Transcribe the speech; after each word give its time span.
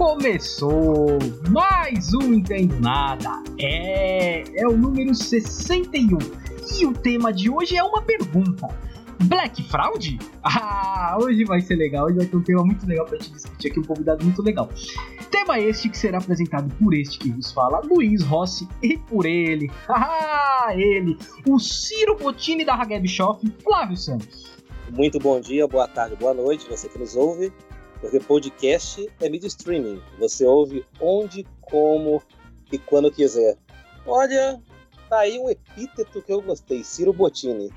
Começou 0.00 1.18
mais 1.50 2.14
um 2.14 2.32
Entende 2.32 2.74
Nada. 2.80 3.42
É, 3.58 4.42
é 4.58 4.66
o 4.66 4.74
número 4.74 5.14
61. 5.14 6.16
E 6.74 6.86
o 6.86 6.94
tema 6.94 7.30
de 7.30 7.50
hoje 7.50 7.76
é 7.76 7.82
uma 7.84 8.00
pergunta. 8.00 8.66
Black 9.24 9.62
Fraud? 9.64 10.18
Ah, 10.42 11.18
hoje 11.20 11.44
vai 11.44 11.60
ser 11.60 11.76
legal, 11.76 12.06
hoje 12.06 12.16
vai 12.16 12.26
ter 12.26 12.34
um 12.34 12.42
tema 12.42 12.64
muito 12.64 12.86
legal 12.86 13.04
pra 13.04 13.18
gente 13.18 13.32
discutir 13.32 13.68
aqui, 13.68 13.78
um 13.78 13.84
convidado 13.84 14.24
muito 14.24 14.40
legal. 14.40 14.70
Tema 15.30 15.60
este 15.60 15.90
que 15.90 15.98
será 15.98 16.16
apresentado 16.16 16.74
por 16.76 16.94
este 16.94 17.18
que 17.18 17.30
vos 17.30 17.52
fala, 17.52 17.82
Luiz 17.84 18.22
Rossi, 18.22 18.66
e 18.82 18.96
por 18.96 19.26
ele, 19.26 19.70
ah, 19.86 20.68
ele, 20.74 21.18
o 21.46 21.58
Ciro 21.58 22.16
Bottini 22.16 22.64
da 22.64 22.74
Hageb 22.74 23.06
Shoff, 23.06 23.46
Flávio 23.62 23.98
Santos. 23.98 24.46
Muito 24.90 25.18
bom 25.18 25.38
dia, 25.38 25.68
boa 25.68 25.86
tarde, 25.86 26.16
boa 26.16 26.32
noite, 26.32 26.66
você 26.70 26.88
que 26.88 26.98
nos 26.98 27.14
ouve, 27.14 27.52
porque 28.00 28.18
podcast 28.20 29.10
é 29.20 29.28
mídia 29.28 29.46
streaming, 29.46 30.02
você 30.18 30.46
ouve 30.46 30.84
onde, 31.00 31.46
como 31.60 32.22
e 32.72 32.78
quando 32.78 33.10
quiser. 33.10 33.56
Olha, 34.06 34.60
tá 35.08 35.18
aí 35.20 35.38
um 35.38 35.50
epíteto 35.50 36.22
que 36.22 36.32
eu 36.32 36.40
gostei, 36.40 36.82
Ciro 36.82 37.12
Bottini. 37.12 37.70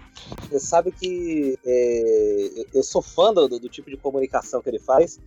Você 0.49 0.59
sabe 0.59 0.91
que 0.91 1.57
é, 1.65 2.65
eu 2.73 2.83
sou 2.83 3.01
fã 3.01 3.33
do, 3.33 3.47
do, 3.47 3.69
tipo 3.69 3.89
de 3.89 3.97
comunicação 3.97 4.61
que 4.61 4.69
ele 4.69 4.79
faz 4.79 5.19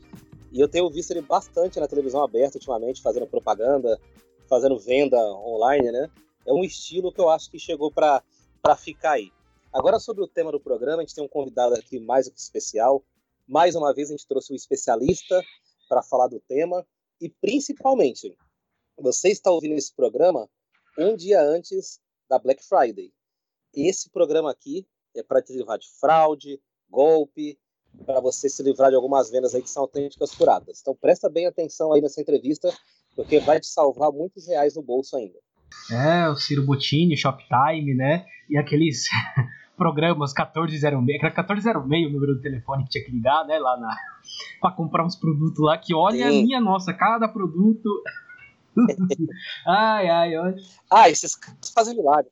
e 0.53 0.61
eu 0.61 0.69
tenho 0.69 0.89
visto 0.89 1.11
ele 1.11 1.21
bastante 1.21 1.79
na 1.79 1.87
televisão 1.87 2.23
aberta 2.23 2.57
ultimamente, 2.57 3.03
fazendo 3.03 3.27
propaganda, 3.27 4.01
fazendo 4.49 4.79
venda 4.79 5.19
online, 5.19 5.91
né? 5.91 6.09
É 6.47 6.53
um 6.53 6.65
estilo 6.65 7.13
que 7.13 7.21
eu 7.21 7.29
acho 7.29 7.51
que 7.51 7.59
chegou 7.59 7.91
para 7.91 8.23
ficar 8.77 9.13
aí. 9.13 9.31
Agora, 9.73 9.99
sobre 9.99 10.23
o 10.23 10.29
tema 10.29 10.51
do 10.51 10.61
programa, 10.61 10.99
a 10.99 11.01
gente 11.01 11.15
tem 11.15 11.25
um 11.25 11.29
convidado 11.29 11.75
aqui 11.75 11.99
mais 11.99 12.27
especial. 12.29 13.03
Mais 13.49 13.75
uma 13.75 13.95
vez, 13.95 14.09
a 14.09 14.13
gente 14.13 14.27
trouxe 14.27 14.53
um 14.53 14.57
especialista 14.57 15.43
para 15.89 16.03
falar 16.03 16.29
do 16.29 16.41
tema. 16.41 16.87
E, 17.21 17.29
principalmente, 17.29 18.37
você 18.99 19.29
está 19.29 19.51
ouvindo 19.51 19.75
esse 19.75 19.95
programa 19.95 20.49
um 20.99 21.17
dia 21.17 21.41
antes 21.41 22.01
da 22.29 22.39
Black 22.39 22.65
Friday. 22.65 23.13
Esse 23.75 24.11
programa 24.11 24.51
aqui 24.51 24.87
é 25.15 25.23
para 25.23 25.43
te 25.43 25.53
livrar 25.53 25.79
de 25.79 25.89
fraude, 26.01 26.61
golpe, 26.89 27.59
para 28.05 28.21
você 28.21 28.49
se 28.49 28.63
livrar 28.63 28.91
de 28.91 28.97
algumas 28.97 29.31
vendas 29.31 29.55
aí 29.55 29.63
que 29.63 29.71
são 29.71 29.85
autênticas 29.85 30.35
curadas. 30.35 30.81
Então 30.81 30.95
presta 30.95 31.29
bem 31.29 31.47
atenção 31.47 31.93
aí 31.93 32.01
nessa 32.01 32.21
entrevista, 32.21 32.73
porque 33.15 33.39
vai 33.41 33.61
te 33.61 33.67
salvar 33.67 34.13
muitos 34.13 34.47
reais 34.47 34.75
no 34.75 34.83
bolso 34.83 35.17
ainda. 35.17 35.39
É, 35.91 36.29
o 36.29 36.37
Ciro 36.37 36.65
Bottini, 36.65 37.17
Shoptime, 37.17 37.95
né? 37.95 38.27
E 38.49 38.57
aqueles 38.57 39.05
programas 39.77 40.33
1406, 40.33 40.83
era 40.83 41.01
1406 41.01 42.07
o 42.07 42.11
número 42.11 42.35
do 42.35 42.41
telefone 42.41 42.85
que 42.85 42.91
tinha 42.91 43.05
que 43.05 43.13
ligar, 43.13 43.45
né? 43.47 43.59
Lá 43.59 43.77
na. 43.79 43.97
pra 44.61 44.73
comprar 44.73 45.05
uns 45.05 45.17
produtos 45.17 45.59
lá, 45.59 45.77
que 45.79 45.95
olha, 45.95 46.31
Sim. 46.31 46.45
minha 46.45 46.61
nossa, 46.61 46.93
cada 46.93 47.29
produto. 47.29 47.89
ai, 49.67 50.09
ai, 50.09 50.37
olha. 50.37 50.57
Ah, 50.91 51.09
esses 51.09 51.37
caras 51.37 51.71
fazem 51.75 51.97
milagre. 51.97 52.31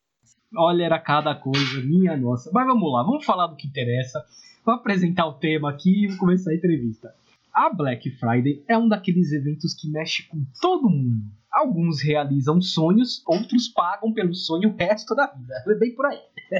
Olha, 0.56 0.84
era 0.84 0.98
cada 0.98 1.34
coisa, 1.34 1.80
minha 1.82 2.16
nossa. 2.16 2.50
Mas 2.52 2.66
vamos 2.66 2.92
lá, 2.92 3.02
vamos 3.02 3.24
falar 3.24 3.46
do 3.48 3.56
que 3.56 3.66
interessa. 3.66 4.24
Vou 4.64 4.74
apresentar 4.74 5.26
o 5.26 5.34
tema 5.34 5.70
aqui 5.70 6.04
e 6.04 6.08
vou 6.08 6.18
começar 6.18 6.50
a 6.50 6.54
entrevista. 6.54 7.14
A 7.52 7.72
Black 7.72 8.10
Friday 8.18 8.64
é 8.66 8.76
um 8.76 8.88
daqueles 8.88 9.30
eventos 9.32 9.74
que 9.74 9.88
mexe 9.88 10.26
com 10.28 10.44
todo 10.60 10.88
mundo. 10.88 11.22
Alguns 11.54 12.02
realizam 12.02 12.60
sonhos, 12.60 13.22
outros 13.24 13.68
pagam 13.68 14.12
pelo 14.12 14.34
sonho 14.34 14.70
o 14.70 14.76
resto 14.76 15.14
da 15.14 15.28
vida. 15.28 15.54
É 15.68 15.74
bem 15.76 15.94
por 15.94 16.06
aí. 16.06 16.18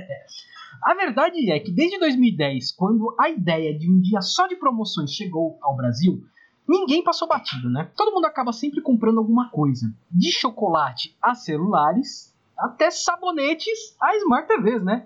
a 0.83 0.95
verdade 0.95 1.51
é 1.51 1.59
que 1.59 1.73
desde 1.73 1.99
2010, 1.99 2.71
quando 2.73 3.13
a 3.19 3.29
ideia 3.29 3.77
de 3.77 3.91
um 3.91 4.01
dia 4.01 4.21
só 4.21 4.47
de 4.47 4.55
promoções 4.55 5.11
chegou 5.11 5.59
ao 5.61 5.77
Brasil, 5.77 6.23
ninguém 6.69 7.03
passou 7.03 7.27
batido, 7.27 7.69
né? 7.69 7.91
Todo 7.97 8.13
mundo 8.13 8.27
acaba 8.27 8.53
sempre 8.53 8.81
comprando 8.81 9.19
alguma 9.19 9.51
coisa. 9.51 9.93
De 10.09 10.31
chocolate 10.31 11.17
a 11.21 11.35
celulares, 11.35 12.33
até 12.57 12.89
sabonetes 12.89 13.97
a 14.01 14.17
Smart 14.19 14.47
TVs, 14.47 14.85
né? 14.85 15.05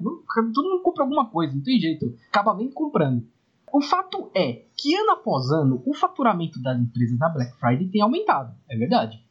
Todo 0.54 0.68
mundo 0.68 0.82
compra 0.82 1.04
alguma 1.04 1.30
coisa, 1.30 1.54
não 1.54 1.62
tem 1.62 1.80
jeito. 1.80 2.14
Acaba 2.28 2.54
vendo 2.54 2.74
comprando. 2.74 3.26
O 3.72 3.80
fato 3.80 4.30
é 4.34 4.64
que 4.76 4.94
ano 4.94 5.12
após 5.12 5.50
ano 5.50 5.82
o 5.86 5.94
faturamento 5.94 6.60
das 6.62 6.78
empresas 6.78 7.18
da 7.18 7.28
Black 7.30 7.52
Friday 7.58 7.88
tem 7.88 8.02
aumentado, 8.02 8.54
é 8.68 8.76
verdade. 8.76 9.22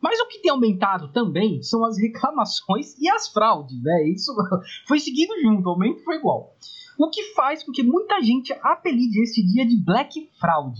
Mas 0.00 0.20
o 0.20 0.28
que 0.28 0.40
tem 0.40 0.50
aumentado 0.50 1.08
também 1.12 1.62
são 1.62 1.84
as 1.84 1.98
reclamações 1.98 2.96
e 2.98 3.08
as 3.08 3.28
fraudes, 3.28 3.82
né? 3.82 4.08
Isso 4.08 4.34
foi 4.86 4.98
seguindo 5.00 5.40
junto, 5.40 5.66
o 5.66 5.70
aumento 5.70 6.04
foi 6.04 6.16
igual. 6.16 6.54
O 6.98 7.10
que 7.10 7.34
faz 7.34 7.62
com 7.62 7.72
que 7.72 7.82
muita 7.82 8.22
gente 8.22 8.52
apelide 8.62 9.22
esse 9.22 9.44
dia 9.44 9.66
de 9.66 9.76
Black 9.76 10.30
Fraud. 10.40 10.78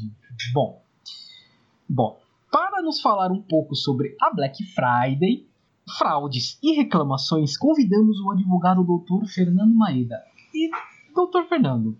Bom, 0.52 0.82
bom, 1.88 2.18
para 2.50 2.82
nos 2.82 3.00
falar 3.00 3.30
um 3.30 3.42
pouco 3.42 3.74
sobre 3.74 4.16
a 4.20 4.32
Black 4.32 4.62
Friday, 4.64 5.46
fraudes 5.98 6.58
e 6.62 6.74
reclamações, 6.74 7.56
convidamos 7.56 8.18
o 8.20 8.30
advogado 8.30 8.82
doutor 8.82 9.26
Fernando 9.26 9.74
Maeda. 9.74 10.22
E, 10.54 10.70
doutor 11.14 11.44
Fernando, 11.46 11.98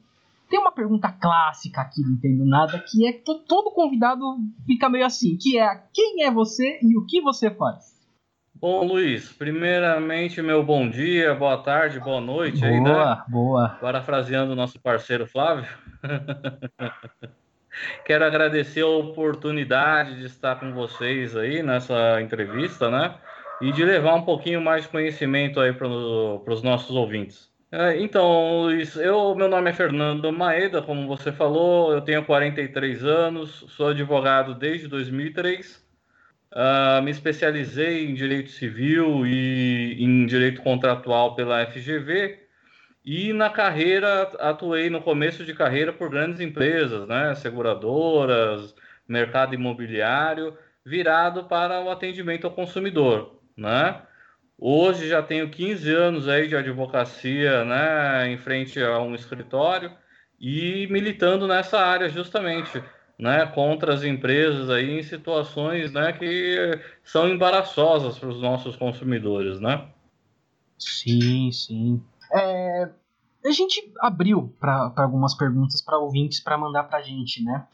tem 0.49 0.59
uma 0.59 0.73
pergunta 0.73 1.11
clássica 1.11 1.81
aqui 1.81 2.03
do 2.03 2.11
Entendo 2.11 2.45
Nada, 2.45 2.79
que 2.79 3.07
é 3.07 3.13
que 3.13 3.35
todo 3.47 3.71
convidado 3.71 4.23
fica 4.67 4.89
meio 4.89 5.05
assim, 5.05 5.37
que 5.37 5.59
é 5.59 5.83
quem 5.93 6.25
é 6.25 6.31
você 6.31 6.79
e 6.83 6.97
o 6.97 7.05
que 7.07 7.21
você 7.21 7.51
faz? 7.51 7.97
Bom, 8.55 8.87
Luiz, 8.87 9.33
primeiramente, 9.33 10.41
meu 10.41 10.65
bom 10.65 10.89
dia, 10.89 11.35
boa 11.35 11.59
tarde, 11.59 12.01
boa 12.01 12.21
noite 12.21 12.61
boa, 12.61 12.73
aí, 12.73 12.81
né? 12.81 12.91
Boa, 12.91 13.25
boa. 13.29 13.69
Parafraseando 13.81 14.53
o 14.53 14.57
nosso 14.57 14.81
parceiro 14.81 15.27
Flávio. 15.27 15.67
Quero 18.07 18.25
agradecer 18.25 18.81
a 18.81 18.87
oportunidade 18.87 20.19
de 20.19 20.25
estar 20.25 20.59
com 20.59 20.73
vocês 20.73 21.37
aí 21.37 21.63
nessa 21.63 22.23
entrevista, 22.23 22.91
né? 22.91 23.17
e 23.61 23.73
de 23.73 23.85
levar 23.85 24.15
um 24.15 24.23
pouquinho 24.23 24.61
mais 24.61 24.83
de 24.83 24.89
conhecimento 24.89 25.61
aí 25.61 25.73
para 25.73 25.89
os 25.89 26.63
nossos 26.63 26.95
ouvintes. 26.95 27.51
É, 27.71 28.01
então, 28.01 28.63
Luiz, 28.63 28.97
eu, 28.97 29.35
meu 29.35 29.49
nome 29.49 29.71
é 29.71 29.73
Fernando 29.73 30.33
Maeda, 30.33 30.81
como 30.83 31.09
você 31.09 31.33
falou, 31.33 31.93
eu 31.93 32.01
tenho 32.01 32.25
43 32.25 33.05
anos, 33.05 33.65
sou 33.71 33.89
advogado 33.89 34.55
desde 34.55 34.87
2003, 34.87 35.77
uh, 35.77 35.81
ah, 36.53 37.01
me 37.03 37.11
especializei 37.11 38.07
em 38.07 38.15
direito 38.15 38.51
civil 38.51 39.27
e 39.27 39.97
em 39.99 40.27
direito 40.27 40.63
contratual 40.63 41.35
pela 41.35 41.67
FGV, 41.67 42.39
e 43.05 43.33
na 43.33 43.51
carreira 43.51 44.23
atuei 44.39 44.89
no 44.89 45.03
começo 45.03 45.45
de 45.45 45.55
carreira 45.55 45.93
por 45.93 46.09
grandes 46.09 46.41
empresas, 46.41 47.07
né, 47.09 47.35
seguradoras, 47.35 48.75
mercado 49.09 49.55
imobiliário, 49.55 50.57
virado 50.85 51.45
para 51.45 51.81
o 51.81 51.91
atendimento 51.91 52.47
ao 52.47 52.53
consumidor 52.53 53.37
né? 53.57 54.03
Hoje 54.59 55.09
já 55.09 55.23
tenho 55.23 55.51
15 55.51 55.93
anos 55.93 56.29
aí 56.29 56.49
de 56.49 56.57
advocacia, 56.57 57.65
né, 57.65 58.31
em 58.31 58.39
frente 58.39 58.83
a 58.83 59.01
um 59.01 59.15
escritório 59.15 59.93
e 60.41 60.87
militando 60.91 61.47
nessa 61.47 61.79
área 61.79 62.09
justamente, 62.09 62.83
né, 63.19 63.45
contra 63.47 63.93
as 63.93 64.03
empresas 64.03 64.71
aí 64.71 64.99
em 64.99 65.03
situações, 65.03 65.93
né, 65.93 66.13
que 66.13 66.81
são 67.05 67.29
embaraçosas 67.29 68.19
para 68.19 68.29
os 68.31 68.41
nossos 68.41 68.77
consumidores, 68.77 69.61
né? 69.61 69.89
Sim, 70.79 71.51
sim. 71.53 72.03
É, 72.33 72.89
a 73.45 73.51
gente 73.51 73.93
abriu 74.01 74.55
para 74.59 74.93
algumas 74.97 75.35
perguntas 75.35 75.83
para 75.83 75.99
ouvintes 75.99 76.41
para 76.41 76.59
mandar 76.59 76.85
para 76.85 76.99
a 76.99 77.03
gente, 77.03 77.43
né? 77.45 77.67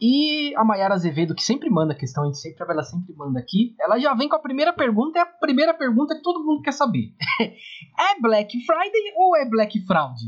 E 0.00 0.54
a 0.56 0.64
Mayara 0.64 0.94
Azevedo, 0.94 1.34
que 1.34 1.42
sempre 1.42 1.70
manda 1.70 1.94
questão, 1.94 2.24
a 2.24 2.26
gente 2.26 2.38
sempre, 2.38 2.64
ela 2.68 2.82
sempre 2.82 3.14
manda 3.14 3.38
aqui, 3.38 3.74
ela 3.80 3.98
já 3.98 4.12
vem 4.14 4.28
com 4.28 4.36
a 4.36 4.40
primeira 4.40 4.72
pergunta, 4.72 5.18
é 5.18 5.22
a 5.22 5.26
primeira 5.26 5.72
pergunta 5.72 6.14
que 6.14 6.22
todo 6.22 6.44
mundo 6.44 6.62
quer 6.62 6.72
saber. 6.72 7.12
é 7.40 8.20
Black 8.20 8.58
Friday 8.64 9.12
ou 9.16 9.36
é 9.36 9.48
Black 9.48 9.80
Fraud? 9.86 10.20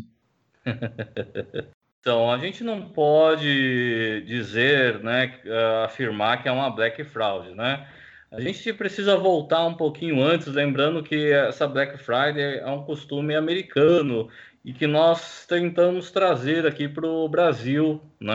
então, 2.01 2.31
a 2.31 2.39
gente 2.39 2.63
não 2.63 2.89
pode 2.91 4.23
dizer, 4.27 5.03
né, 5.03 5.35
afirmar 5.85 6.43
que 6.43 6.49
é 6.49 6.53
uma 6.53 6.71
Black 6.71 7.03
Fraud, 7.05 7.55
né? 7.55 7.87
A 8.31 8.41
gente 8.41 8.73
precisa 8.73 9.17
voltar 9.17 9.65
um 9.65 9.75
pouquinho 9.75 10.21
antes, 10.21 10.49
lembrando 10.49 11.03
que 11.03 11.33
essa 11.33 11.67
Black 11.67 11.97
Friday 11.97 12.59
é 12.59 12.67
um 12.67 12.85
costume 12.85 13.35
americano 13.35 14.29
e 14.67 14.73
que 14.73 14.89
nós 14.89 15.47
tentamos 15.47 16.11
trazer 16.11 16.67
aqui 16.67 16.89
para 16.89 17.07
o 17.07 17.29
Brasil. 17.29 18.03
Né? 18.21 18.35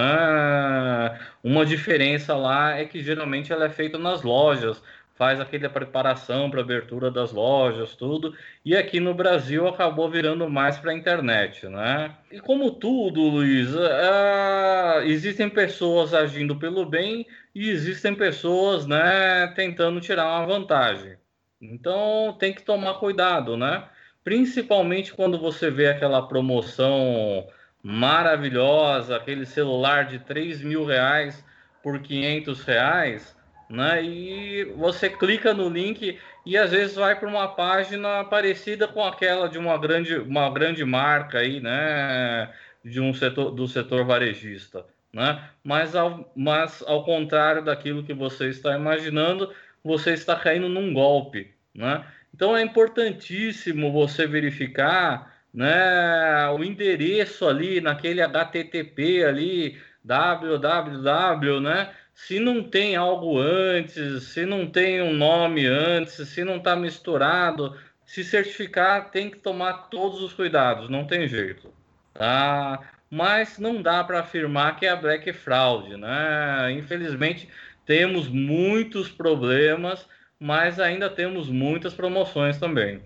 Uma 1.44 1.66
diferença 1.66 2.34
lá 2.38 2.78
é 2.78 2.86
que 2.86 3.04
geralmente 3.04 3.52
ela 3.52 3.66
é 3.66 3.70
feita 3.70 3.98
nas 3.98 4.22
lojas, 4.22 4.82
faz 5.16 5.42
aquela 5.42 5.70
preparação 5.70 6.50
para 6.50 6.62
abertura 6.62 7.12
das 7.12 7.34
lojas, 7.34 7.98
tudo, 7.98 8.34
e 8.64 8.78
aqui 8.78 9.02
no 9.02 9.14
Brasil 9.14 9.68
acabou 9.68 10.10
virando 10.10 10.50
mais 10.50 10.78
para 10.80 10.92
a 10.92 10.96
internet, 10.96 11.68
né? 11.68 12.16
E 12.32 12.40
como 12.40 12.72
tudo, 12.72 13.22
Luiz, 13.22 13.70
é, 13.76 15.06
existem 15.06 15.50
pessoas 15.50 16.14
agindo 16.14 16.56
pelo 16.56 16.86
bem 16.86 17.28
e 17.54 17.70
existem 17.70 18.16
pessoas, 18.16 18.88
né, 18.88 19.48
tentando 19.54 20.00
tirar 20.00 20.26
uma 20.28 20.48
vantagem. 20.48 21.18
Então 21.62 22.36
tem 22.40 22.54
que 22.54 22.64
tomar 22.64 22.96
cuidado, 22.96 23.58
né? 23.58 23.84
Principalmente 24.24 25.14
quando 25.14 25.40
você 25.40 25.70
vê 25.70 25.88
aquela 25.88 26.28
promoção 26.28 27.48
maravilhosa, 27.84 29.16
aquele 29.16 29.46
celular 29.46 30.06
de 30.06 30.20
3 30.20 30.62
mil 30.62 30.86
reais 30.86 31.44
por 31.82 32.00
500 32.00 32.64
reais, 32.64 33.36
né? 33.70 34.04
E 34.04 34.66
você 34.78 35.10
clica 35.10 35.54
no 35.54 35.70
link 35.70 36.20
e 36.46 36.58
às 36.58 36.72
vezes 36.72 36.96
vai 36.96 37.18
para 37.18 37.28
uma 37.28 37.48
página 37.48 38.24
parecida 38.26 38.88
com 38.88 39.04
aquela 39.04 39.48
de 39.48 39.58
uma 39.58 39.78
grande, 39.78 40.16
uma 40.18 40.50
grande 40.50 40.84
marca 40.86 41.40
aí, 41.40 41.60
né? 41.60 42.54
De 42.84 43.00
um 43.00 43.14
setor 43.14 43.52
do 43.52 43.68
setor 43.68 44.06
varejista, 44.06 44.86
né? 45.12 45.50
Mas 45.64 45.96
ao, 45.96 46.32
mas 46.36 46.84
ao 46.86 47.04
contrário 47.04 47.64
daquilo 47.64 48.04
que 48.04 48.14
você 48.14 48.50
está 48.50 48.76
imaginando, 48.76 49.52
você 49.84 50.14
está 50.14 50.36
caindo 50.36 50.70
num 50.70 50.94
golpe, 50.94 51.54
né? 51.74 52.06
Então 52.42 52.58
é 52.58 52.64
importantíssimo 52.64 53.92
você 53.92 54.26
verificar, 54.26 55.32
né? 55.54 56.50
O 56.50 56.64
endereço 56.64 57.48
ali 57.48 57.80
naquele 57.80 58.20
HTTP 58.20 59.24
ali 59.24 59.80
www, 60.04 61.60
né? 61.60 61.92
Se 62.16 62.40
não 62.40 62.64
tem 62.64 62.96
algo 62.96 63.38
antes, 63.38 64.24
se 64.24 64.44
não 64.44 64.66
tem 64.66 65.04
um 65.04 65.14
nome 65.14 65.68
antes, 65.68 66.14
se 66.30 66.44
não 66.44 66.58
está 66.58 66.76
misturado, 66.76 67.78
se 68.04 68.24
certificar 68.24 69.12
tem 69.12 69.30
que 69.30 69.38
tomar 69.38 69.90
todos 69.92 70.20
os 70.24 70.34
cuidados, 70.34 70.90
não 70.90 71.06
tem 71.06 71.28
jeito, 71.28 71.72
tá? 72.12 72.80
Mas 73.08 73.60
não 73.60 73.84
dá 73.84 74.04
para 74.04 74.22
afirmar 74.22 74.78
que 74.78 74.88
é 74.88 74.90
a 74.90 74.96
Black 74.96 75.32
Fraud, 75.32 75.96
né? 75.96 76.72
Infelizmente 76.72 77.48
temos 77.86 78.28
muitos 78.28 79.10
problemas, 79.12 80.08
mas 80.42 80.80
ainda 80.80 81.08
temos 81.08 81.48
muitas 81.48 81.94
promoções 81.94 82.58
também. 82.58 83.00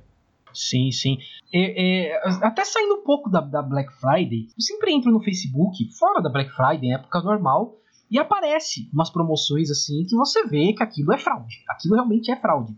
Sim, 0.53 0.89
sim. 0.89 1.17
É, 1.53 2.13
é, 2.13 2.21
até 2.41 2.63
saindo 2.63 2.95
um 2.95 3.03
pouco 3.03 3.29
da, 3.29 3.41
da, 3.41 3.61
Black 3.61 3.91
Friday, 3.99 4.47
eu 4.57 4.61
sempre 4.61 4.93
entro 4.93 5.11
no 5.11 5.21
Facebook, 5.21 5.77
fora 5.99 6.21
da 6.21 6.29
Black 6.29 6.49
Friday, 6.51 6.89
em 6.89 6.93
época 6.93 7.21
normal, 7.21 7.75
e 8.09 8.17
aparece 8.17 8.89
umas 8.93 9.09
promoções 9.09 9.69
assim 9.69 10.05
que 10.07 10.15
você 10.15 10.47
vê 10.47 10.71
que 10.71 10.81
aquilo 10.81 11.11
é 11.13 11.17
fraude. 11.17 11.61
Aquilo 11.67 11.95
realmente 11.95 12.31
é 12.31 12.37
fraude. 12.37 12.73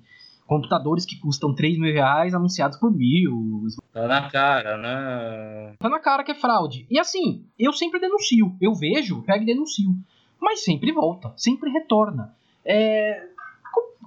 Computadores 0.48 1.06
que 1.06 1.20
custam 1.20 1.54
3 1.54 1.78
mil 1.78 1.94
reais 1.94 2.34
anunciados 2.34 2.80
por 2.80 2.92
mil. 2.92 3.68
Tá 3.94 4.08
na 4.08 4.28
cara, 4.32 4.78
né? 4.78 5.76
Tá 5.78 5.90
na 5.90 6.00
cara 6.00 6.24
que 6.24 6.32
é 6.32 6.36
fraude. 6.36 6.88
E 6.90 6.98
assim, 6.98 7.46
eu 7.60 7.74
sempre 7.74 8.00
denuncio. 8.00 8.56
Eu 8.60 8.74
vejo, 8.74 9.22
pego 9.24 9.44
e 9.44 9.46
denuncio. 9.46 9.92
Mas 10.42 10.64
sempre 10.64 10.92
volta, 10.94 11.32
sempre 11.36 11.70
retorna. 11.70 12.34
É, 12.66 13.28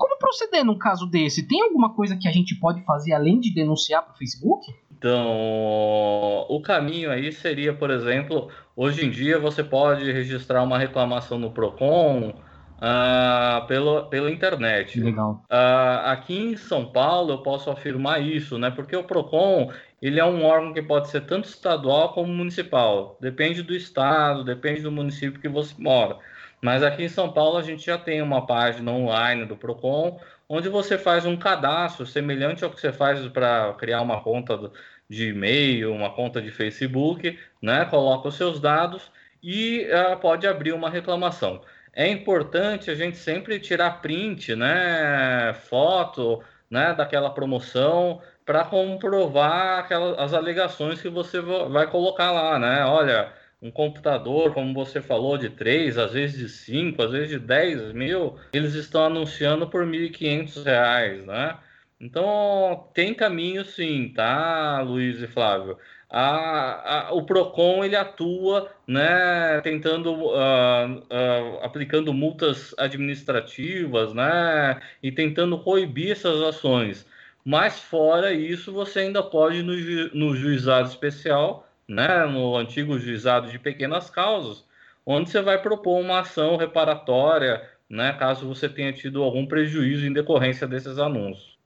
como 0.00 0.18
proceder 0.18 0.64
num 0.64 0.78
caso 0.78 1.06
desse? 1.06 1.46
Tem 1.46 1.62
alguma 1.62 1.94
coisa 1.94 2.16
que 2.16 2.26
a 2.26 2.32
gente 2.32 2.54
pode 2.54 2.82
fazer 2.84 3.12
além 3.12 3.38
de 3.38 3.52
denunciar 3.54 4.02
para 4.02 4.14
o 4.14 4.16
Facebook? 4.16 4.74
Então, 4.90 6.46
o 6.48 6.60
caminho 6.62 7.10
aí 7.10 7.30
seria, 7.30 7.72
por 7.72 7.90
exemplo, 7.90 8.48
hoje 8.74 9.06
em 9.06 9.10
dia 9.10 9.38
você 9.38 9.62
pode 9.62 10.10
registrar 10.10 10.62
uma 10.62 10.78
reclamação 10.78 11.38
no 11.38 11.50
Procon 11.50 12.34
uh, 12.80 13.66
pelo, 13.66 14.06
pela 14.06 14.30
internet. 14.30 15.00
Legal. 15.00 15.42
Uh, 15.50 16.06
aqui 16.06 16.36
em 16.36 16.56
São 16.56 16.86
Paulo 16.86 17.32
eu 17.32 17.38
posso 17.42 17.70
afirmar 17.70 18.22
isso, 18.22 18.58
né? 18.58 18.70
Porque 18.70 18.96
o 18.96 19.04
Procon 19.04 19.70
ele 20.00 20.18
é 20.18 20.24
um 20.24 20.44
órgão 20.44 20.72
que 20.72 20.82
pode 20.82 21.08
ser 21.08 21.22
tanto 21.22 21.46
estadual 21.46 22.12
como 22.14 22.32
municipal. 22.32 23.18
Depende 23.20 23.62
do 23.62 23.74
estado, 23.74 24.44
depende 24.44 24.80
do 24.80 24.90
município 24.90 25.40
que 25.40 25.48
você 25.48 25.74
mora. 25.78 26.16
Mas 26.60 26.82
aqui 26.82 27.04
em 27.04 27.08
São 27.08 27.32
Paulo 27.32 27.56
a 27.56 27.62
gente 27.62 27.86
já 27.86 27.96
tem 27.96 28.20
uma 28.20 28.46
página 28.46 28.90
online 28.92 29.46
do 29.46 29.56
Procon, 29.56 30.20
onde 30.48 30.68
você 30.68 30.98
faz 30.98 31.24
um 31.24 31.36
cadastro 31.36 32.04
semelhante 32.06 32.64
ao 32.64 32.70
que 32.70 32.80
você 32.80 32.92
faz 32.92 33.26
para 33.28 33.72
criar 33.74 34.02
uma 34.02 34.22
conta 34.22 34.70
de 35.08 35.28
e-mail, 35.30 35.92
uma 35.92 36.10
conta 36.10 36.40
de 36.40 36.50
Facebook, 36.50 37.38
né? 37.60 37.84
Coloca 37.86 38.28
os 38.28 38.36
seus 38.36 38.60
dados 38.60 39.10
e 39.42 39.86
uh, 39.90 40.16
pode 40.18 40.46
abrir 40.46 40.72
uma 40.72 40.90
reclamação. 40.90 41.62
É 41.92 42.06
importante 42.08 42.90
a 42.90 42.94
gente 42.94 43.16
sempre 43.16 43.58
tirar 43.58 44.00
print, 44.00 44.54
né? 44.54 45.54
Foto, 45.68 46.42
né? 46.70 46.94
Daquela 46.94 47.30
promoção 47.30 48.20
para 48.44 48.64
comprovar 48.64 49.80
aquelas, 49.80 50.18
as 50.18 50.34
alegações 50.34 51.00
que 51.00 51.08
você 51.08 51.40
vai 51.40 51.86
colocar 51.88 52.30
lá, 52.30 52.58
né? 52.58 52.84
Olha, 52.84 53.32
um 53.62 53.70
computador, 53.70 54.54
como 54.54 54.72
você 54.72 55.00
falou, 55.00 55.36
de 55.36 55.50
3, 55.50 55.98
às 55.98 56.12
vezes 56.12 56.38
de 56.38 56.48
5, 56.48 57.02
às 57.02 57.10
vezes 57.10 57.28
de 57.28 57.38
10 57.38 57.92
mil, 57.92 58.36
eles 58.52 58.74
estão 58.74 59.04
anunciando 59.04 59.68
por 59.68 59.84
R$ 59.84 59.90
1.500, 59.90 61.24
né? 61.26 61.58
Então, 62.00 62.88
tem 62.94 63.12
caminho 63.12 63.62
sim, 63.62 64.10
tá, 64.16 64.80
Luiz 64.80 65.20
e 65.20 65.26
Flávio? 65.26 65.76
A, 66.08 67.08
a, 67.08 67.12
o 67.12 67.22
Procon 67.24 67.84
ele 67.84 67.94
atua, 67.94 68.70
né, 68.86 69.60
tentando, 69.62 70.12
uh, 70.12 70.32
uh, 70.32 71.58
aplicando 71.62 72.12
multas 72.14 72.74
administrativas, 72.78 74.14
né, 74.14 74.80
e 75.02 75.12
tentando 75.12 75.58
coibir 75.58 76.12
essas 76.12 76.40
ações. 76.42 77.06
Mas 77.44 77.78
fora 77.78 78.32
isso, 78.32 78.72
você 78.72 79.00
ainda 79.00 79.22
pode 79.22 79.62
no, 79.62 79.76
ju 79.76 80.10
no 80.14 80.34
juizado 80.34 80.88
especial 80.88 81.69
né, 81.90 82.24
no 82.24 82.56
antigo 82.56 82.96
juizado 83.00 83.50
de 83.50 83.58
pequenas 83.58 84.08
causas, 84.08 84.64
onde 85.04 85.28
você 85.28 85.42
vai 85.42 85.60
propor 85.60 85.98
uma 85.98 86.20
ação 86.20 86.56
reparatória, 86.56 87.68
né, 87.88 88.12
caso 88.12 88.46
você 88.46 88.68
tenha 88.68 88.92
tido 88.92 89.24
algum 89.24 89.44
prejuízo 89.44 90.06
em 90.06 90.12
decorrência 90.12 90.68
desses 90.68 90.98
anúncios. 90.98 91.58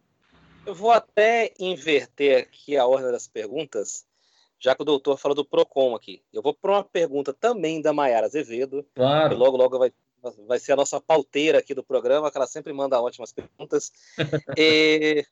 Eu 0.64 0.74
vou 0.74 0.90
até 0.90 1.52
inverter 1.60 2.38
aqui 2.38 2.74
a 2.74 2.86
ordem 2.86 3.12
das 3.12 3.28
perguntas, 3.28 4.06
já 4.58 4.74
que 4.74 4.80
o 4.80 4.86
doutor 4.86 5.18
falou 5.18 5.34
do 5.34 5.44
PROCON 5.44 5.94
aqui. 5.94 6.22
Eu 6.32 6.40
vou 6.40 6.54
para 6.54 6.70
uma 6.70 6.84
pergunta 6.84 7.34
também 7.34 7.82
da 7.82 7.92
Maiara 7.92 8.24
Azevedo, 8.24 8.82
claro. 8.94 9.28
que 9.28 9.34
logo, 9.34 9.58
logo 9.58 9.78
vai, 9.78 9.92
vai 10.46 10.58
ser 10.58 10.72
a 10.72 10.76
nossa 10.76 10.98
pauteira 10.98 11.58
aqui 11.58 11.74
do 11.74 11.84
programa, 11.84 12.30
que 12.30 12.38
ela 12.38 12.46
sempre 12.46 12.72
manda 12.72 12.98
ótimas 12.98 13.30
perguntas. 13.30 13.92
e 14.56 15.22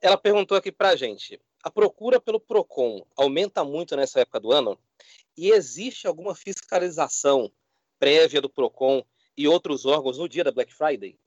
ela 0.00 0.16
perguntou 0.16 0.56
aqui 0.56 0.72
para 0.72 0.90
a 0.90 0.96
gente, 0.96 1.40
a 1.62 1.70
procura 1.70 2.20
pelo 2.20 2.40
PROCON 2.40 3.06
aumenta 3.16 3.64
muito 3.64 3.96
nessa 3.96 4.20
época 4.20 4.40
do 4.40 4.52
ano? 4.52 4.78
E 5.36 5.50
existe 5.50 6.06
alguma 6.06 6.34
fiscalização 6.34 7.50
prévia 7.98 8.40
do 8.40 8.48
PROCON 8.48 9.04
e 9.36 9.48
outros 9.48 9.84
órgãos 9.84 10.18
no 10.18 10.28
dia 10.28 10.44
da 10.44 10.52
Black 10.52 10.72
Friday? 10.72 11.18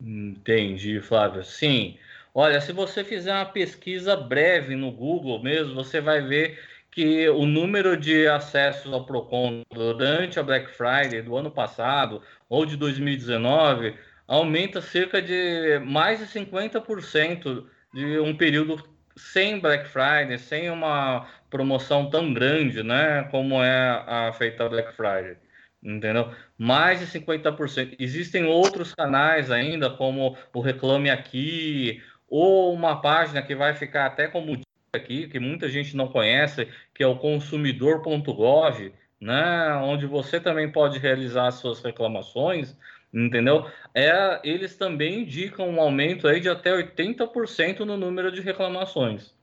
Entendi, 0.00 1.00
Flávio. 1.00 1.44
Sim. 1.44 1.98
Olha, 2.34 2.60
se 2.60 2.72
você 2.72 3.02
fizer 3.02 3.32
uma 3.32 3.46
pesquisa 3.46 4.16
breve 4.16 4.76
no 4.76 4.92
Google 4.92 5.42
mesmo, 5.42 5.74
você 5.74 6.00
vai 6.00 6.22
ver 6.22 6.58
que 6.90 7.28
o 7.28 7.46
número 7.46 7.96
de 7.96 8.26
acessos 8.26 8.92
ao 8.92 9.04
Procon 9.04 9.62
durante 9.72 10.38
a 10.38 10.42
Black 10.42 10.70
Friday 10.70 11.22
do 11.22 11.36
ano 11.36 11.50
passado 11.50 12.22
ou 12.48 12.66
de 12.66 12.76
2019 12.76 13.94
aumenta 14.30 14.80
cerca 14.80 15.20
de 15.20 15.80
mais 15.84 16.20
de 16.20 16.26
50% 16.26 17.66
de 17.92 18.20
um 18.20 18.36
período 18.36 18.80
sem 19.16 19.58
Black 19.58 19.88
Friday, 19.88 20.38
sem 20.38 20.70
uma 20.70 21.28
promoção 21.50 22.08
tão 22.08 22.32
grande, 22.32 22.80
né, 22.84 23.24
como 23.32 23.60
é 23.60 24.04
a 24.06 24.32
feita 24.32 24.68
Black 24.68 24.94
Friday, 24.94 25.36
entendeu? 25.82 26.32
Mais 26.56 27.00
de 27.00 27.06
50%. 27.06 27.96
Existem 27.98 28.44
outros 28.44 28.94
canais 28.94 29.50
ainda, 29.50 29.90
como 29.90 30.38
o 30.54 30.60
Reclame 30.60 31.10
Aqui, 31.10 32.00
ou 32.28 32.72
uma 32.72 33.00
página 33.00 33.42
que 33.42 33.56
vai 33.56 33.74
ficar 33.74 34.06
até 34.06 34.28
como 34.28 34.60
aqui, 34.92 35.26
que 35.26 35.40
muita 35.40 35.68
gente 35.68 35.96
não 35.96 36.06
conhece, 36.06 36.68
que 36.94 37.02
é 37.02 37.06
o 37.06 37.16
consumidor.gov, 37.16 38.92
né, 39.20 39.74
onde 39.82 40.06
você 40.06 40.38
também 40.38 40.70
pode 40.70 41.00
realizar 41.00 41.50
suas 41.50 41.82
reclamações, 41.82 42.76
entendeu? 43.12 43.64
É, 43.94 44.40
eles 44.44 44.76
também 44.76 45.20
indicam 45.22 45.68
um 45.68 45.80
aumento 45.80 46.26
aí 46.26 46.40
de 46.40 46.48
até 46.48 46.70
80% 46.70 47.80
no 47.80 47.96
número 47.96 48.30
de 48.30 48.40
reclamações. 48.40 49.34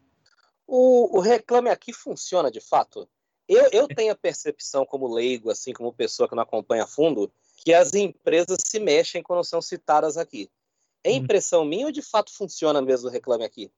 O, 0.66 1.18
o 1.18 1.22
Reclame 1.22 1.70
Aqui 1.70 1.94
funciona 1.94 2.52
de 2.52 2.60
fato? 2.60 3.08
Eu, 3.48 3.70
eu 3.72 3.88
tenho 3.88 4.12
a 4.12 4.18
percepção 4.18 4.86
como 4.86 5.14
leigo, 5.14 5.50
assim 5.50 5.72
como 5.72 5.94
pessoa 5.94 6.28
que 6.28 6.36
não 6.36 6.44
acompanha 6.44 6.84
a 6.84 6.88
fundo, 6.88 7.32
que 7.64 7.74
as 7.74 7.94
empresas 7.94 8.58
se 8.66 8.80
mexem 8.80 9.24
quando 9.24 9.44
são 9.44 9.62
citadas 9.62 10.18
aqui. 10.18 10.50
É 11.04 11.12
hum. 11.12 11.16
impressão 11.16 11.64
minha 11.64 11.86
ou 11.86 11.92
de 11.92 12.02
fato 12.02 12.36
funciona 12.36 12.82
mesmo 12.82 13.08
o 13.08 13.12
Reclame 13.12 13.46
Aqui? 13.46 13.72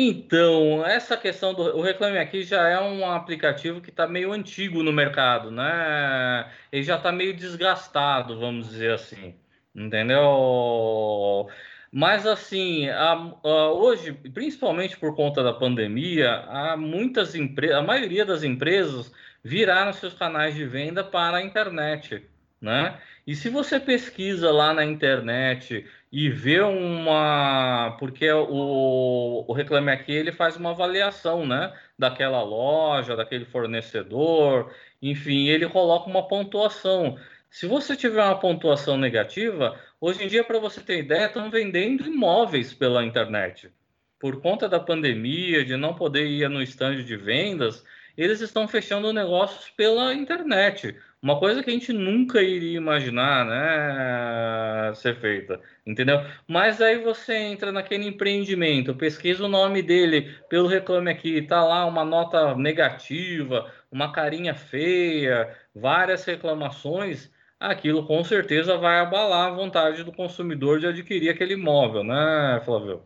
Então, 0.00 0.86
essa 0.86 1.16
questão 1.16 1.52
do 1.52 1.76
o 1.76 1.82
Reclame 1.82 2.18
Aqui 2.18 2.44
já 2.44 2.68
é 2.68 2.80
um 2.80 3.04
aplicativo 3.10 3.80
que 3.80 3.90
está 3.90 4.06
meio 4.06 4.30
antigo 4.32 4.80
no 4.80 4.92
mercado, 4.92 5.50
né? 5.50 6.48
Ele 6.70 6.84
já 6.84 6.94
está 6.96 7.10
meio 7.10 7.34
desgastado, 7.34 8.38
vamos 8.38 8.68
dizer 8.68 8.92
assim, 8.92 9.34
entendeu? 9.74 11.48
Mas 11.90 12.24
assim, 12.26 12.88
a, 12.90 13.12
a, 13.42 13.72
hoje, 13.72 14.12
principalmente 14.12 14.96
por 14.96 15.16
conta 15.16 15.42
da 15.42 15.52
pandemia, 15.52 16.44
há 16.46 16.76
muitas 16.76 17.34
empresas, 17.34 17.76
a 17.78 17.82
maioria 17.82 18.24
das 18.24 18.44
empresas 18.44 19.12
viraram 19.42 19.92
seus 19.92 20.14
canais 20.14 20.54
de 20.54 20.64
venda 20.64 21.02
para 21.02 21.38
a 21.38 21.42
internet, 21.42 22.24
né? 22.60 23.00
E 23.26 23.34
se 23.34 23.48
você 23.48 23.80
pesquisa 23.80 24.52
lá 24.52 24.72
na 24.72 24.84
internet 24.84 25.84
e 26.10 26.28
vê 26.30 26.60
uma. 26.60 27.96
Porque 27.98 28.30
o, 28.30 29.44
o 29.46 29.52
Reclame 29.52 29.90
Aqui 29.90 30.12
ele 30.12 30.32
faz 30.32 30.56
uma 30.56 30.70
avaliação 30.70 31.46
né, 31.46 31.72
daquela 31.98 32.42
loja, 32.42 33.16
daquele 33.16 33.44
fornecedor, 33.44 34.72
enfim, 35.00 35.48
ele 35.48 35.68
coloca 35.68 36.08
uma 36.08 36.26
pontuação. 36.26 37.18
Se 37.50 37.66
você 37.66 37.96
tiver 37.96 38.22
uma 38.22 38.38
pontuação 38.38 38.96
negativa, 38.96 39.78
hoje 40.00 40.24
em 40.24 40.28
dia, 40.28 40.44
para 40.44 40.58
você 40.58 40.80
ter 40.80 40.98
ideia, 40.98 41.26
estão 41.26 41.50
vendendo 41.50 42.06
imóveis 42.06 42.74
pela 42.74 43.04
internet. 43.04 43.70
Por 44.18 44.40
conta 44.40 44.68
da 44.68 44.80
pandemia, 44.80 45.64
de 45.64 45.76
não 45.76 45.94
poder 45.94 46.26
ir 46.26 46.48
no 46.50 46.60
estande 46.60 47.04
de 47.04 47.16
vendas, 47.16 47.84
eles 48.18 48.40
estão 48.40 48.66
fechando 48.66 49.12
negócios 49.12 49.70
pela 49.70 50.12
internet. 50.12 50.96
Uma 51.22 51.38
coisa 51.38 51.62
que 51.62 51.70
a 51.70 51.72
gente 51.72 51.92
nunca 51.92 52.42
iria 52.42 52.76
imaginar, 52.76 53.44
né, 53.46 54.92
ser 54.94 55.16
feita, 55.20 55.60
entendeu? 55.86 56.20
Mas 56.46 56.80
aí 56.80 56.98
você 56.98 57.34
entra 57.34 57.70
naquele 57.72 58.06
empreendimento, 58.06 58.94
pesquisa 58.94 59.44
o 59.44 59.48
nome 59.48 59.82
dele 59.82 60.34
pelo 60.48 60.68
Reclame 60.68 61.10
Aqui, 61.10 61.42
tá 61.42 61.62
lá 61.64 61.86
uma 61.86 62.04
nota 62.04 62.54
negativa, 62.56 63.72
uma 63.90 64.12
carinha 64.12 64.54
feia, 64.54 65.56
várias 65.74 66.24
reclamações, 66.24 67.30
aquilo 67.58 68.06
com 68.06 68.22
certeza 68.24 68.76
vai 68.76 68.98
abalar 68.98 69.48
a 69.48 69.54
vontade 69.54 70.02
do 70.04 70.12
consumidor 70.12 70.80
de 70.80 70.86
adquirir 70.88 71.30
aquele 71.30 71.54
imóvel, 71.54 72.04
né, 72.04 72.60
Flávio? 72.64 73.02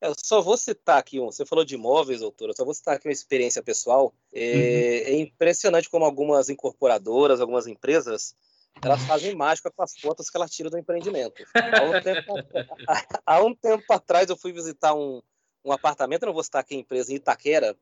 Eu 0.00 0.14
só 0.16 0.40
vou 0.40 0.56
citar 0.56 0.98
aqui 0.98 1.20
um. 1.20 1.26
Você 1.26 1.44
falou 1.44 1.64
de 1.64 1.74
imóveis, 1.74 2.20
doutora. 2.20 2.54
Só 2.54 2.64
vou 2.64 2.72
citar 2.72 2.96
aqui 2.96 3.06
uma 3.06 3.12
experiência 3.12 3.62
pessoal. 3.62 4.14
É, 4.32 4.40
uhum. 4.40 5.14
é 5.14 5.20
impressionante 5.20 5.90
como 5.90 6.04
algumas 6.04 6.48
incorporadoras, 6.48 7.40
algumas 7.40 7.66
empresas, 7.66 8.34
elas 8.82 9.02
fazem 9.04 9.34
mágica 9.34 9.70
com 9.70 9.82
as 9.82 9.98
fotos 9.98 10.30
que 10.30 10.36
elas 10.36 10.50
tiram 10.50 10.70
do 10.70 10.78
empreendimento. 10.78 11.44
Há 11.54 11.82
um 11.82 12.00
tempo, 12.00 12.34
há 13.26 13.42
um 13.42 13.54
tempo 13.54 13.92
atrás 13.92 14.30
eu 14.30 14.36
fui 14.36 14.52
visitar 14.52 14.94
um, 14.94 15.20
um 15.64 15.72
apartamento, 15.72 16.24
não 16.24 16.32
vou 16.32 16.42
citar 16.42 16.60
aqui 16.60 16.74
a 16.74 16.78
empresa, 16.78 17.12
em 17.12 17.16
Itaquera. 17.16 17.76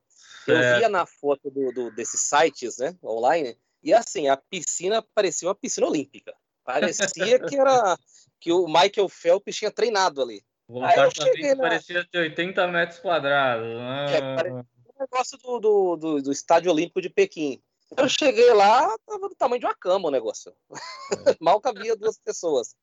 Eu 0.46 0.56
é. 0.56 0.78
via 0.78 0.88
na 0.88 1.06
foto 1.06 1.50
do, 1.50 1.72
do, 1.72 1.90
desses 1.92 2.20
sites 2.22 2.78
né, 2.78 2.96
online, 3.04 3.56
e 3.82 3.94
assim, 3.94 4.28
a 4.28 4.36
piscina 4.36 5.02
parecia 5.14 5.46
uma 5.46 5.54
piscina 5.54 5.86
olímpica. 5.86 6.34
Parecia 6.64 7.38
que 7.38 7.56
era 7.56 7.96
que 8.40 8.52
o 8.52 8.66
Michael 8.66 9.08
Phelps 9.08 9.56
tinha 9.56 9.70
treinado 9.70 10.20
ali. 10.20 10.44
O 10.68 10.84
apartamento 10.84 11.56
parecia 11.56 12.04
de 12.04 12.18
80 12.18 12.68
metros 12.68 12.98
quadrados. 12.98 13.66
Né? 13.66 14.16
É, 14.16 14.36
parecia 14.36 14.58
um 14.58 15.00
negócio 15.00 15.38
do, 15.38 15.58
do, 15.58 15.96
do, 15.96 16.22
do, 16.22 16.32
Estádio 16.32 16.70
Olímpico 16.70 17.00
de 17.00 17.08
Pequim. 17.08 17.60
Eu 17.96 18.06
cheguei 18.06 18.52
lá, 18.52 18.94
tava 19.06 19.30
do 19.30 19.34
tamanho 19.34 19.60
de 19.60 19.66
uma 19.66 19.74
cama 19.74 20.08
o 20.08 20.10
negócio. 20.10 20.52
É. 20.70 20.76
Mal 21.40 21.58
cabia 21.58 21.96
duas 21.96 22.18
pessoas. 22.18 22.76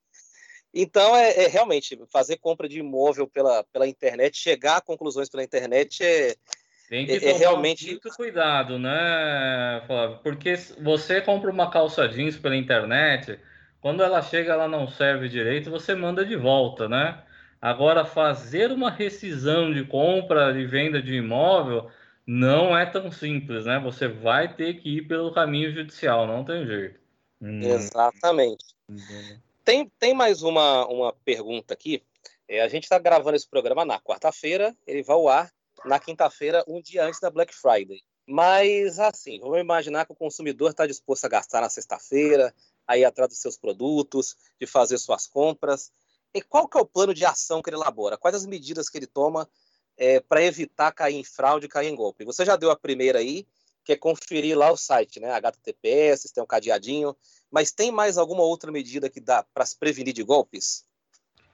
Então, 0.74 1.16
é, 1.16 1.44
é, 1.44 1.48
realmente, 1.48 1.98
fazer 2.12 2.38
compra 2.38 2.68
de 2.68 2.80
imóvel 2.80 3.28
pela, 3.28 3.64
pela 3.66 3.88
internet, 3.88 4.36
chegar 4.36 4.78
a 4.78 4.82
conclusões 4.82 5.30
pela 5.30 5.44
internet 5.44 6.04
é, 6.04 6.36
Tem 6.90 7.06
que 7.06 7.14
é, 7.14 7.16
é 7.16 7.20
tomar 7.20 7.38
realmente... 7.38 7.86
muito 7.86 8.10
cuidado, 8.10 8.80
né, 8.80 9.84
Flávio? 9.86 10.20
Porque 10.24 10.56
você 10.82 11.22
compra 11.22 11.52
uma 11.52 11.70
calça 11.70 12.10
jeans 12.10 12.36
pela 12.36 12.58
internet, 12.58 13.40
quando 13.80 14.04
ela 14.04 14.22
chega, 14.24 14.54
ela 14.54 14.68
não 14.68 14.88
serve 14.88 15.30
direito, 15.30 15.70
você 15.70 15.94
manda 15.94 16.26
de 16.26 16.36
volta, 16.36 16.90
né? 16.90 17.24
Agora, 17.66 18.06
fazer 18.06 18.72
uma 18.72 18.92
rescisão 18.92 19.74
de 19.74 19.84
compra 19.84 20.56
e 20.56 20.68
venda 20.68 21.02
de 21.02 21.16
imóvel 21.16 21.90
não 22.24 22.78
é 22.78 22.86
tão 22.86 23.12
simples, 23.12 23.66
né? 23.66 23.80
Você 23.80 24.08
vai 24.08 24.56
ter 24.56 24.76
que 24.76 24.98
ir 24.98 25.08
pelo 25.08 25.34
caminho 25.34 25.74
judicial, 25.74 26.28
não 26.28 26.46
tem 26.46 26.64
jeito. 26.64 27.00
Hum. 27.42 27.64
Exatamente. 27.64 28.64
Tem, 29.64 29.92
tem 29.98 30.14
mais 30.14 30.44
uma, 30.44 30.86
uma 30.86 31.12
pergunta 31.26 31.74
aqui. 31.74 32.04
É, 32.48 32.62
a 32.62 32.68
gente 32.68 32.84
está 32.84 33.00
gravando 33.00 33.36
esse 33.36 33.50
programa 33.50 33.84
na 33.84 34.00
quarta-feira, 34.00 34.78
ele 34.86 35.02
vai 35.02 35.16
ao 35.16 35.28
ar 35.28 35.52
na 35.84 35.98
quinta-feira, 35.98 36.64
um 36.68 36.80
dia 36.80 37.04
antes 37.04 37.20
da 37.20 37.32
Black 37.32 37.52
Friday. 37.52 38.00
Mas, 38.28 39.00
assim, 39.00 39.40
vamos 39.40 39.60
imaginar 39.60 40.06
que 40.06 40.12
o 40.12 40.16
consumidor 40.16 40.70
está 40.70 40.86
disposto 40.86 41.26
a 41.26 41.30
gastar 41.30 41.62
na 41.62 41.70
sexta-feira, 41.72 42.54
a 42.86 42.96
ir 42.96 43.06
atrás 43.06 43.30
dos 43.30 43.42
seus 43.42 43.58
produtos, 43.58 44.38
de 44.62 44.68
fazer 44.68 45.00
suas 45.00 45.26
compras. 45.26 45.92
E 46.36 46.42
qual 46.42 46.68
que 46.68 46.78
é 46.78 46.82
o 46.82 46.86
plano 46.86 47.14
de 47.14 47.24
ação 47.24 47.62
que 47.62 47.70
ele 47.70 47.78
elabora? 47.78 48.18
Quais 48.18 48.36
as 48.36 48.46
medidas 48.46 48.90
que 48.90 48.98
ele 48.98 49.08
toma 49.08 49.48
é, 49.98 50.20
para 50.20 50.44
evitar 50.44 50.92
cair 50.92 51.16
em 51.16 51.24
fraude, 51.24 51.70
cair 51.70 51.88
em 51.88 51.96
golpe? 51.96 52.26
Você 52.26 52.44
já 52.44 52.58
deu 52.58 52.70
a 52.70 52.76
primeira 52.76 53.20
aí, 53.20 53.48
que 53.86 53.94
é 53.94 53.96
conferir 53.96 54.58
lá 54.58 54.70
o 54.70 54.76
site, 54.76 55.22
né? 55.22 55.32
HTTPS, 55.32 56.34
tem 56.34 56.44
um 56.44 56.48
cadeadinho, 56.48 57.16
mas 57.50 57.72
tem 57.72 57.90
mais 57.90 58.18
alguma 58.18 58.44
outra 58.44 58.70
medida 58.70 59.10
que 59.10 59.22
dá 59.22 59.46
para 59.54 59.66
se 59.66 59.80
prevenir 59.80 60.14
de 60.14 60.24
golpes? 60.24 60.84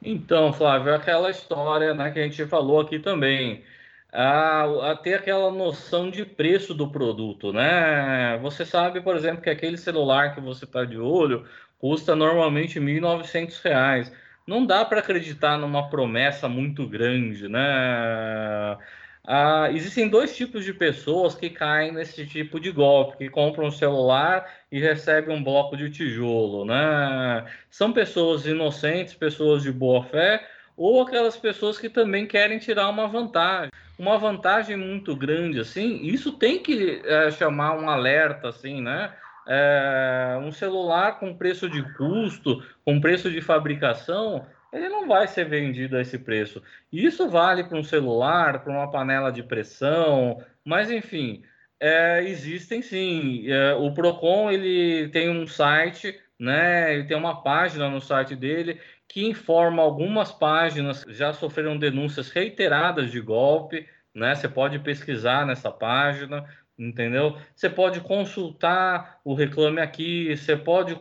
Então, 0.01 0.51
Flávio, 0.51 0.95
aquela 0.95 1.29
história 1.29 1.93
né, 1.93 2.09
que 2.09 2.17
a 2.17 2.23
gente 2.23 2.43
falou 2.47 2.79
aqui 2.79 2.97
também. 2.97 3.63
A, 4.11 4.91
a, 4.91 4.95
ter 4.95 5.13
aquela 5.13 5.51
noção 5.51 6.09
de 6.09 6.25
preço 6.25 6.73
do 6.73 6.89
produto, 6.89 7.53
né? 7.53 8.39
Você 8.41 8.65
sabe, 8.65 8.99
por 8.99 9.15
exemplo, 9.15 9.43
que 9.43 9.49
aquele 9.49 9.77
celular 9.77 10.33
que 10.33 10.41
você 10.41 10.65
está 10.65 10.83
de 10.83 10.97
olho 10.97 11.47
custa 11.77 12.15
normalmente 12.15 12.79
R$ 12.79 12.99
1.900 12.99 14.11
não 14.51 14.65
dá 14.65 14.83
para 14.83 14.99
acreditar 14.99 15.57
numa 15.57 15.89
promessa 15.89 16.49
muito 16.49 16.85
grande, 16.85 17.47
né? 17.47 18.77
Ah, 19.25 19.69
existem 19.71 20.09
dois 20.09 20.35
tipos 20.35 20.65
de 20.65 20.73
pessoas 20.73 21.33
que 21.35 21.49
caem 21.49 21.93
nesse 21.93 22.25
tipo 22.25 22.59
de 22.59 22.69
golpe, 22.69 23.17
que 23.17 23.29
compram 23.29 23.67
um 23.67 23.71
celular 23.71 24.45
e 24.69 24.77
recebem 24.77 25.33
um 25.33 25.43
bloco 25.43 25.77
de 25.77 25.89
tijolo, 25.89 26.65
né? 26.65 27.45
São 27.69 27.93
pessoas 27.93 28.45
inocentes, 28.45 29.13
pessoas 29.13 29.63
de 29.63 29.71
boa 29.71 30.03
fé, 30.03 30.45
ou 30.75 31.01
aquelas 31.01 31.37
pessoas 31.37 31.77
que 31.77 31.87
também 31.87 32.27
querem 32.27 32.59
tirar 32.59 32.89
uma 32.89 33.07
vantagem. 33.07 33.71
Uma 33.97 34.17
vantagem 34.17 34.75
muito 34.75 35.15
grande, 35.15 35.59
assim, 35.59 36.01
isso 36.03 36.33
tem 36.33 36.59
que 36.59 37.01
é, 37.05 37.31
chamar 37.31 37.77
um 37.77 37.89
alerta, 37.89 38.49
assim, 38.49 38.81
né? 38.81 39.13
É, 39.53 40.39
um 40.41 40.49
celular 40.49 41.19
com 41.19 41.35
preço 41.35 41.69
de 41.69 41.83
custo, 41.95 42.63
com 42.85 43.01
preço 43.01 43.29
de 43.29 43.41
fabricação, 43.41 44.45
ele 44.71 44.87
não 44.87 45.05
vai 45.09 45.27
ser 45.27 45.43
vendido 45.43 45.97
a 45.97 46.01
esse 46.01 46.17
preço. 46.17 46.63
Isso 46.91 47.27
vale 47.27 47.65
para 47.65 47.77
um 47.77 47.83
celular, 47.83 48.63
para 48.63 48.71
uma 48.71 48.89
panela 48.89 49.29
de 49.29 49.43
pressão, 49.43 50.41
mas 50.63 50.89
enfim, 50.89 51.43
é, 51.81 52.23
existem 52.23 52.81
sim. 52.81 53.51
É, 53.51 53.73
o 53.73 53.93
Procon 53.93 54.49
ele 54.49 55.09
tem 55.09 55.29
um 55.29 55.45
site, 55.45 56.17
né? 56.39 56.93
Ele 56.93 57.03
tem 57.03 57.17
uma 57.17 57.43
página 57.43 57.89
no 57.89 57.99
site 57.99 58.37
dele 58.37 58.79
que 59.05 59.27
informa 59.27 59.83
algumas 59.83 60.31
páginas 60.31 61.05
já 61.09 61.33
sofreram 61.33 61.77
denúncias 61.77 62.29
reiteradas 62.29 63.11
de 63.11 63.19
golpe, 63.19 63.85
né? 64.15 64.33
Você 64.33 64.47
pode 64.47 64.79
pesquisar 64.79 65.45
nessa 65.45 65.69
página 65.69 66.45
entendeu? 66.77 67.37
Você 67.55 67.69
pode 67.69 67.99
consultar 68.01 69.19
o 69.23 69.33
Reclame 69.33 69.79
Aqui, 69.79 70.35
você 70.35 70.55
pode 70.55 70.97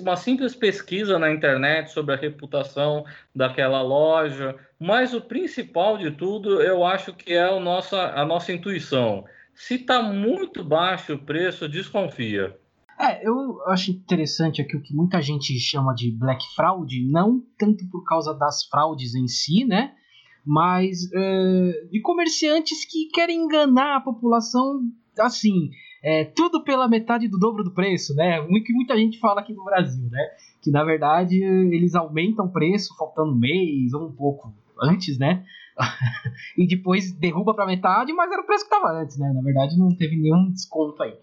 uma 0.00 0.16
simples 0.16 0.54
pesquisa 0.54 1.18
na 1.18 1.30
internet 1.30 1.90
sobre 1.90 2.14
a 2.14 2.18
reputação 2.18 3.04
daquela 3.34 3.82
loja, 3.82 4.56
mas 4.78 5.12
o 5.14 5.20
principal 5.20 5.98
de 5.98 6.10
tudo, 6.10 6.60
eu 6.62 6.84
acho 6.84 7.12
que 7.12 7.32
é 7.32 7.44
a 7.44 7.60
nossa, 7.60 8.00
a 8.12 8.24
nossa 8.24 8.52
intuição. 8.52 9.24
Se 9.54 9.74
está 9.74 10.02
muito 10.02 10.64
baixo 10.64 11.14
o 11.14 11.18
preço, 11.18 11.68
desconfia. 11.68 12.56
É, 12.98 13.26
eu 13.26 13.60
acho 13.66 13.90
interessante 13.90 14.62
aqui 14.62 14.76
o 14.76 14.82
que 14.82 14.94
muita 14.94 15.20
gente 15.20 15.58
chama 15.58 15.94
de 15.94 16.10
black 16.10 16.42
fraud, 16.54 16.88
não 17.10 17.42
tanto 17.58 17.84
por 17.90 18.04
causa 18.04 18.32
das 18.32 18.64
fraudes 18.64 19.14
em 19.14 19.26
si, 19.26 19.64
né? 19.64 19.94
Mas 20.44 21.10
é, 21.12 21.86
de 21.90 22.00
comerciantes 22.00 22.84
que 22.84 23.06
querem 23.12 23.44
enganar 23.44 23.96
a 23.96 24.00
população 24.00 24.80
assim, 25.18 25.70
é, 26.02 26.24
tudo 26.24 26.64
pela 26.64 26.88
metade 26.88 27.28
do 27.28 27.38
dobro 27.38 27.62
do 27.62 27.70
preço, 27.70 28.14
né? 28.14 28.40
O 28.40 28.48
que 28.62 28.72
muita 28.72 28.96
gente 28.96 29.20
fala 29.20 29.40
aqui 29.40 29.52
no 29.52 29.64
Brasil, 29.64 30.08
né? 30.10 30.20
Que 30.60 30.70
na 30.70 30.82
verdade 30.84 31.40
eles 31.40 31.94
aumentam 31.94 32.46
o 32.46 32.52
preço 32.52 32.96
faltando 32.96 33.32
um 33.32 33.38
mês 33.38 33.92
ou 33.92 34.08
um 34.08 34.12
pouco 34.12 34.52
antes, 34.82 35.18
né? 35.18 35.44
e 36.58 36.66
depois 36.66 37.12
derruba 37.12 37.54
para 37.54 37.66
metade, 37.66 38.12
mas 38.12 38.30
era 38.30 38.42
o 38.42 38.46
preço 38.46 38.68
que 38.68 38.74
estava 38.74 39.00
antes, 39.00 39.16
né? 39.16 39.32
Na 39.32 39.42
verdade 39.42 39.78
não 39.78 39.94
teve 39.94 40.16
nenhum 40.16 40.50
desconto 40.50 41.02
aí. 41.02 41.14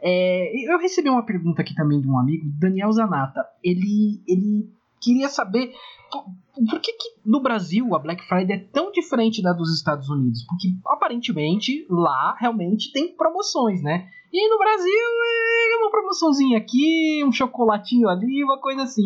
É, 0.00 0.72
eu 0.72 0.78
recebi 0.78 1.08
uma 1.08 1.24
pergunta 1.24 1.62
aqui 1.62 1.74
também 1.74 2.00
de 2.00 2.06
um 2.06 2.18
amigo, 2.18 2.44
Daniel 2.58 2.92
Zanata. 2.92 3.44
Ele, 3.64 4.22
ele 4.28 4.70
queria 5.00 5.28
saber 5.28 5.72
por 6.10 6.80
que, 6.80 6.92
que, 6.92 7.08
no 7.24 7.40
Brasil 7.40 7.94
a 7.94 7.98
Black 7.98 8.26
Friday 8.26 8.56
é 8.56 8.64
tão 8.72 8.90
diferente 8.90 9.42
da 9.42 9.52
dos 9.52 9.74
Estados 9.74 10.08
Unidos? 10.08 10.44
Porque 10.46 10.68
aparentemente 10.86 11.86
lá 11.88 12.34
realmente 12.38 12.92
tem 12.92 13.14
promoções, 13.14 13.82
né? 13.82 14.08
E 14.32 14.48
no 14.48 14.58
Brasil 14.58 14.92
é 14.92 15.76
uma 15.80 15.90
promoçãozinha 15.90 16.58
aqui, 16.58 17.22
um 17.24 17.32
chocolatinho 17.32 18.08
ali, 18.08 18.42
uma 18.42 18.58
coisa 18.58 18.82
assim. 18.82 19.02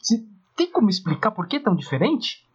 Você 0.00 0.22
tem 0.56 0.70
como 0.70 0.88
explicar 0.88 1.30
por 1.30 1.46
que 1.46 1.56
é 1.56 1.60
tão 1.60 1.74
diferente? 1.74 2.46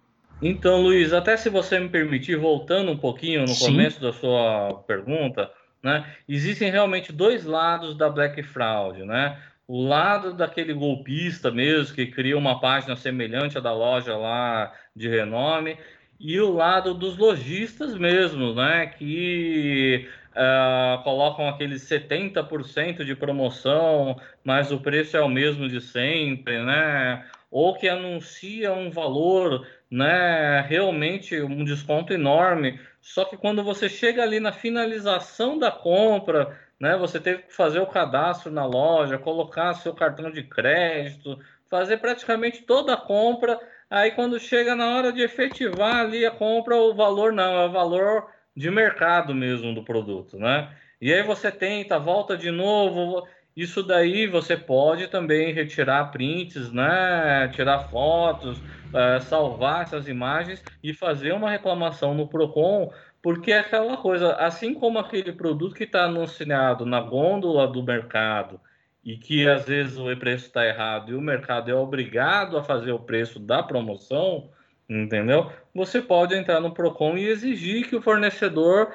Então, 0.41 0.81
Luiz, 0.81 1.13
até 1.13 1.35
se 1.35 1.49
você 1.49 1.79
me 1.79 1.89
permitir, 1.89 2.37
voltando 2.37 2.91
um 2.91 2.97
pouquinho 2.97 3.41
no 3.41 3.47
Sim. 3.47 3.65
começo 3.65 3.99
da 3.99 4.13
sua 4.13 4.83
pergunta, 4.85 5.51
né? 5.83 6.05
Existem 6.27 6.69
realmente 6.69 7.11
dois 7.11 7.43
lados 7.43 7.97
da 7.97 8.09
Black 8.09 8.43
Fraud, 8.43 9.03
né? 9.03 9.41
O 9.67 9.85
lado 9.85 10.33
daquele 10.33 10.73
golpista 10.73 11.51
mesmo 11.51 11.93
que 11.93 12.07
cria 12.07 12.37
uma 12.37 12.59
página 12.59 12.95
semelhante 12.95 13.57
à 13.57 13.61
da 13.61 13.73
loja 13.73 14.15
lá 14.15 14.73
de 14.95 15.09
renome 15.09 15.77
e 16.19 16.39
o 16.39 16.51
lado 16.51 16.93
dos 16.93 17.17
lojistas 17.17 17.95
mesmo, 17.95 18.53
né? 18.53 18.87
Que 18.87 20.07
uh, 20.31 21.03
colocam 21.03 21.47
aqueles 21.47 21.83
70% 21.83 23.03
de 23.03 23.15
promoção, 23.15 24.19
mas 24.43 24.71
o 24.71 24.79
preço 24.79 25.15
é 25.15 25.21
o 25.21 25.29
mesmo 25.29 25.67
de 25.67 25.79
sempre, 25.79 26.63
né? 26.63 27.25
Ou 27.51 27.75
que 27.75 27.87
anuncia 27.87 28.73
um 28.73 28.89
valor, 28.89 29.67
né? 29.89 30.61
Realmente 30.61 31.39
um 31.41 31.63
desconto 31.63 32.13
enorme. 32.13 32.79
Só 32.99 33.23
que 33.23 33.37
quando 33.37 33.63
você 33.63 33.87
chega 33.87 34.23
ali 34.23 34.39
na 34.39 34.51
finalização 34.51 35.57
da 35.57 35.71
compra, 35.71 36.57
né? 36.79 36.97
Você 36.97 37.19
teve 37.19 37.43
que 37.43 37.53
fazer 37.53 37.79
o 37.79 37.87
cadastro 37.87 38.51
na 38.51 38.65
loja, 38.65 39.17
colocar 39.17 39.73
seu 39.73 39.93
cartão 39.93 40.31
de 40.31 40.43
crédito, 40.43 41.39
fazer 41.69 41.97
praticamente 41.97 42.63
toda 42.63 42.93
a 42.93 42.97
compra. 42.97 43.59
Aí 43.89 44.11
quando 44.11 44.39
chega 44.39 44.75
na 44.75 44.95
hora 44.95 45.11
de 45.11 45.21
efetivar 45.21 45.97
ali 45.97 46.25
a 46.25 46.31
compra, 46.31 46.75
o 46.75 46.93
valor 46.93 47.31
não, 47.33 47.61
é 47.61 47.65
o 47.65 47.71
valor 47.71 48.27
de 48.55 48.69
mercado 48.71 49.33
mesmo 49.33 49.73
do 49.73 49.83
produto, 49.83 50.37
né? 50.37 50.69
E 50.99 51.13
aí 51.13 51.21
você 51.23 51.51
tenta, 51.51 51.99
volta 51.99 52.35
de 52.35 52.49
novo. 52.51 53.27
Isso 53.55 53.81
daí 53.81 54.27
você 54.27 54.57
pode 54.57 55.07
também 55.07 55.53
retirar 55.53 56.11
prints, 56.11 56.71
né? 56.71 57.47
Tirar 57.53 57.89
fotos, 57.89 58.59
é, 58.93 59.19
salvar 59.19 59.83
essas 59.83 60.07
imagens 60.07 60.63
e 60.83 60.93
fazer 60.93 61.33
uma 61.33 61.49
reclamação 61.49 62.13
no 62.13 62.27
Procon, 62.27 62.91
porque 63.21 63.51
é 63.51 63.59
aquela 63.59 63.97
coisa, 63.97 64.33
assim 64.35 64.73
como 64.73 64.99
aquele 64.99 65.33
produto 65.33 65.75
que 65.75 65.83
está 65.83 66.05
anunciado 66.05 66.85
na 66.85 67.01
gôndola 67.01 67.67
do 67.67 67.83
mercado 67.83 68.59
e 69.03 69.17
que 69.17 69.47
às 69.47 69.65
vezes 69.65 69.97
o 69.97 70.15
preço 70.17 70.45
está 70.47 70.65
errado 70.65 71.11
e 71.11 71.15
o 71.15 71.21
mercado 71.21 71.71
é 71.71 71.75
obrigado 71.75 72.57
a 72.57 72.63
fazer 72.63 72.91
o 72.91 72.99
preço 72.99 73.39
da 73.39 73.63
promoção, 73.63 74.49
entendeu? 74.89 75.51
Você 75.73 76.01
pode 76.01 76.35
entrar 76.35 76.59
no 76.59 76.73
Procon 76.73 77.17
e 77.17 77.25
exigir 77.25 77.87
que 77.87 77.95
o 77.95 78.01
fornecedor 78.01 78.93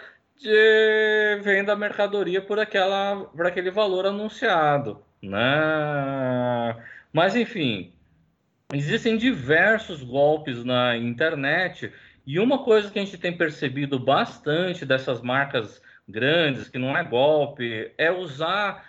venda 1.43 1.73
a 1.73 1.77
mercadoria 1.77 2.43
por 2.43 2.59
aquela 2.59 3.25
por 3.27 3.47
aquele 3.47 3.71
valor 3.71 4.07
anunciado, 4.07 5.01
né? 5.23 6.77
Mas 7.13 7.37
enfim, 7.37 7.93
existem 8.73 9.17
diversos 9.17 10.03
golpes 10.03 10.65
na 10.65 10.97
internet 10.97 11.93
e 12.27 12.39
uma 12.39 12.63
coisa 12.65 12.91
que 12.91 12.99
a 12.99 13.05
gente 13.05 13.19
tem 13.19 13.37
percebido 13.37 13.99
bastante 13.99 14.87
dessas 14.87 15.21
marcas 15.21 15.83
grandes, 16.09 16.69
que 16.69 16.79
não 16.79 16.97
é 16.97 17.05
golpe, 17.05 17.93
é 17.99 18.11
usar 18.11 18.85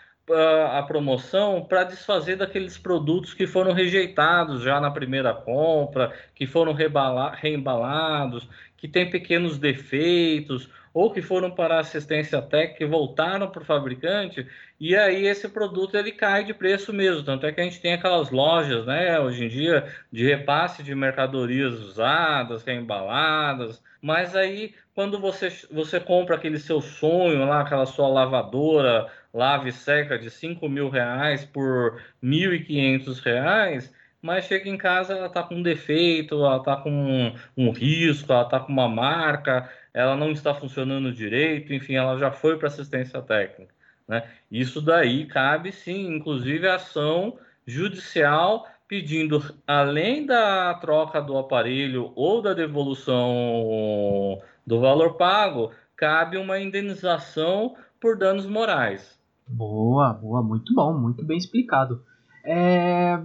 a 0.72 0.82
promoção 0.84 1.66
para 1.66 1.84
desfazer 1.84 2.38
daqueles 2.38 2.78
produtos 2.78 3.34
que 3.34 3.46
foram 3.46 3.74
rejeitados 3.74 4.62
já 4.62 4.80
na 4.80 4.90
primeira 4.90 5.34
compra, 5.34 6.14
que 6.34 6.48
foram 6.48 6.74
reembalados, 6.74 8.48
que 8.84 8.88
têm 8.90 9.10
pequenos 9.10 9.58
defeitos, 9.58 10.70
ou 10.94 11.10
que 11.10 11.22
foram 11.22 11.50
para 11.50 11.80
assistência 11.80 12.42
técnica 12.42 12.84
e 12.84 12.86
voltaram 12.86 13.50
para 13.50 13.62
o 13.62 13.66
fabricante, 13.66 14.46
e 14.78 14.94
aí 14.94 15.26
esse 15.26 15.48
produto 15.48 15.96
ele 15.96 16.12
cai 16.12 16.44
de 16.44 16.54
preço 16.54 16.92
mesmo. 16.92 17.24
Tanto 17.24 17.46
é 17.46 17.54
que 17.54 17.62
a 17.62 17.64
gente 17.64 17.80
tem 17.80 17.94
aquelas 17.94 18.30
lojas, 18.30 18.86
né, 18.86 19.18
hoje 19.22 19.46
em 19.46 19.48
dia, 19.48 19.88
de 20.12 20.26
repasse 20.26 20.84
de 20.84 20.94
mercadorias 20.94 21.76
usadas, 21.76 22.66
reembaladas, 22.66 23.82
mas 24.02 24.36
aí 24.36 24.76
quando 24.94 25.18
você, 25.18 25.48
você 25.72 25.98
compra 25.98 26.36
aquele 26.36 26.60
seu 26.60 26.82
sonho 26.82 27.46
lá, 27.46 27.62
aquela 27.62 27.86
sua 27.86 28.10
lavadora 28.10 29.10
lave 29.34 29.72
seca 29.72 30.20
de 30.20 30.30
5 30.30 30.68
mil 30.68 30.90
reais 30.90 31.46
por 31.46 32.02
1.500 32.22 33.24
reais, 33.24 33.94
mas 34.24 34.46
chega 34.46 34.70
em 34.70 34.78
casa, 34.78 35.14
ela 35.14 35.28
está 35.28 35.44
com 35.44 35.56
um 35.56 35.62
defeito, 35.62 36.36
ela 36.36 36.56
está 36.56 36.78
com 36.78 36.90
um, 36.90 37.36
um, 37.58 37.72
risco, 37.72 38.32
ela 38.32 38.44
está 38.44 38.58
com 38.58 38.72
uma 38.72 38.88
marca, 38.88 39.70
ela 39.94 40.16
não 40.16 40.32
está 40.32 40.56
funcionando 40.56 41.12
direito, 41.12 41.74
enfim, 41.74 41.96
ela 41.96 42.18
já 42.18 42.32
foi 42.32 42.58
para 42.58 42.70
assistência 42.70 43.22
técnica. 43.22 43.74
Né? 44.08 44.24
Isso 44.50 44.82
daí 44.82 45.26
cabe 45.26 45.74
sim, 45.74 46.16
inclusive, 46.16 46.70
ação 46.70 47.38
judicial 47.68 48.66
pedindo, 48.88 49.44
além 49.68 50.26
da 50.26 50.74
troca 50.76 51.22
do 51.22 51.38
aparelho 51.38 52.14
ou 52.16 52.42
da 52.42 52.54
devolução 52.54 54.42
do 54.66 54.80
valor 54.80 55.16
pago, 55.16 55.72
cabe 55.98 56.38
uma 56.38 56.60
indenização 56.60 57.76
por 58.00 58.18
danos 58.18 58.46
morais. 58.46 59.20
Boa, 59.46 60.14
boa, 60.14 60.42
muito 60.42 60.74
bom, 60.74 60.94
muito 60.94 61.26
bem 61.26 61.38
explicado. 61.38 62.02
É, 62.46 63.20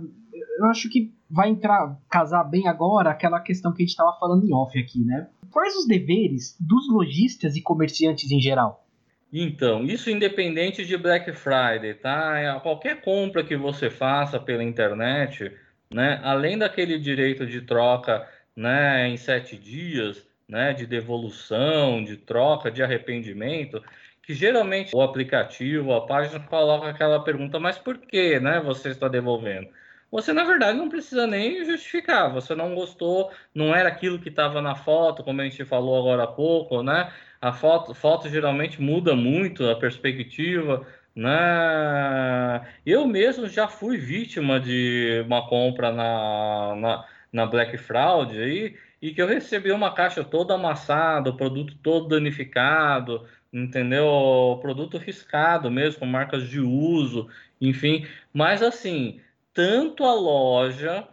eu 0.59 0.67
acho 0.67 0.89
que 0.89 1.13
vai 1.31 1.49
entrar, 1.49 1.99
casar 2.11 2.45
bem 2.45 2.67
agora 2.67 3.11
aquela 3.11 3.41
questão 3.41 3.73
que 3.73 3.83
a 3.83 3.85
gente 3.85 3.91
estava 3.91 4.17
falando 4.19 4.47
em 4.47 4.53
off 4.53 4.79
aqui, 4.79 5.05
né? 5.05 5.29
Quais 5.51 5.77
os 5.77 5.87
deveres 5.87 6.57
dos 6.61 6.89
lojistas 6.91 7.57
e 7.57 7.63
comerciantes 7.63 8.31
em 8.31 8.41
geral? 8.41 8.85
Então, 9.33 9.85
isso 9.85 10.11
independente 10.11 10.87
de 10.87 10.97
Black 10.97 11.33
Friday, 11.33 11.95
tá? 11.95 12.39
É, 12.39 12.61
qualquer 12.61 13.01
compra 13.03 13.45
que 13.45 13.57
você 13.57 13.91
faça 13.91 14.41
pela 14.41 14.65
internet, 14.65 15.53
né? 15.93 16.21
Além 16.23 16.57
daquele 16.57 16.99
direito 16.99 17.47
de 17.47 17.61
troca, 17.63 18.27
né? 18.57 19.09
Em 19.09 19.17
sete 19.17 19.57
dias, 19.57 20.27
né? 20.49 20.73
De 20.73 20.87
devolução, 20.87 22.03
de 22.03 22.17
troca, 22.17 22.71
de 22.71 22.83
arrependimento, 22.83 23.83
que 24.29 24.35
geralmente 24.35 24.95
o 24.95 25.01
aplicativo, 25.01 25.95
a 25.95 26.07
página 26.07 26.39
coloca 26.41 26.87
aquela 26.87 27.19
pergunta, 27.25 27.59
mas 27.59 27.79
por 27.79 27.97
que, 27.97 28.39
né, 28.39 28.61
você 28.61 28.91
está 28.91 29.09
devolvendo? 29.09 29.69
Você 30.11 30.33
na 30.33 30.45
verdade 30.45 30.79
não 30.79 30.89
precisa 30.89 31.27
nem 31.27 31.65
justificar. 31.65 32.33
Você 32.33 32.55
não 32.55 32.75
gostou, 32.75 33.31
não 33.55 33.75
era 33.75 33.89
aquilo 33.89 34.19
que 34.19 34.29
estava 34.31 34.63
na 34.63 34.75
foto, 34.75 35.23
como 35.23 35.41
a 35.41 35.45
gente 35.45 35.65
falou 35.65 35.99
agora 35.99 36.25
há 36.25 36.27
pouco, 36.27 36.83
né? 36.83 37.13
A 37.41 37.53
foto, 37.53 37.95
foto 37.95 38.29
geralmente 38.29 38.81
muda 38.81 39.15
muito 39.15 39.69
a 39.69 39.77
perspectiva, 39.77 40.87
né? 41.15 42.67
Eu 42.87 43.07
mesmo 43.07 43.49
já 43.49 43.69
fui 43.69 43.99
vítima 43.99 44.59
de 44.59 45.23
uma 45.27 45.47
compra 45.49 45.93
na, 45.93 46.75
na, 46.77 47.05
na 47.33 47.47
Black 47.47 47.77
Fraud 47.77 48.37
aí, 48.39 48.77
e 49.01 49.13
que 49.13 49.23
eu 49.23 49.27
recebi 49.27 49.71
uma 49.71 49.93
caixa 49.95 50.25
toda 50.25 50.55
amassada, 50.55 51.31
o 51.31 51.37
produto 51.37 51.77
todo 51.83 52.09
danificado, 52.09 53.27
entendeu? 53.53 54.59
Produto 54.61 54.99
riscado 54.99 55.71
mesmo, 55.71 56.01
com 56.01 56.07
marcas 56.07 56.49
de 56.49 56.61
uso, 56.61 57.29
enfim. 57.61 58.07
Mas 58.33 58.63
assim, 58.63 59.21
tanto 59.59 60.05
a 60.05 60.15
loja, 60.15 61.09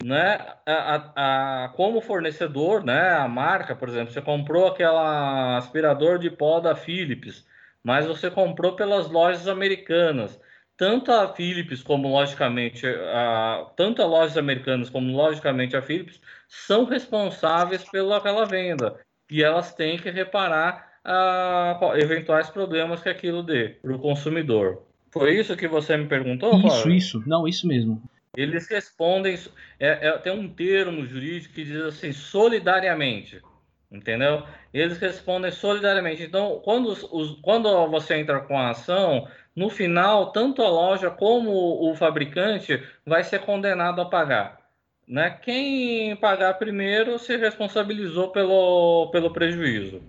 né, 0.00 0.38
a, 0.64 0.72
a, 1.16 1.64
a, 1.64 1.68
como 1.70 2.00
fornecedor, 2.00 2.84
né, 2.84 3.14
a 3.14 3.26
marca, 3.26 3.74
por 3.74 3.88
exemplo, 3.88 4.12
você 4.12 4.22
comprou 4.22 4.68
aquela 4.68 5.56
aspirador 5.56 6.16
de 6.20 6.30
pó 6.30 6.60
da 6.60 6.76
Philips, 6.76 7.44
mas 7.82 8.06
você 8.06 8.30
comprou 8.30 8.76
pelas 8.76 9.10
lojas 9.10 9.48
americanas. 9.48 10.40
Tanto 10.76 11.10
a 11.10 11.34
Philips 11.34 11.82
como 11.82 12.06
logicamente 12.08 12.86
a, 12.86 13.66
tanto 13.76 14.02
as 14.02 14.08
lojas 14.08 14.36
americanas 14.38 14.88
como 14.88 15.12
logicamente 15.16 15.76
a 15.76 15.82
Philips 15.82 16.20
são 16.46 16.84
responsáveis 16.84 17.82
pelaquela 17.90 18.46
venda 18.46 19.00
e 19.28 19.42
elas 19.42 19.74
têm 19.74 19.98
que 19.98 20.10
reparar 20.10 20.92
a 21.04 21.76
eventuais 21.96 22.50
problemas 22.50 23.02
que 23.02 23.08
aquilo 23.08 23.42
dê 23.42 23.70
para 23.70 23.92
o 23.92 23.98
consumidor. 23.98 24.89
Foi 25.10 25.36
isso 25.38 25.56
que 25.56 25.66
você 25.66 25.96
me 25.96 26.06
perguntou? 26.06 26.54
Isso, 26.56 26.68
Paulo? 26.68 26.92
isso. 26.92 27.22
Não, 27.26 27.48
isso 27.48 27.66
mesmo. 27.66 28.02
Eles 28.36 28.68
respondem. 28.68 29.38
É, 29.78 30.08
é, 30.08 30.18
tem 30.18 30.32
um 30.32 30.48
termo 30.48 31.04
jurídico 31.04 31.54
que 31.54 31.64
diz 31.64 31.82
assim, 31.82 32.12
solidariamente. 32.12 33.42
Entendeu? 33.90 34.44
Eles 34.72 34.98
respondem 34.98 35.50
solidariamente. 35.50 36.22
Então, 36.22 36.60
quando, 36.64 36.90
os, 36.90 37.40
quando 37.42 37.88
você 37.88 38.14
entra 38.14 38.40
com 38.40 38.56
a 38.56 38.70
ação, 38.70 39.26
no 39.54 39.68
final, 39.68 40.30
tanto 40.30 40.62
a 40.62 40.68
loja 40.68 41.10
como 41.10 41.50
o 41.50 41.94
fabricante 41.96 42.80
vai 43.04 43.24
ser 43.24 43.40
condenado 43.40 44.00
a 44.00 44.04
pagar. 44.04 44.60
Né? 45.08 45.30
Quem 45.42 46.14
pagar 46.16 46.54
primeiro 46.54 47.18
se 47.18 47.36
responsabilizou 47.36 48.30
pelo, 48.30 49.10
pelo 49.10 49.32
prejuízo. 49.32 50.00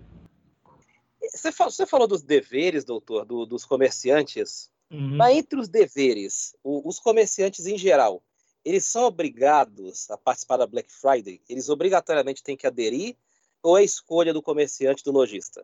Você 1.19 1.51
falou, 1.51 1.71
você 1.71 1.85
falou 1.87 2.07
dos 2.07 2.21
deveres, 2.21 2.85
doutor, 2.85 3.25
do, 3.25 3.45
dos 3.45 3.65
comerciantes. 3.65 4.70
Uhum. 4.91 5.15
Mas 5.15 5.37
entre 5.37 5.59
os 5.59 5.69
deveres, 5.69 6.55
o, 6.63 6.87
os 6.87 6.99
comerciantes 6.99 7.65
em 7.65 7.77
geral, 7.77 8.21
eles 8.63 8.83
são 8.85 9.05
obrigados 9.05 10.11
a 10.11 10.17
participar 10.17 10.57
da 10.57 10.67
Black 10.67 10.91
Friday? 10.91 11.41
Eles 11.49 11.69
obrigatoriamente 11.69 12.43
têm 12.43 12.57
que 12.57 12.67
aderir? 12.67 13.15
Ou 13.63 13.77
é 13.77 13.83
escolha 13.83 14.33
do 14.33 14.41
comerciante, 14.41 15.03
do 15.03 15.11
lojista? 15.11 15.63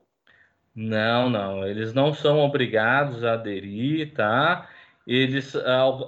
Não, 0.74 1.30
não. 1.30 1.68
Eles 1.68 1.94
não 1.94 2.14
são 2.14 2.40
obrigados 2.40 3.24
a 3.24 3.34
aderir, 3.34 4.14
tá? 4.14 4.70
Eles, 5.06 5.56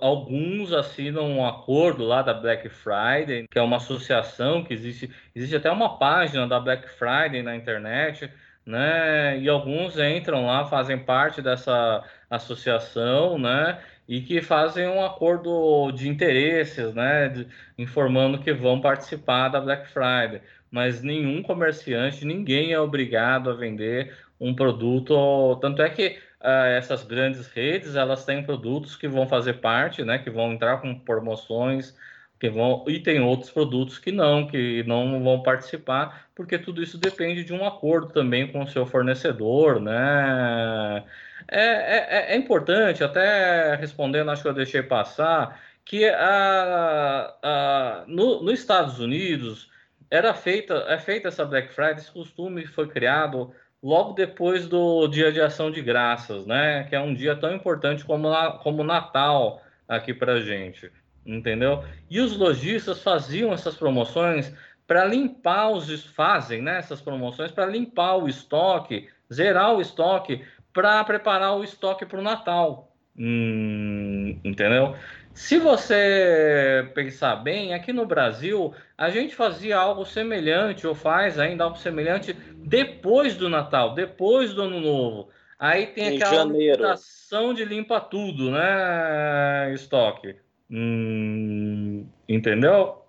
alguns 0.01 0.73
assinam 0.73 1.25
um 1.25 1.45
acordo 1.45 2.03
lá 2.03 2.21
da 2.21 2.34
Black 2.34 2.69
Friday, 2.69 3.47
que 3.49 3.58
é 3.58 3.62
uma 3.62 3.77
associação 3.77 4.63
que 4.63 4.73
existe, 4.73 5.10
existe 5.34 5.55
até 5.55 5.71
uma 5.71 5.97
página 5.97 6.47
da 6.47 6.60
Black 6.60 6.88
Friday 6.89 7.41
na 7.41 7.55
internet, 7.55 8.29
né? 8.65 9.39
E 9.39 9.50
alguns 9.50 9.98
entram 9.98 10.45
lá, 10.45 10.65
fazem 10.65 10.98
parte 10.98 11.41
dessa 11.41 12.04
associação, 12.30 13.38
né? 13.38 13.80
E 14.08 14.22
que 14.22 14.41
fazem 14.41 14.88
um 14.88 15.04
acordo 15.04 15.91
de 15.91 16.10
interesses, 16.10 16.93
né? 16.93 17.30
De, 17.30 17.48
informando 17.78 18.39
que 18.39 18.54
vão 18.54 18.82
participar 18.82 19.50
da 19.50 19.62
Black 19.62 19.88
Friday. 19.88 20.41
mas 20.72 21.02
nenhum 21.02 21.41
comerciante, 21.41 22.26
ninguém 22.26 22.74
é 22.74 22.80
obrigado 22.80 23.50
a 23.50 23.54
vender 23.54 24.15
um 24.39 24.54
produto. 24.56 25.58
Tanto 25.62 25.82
é 25.82 25.89
que 25.89 26.19
uh, 26.41 26.67
essas 26.78 27.04
grandes 27.04 27.48
redes 27.48 27.95
elas 27.95 28.26
têm 28.26 28.43
produtos 28.43 28.95
que 28.95 29.08
vão 29.08 29.28
fazer 29.28 29.56
parte, 29.56 30.04
né, 30.04 30.19
que 30.19 30.30
vão 30.30 30.54
entrar 30.54 30.82
com 30.82 30.98
promoções, 31.00 31.95
que 32.39 32.49
vão 32.49 32.86
e 32.88 32.99
tem 32.99 33.19
outros 33.19 33.52
produtos 33.52 33.99
que 33.99 34.12
não, 34.12 34.47
que 34.47 34.84
não 34.84 35.21
vão 35.23 35.43
participar, 35.43 36.30
porque 36.34 36.58
tudo 36.58 36.82
isso 36.82 36.97
depende 36.97 37.43
de 37.43 37.54
um 37.54 37.65
acordo 37.65 38.13
também 38.13 38.52
com 38.52 38.63
o 38.63 38.67
seu 38.67 38.86
fornecedor, 38.86 39.80
né? 39.82 41.04
É, 41.47 42.32
é, 42.32 42.34
é 42.34 42.38
importante, 42.38 43.04
até 43.04 43.75
respondendo, 43.75 44.32
acho 44.32 44.41
que 44.41 44.47
eu 44.47 44.54
deixei 44.54 44.82
passar, 44.84 45.62
que 45.84 46.06
a, 46.08 47.36
a, 47.43 48.04
no, 48.08 48.41
nos 48.43 48.60
Estados 48.60 48.99
Unidos 48.99 49.69
era 50.10 50.34
feita, 50.34 50.86
é 50.88 50.97
feita 50.97 51.28
essa 51.28 51.45
Black 51.45 51.73
Friday, 51.73 51.97
esse 51.97 52.12
costume 52.12 52.65
foi 52.65 52.88
criado 52.88 53.54
logo 53.82 54.13
depois 54.13 54.67
do 54.67 55.08
Dia 55.08 55.32
de 55.32 55.41
Ação 55.41 55.71
de 55.71 55.82
Graças, 55.82 56.45
né? 56.45 56.86
Que 56.86 56.95
é 56.95 57.02
um 57.02 57.13
dia 57.13 57.36
tão 57.36 57.54
importante 57.54 58.06
como, 58.06 58.30
como 58.60 58.84
Natal 58.84 59.62
aqui 59.88 60.13
para 60.13 60.41
gente, 60.41 60.91
entendeu? 61.36 61.84
E 62.10 62.20
os 62.20 62.36
lojistas 62.36 63.02
faziam 63.02 63.54
essas 63.54 63.76
promoções 63.76 64.54
para 64.88 65.06
limpar 65.06 65.70
os 65.70 66.06
fazem, 66.08 66.62
né? 66.62 66.80
Essas 66.80 67.02
promoções 67.02 67.52
para 67.52 67.65
limpar 67.65 68.15
o 68.15 68.28
estoque, 68.28 69.08
zerar 69.32 69.76
o 69.76 69.82
estoque, 69.82 70.44
para 70.74 71.04
preparar 71.04 71.58
o 71.58 71.63
estoque 71.63 72.06
para 72.06 72.20
o 72.20 72.24
Natal, 72.24 72.92
hum, 73.18 74.39
entendeu? 74.44 74.96
Se 75.34 75.58
você 75.58 76.89
pensar 76.94 77.38
bem, 77.38 77.74
aqui 77.74 77.94
no 77.94 78.06
Brasil, 78.06 78.74
a 78.98 79.10
gente 79.10 79.36
fazia 79.36 79.78
algo 79.78 80.06
semelhante, 80.06 80.86
ou 80.86 80.96
faz 80.96 81.38
ainda 81.39 81.63
algo 81.63 81.78
semelhante, 81.78 82.34
depois 82.58 83.36
do 83.36 83.48
Natal, 83.48 83.94
depois 83.94 84.54
do 84.54 84.63
Ano 84.63 84.82
Novo. 84.82 85.30
Aí 85.58 85.88
tem 85.88 86.15
em 86.15 86.18
aquela 86.18 86.94
ação 86.94 87.54
de 87.54 87.63
limpa 87.63 88.00
tudo, 88.00 88.52
né, 88.52 89.74
estoque? 89.74 90.36
Hum, 90.69 92.05
entendeu? 92.27 93.01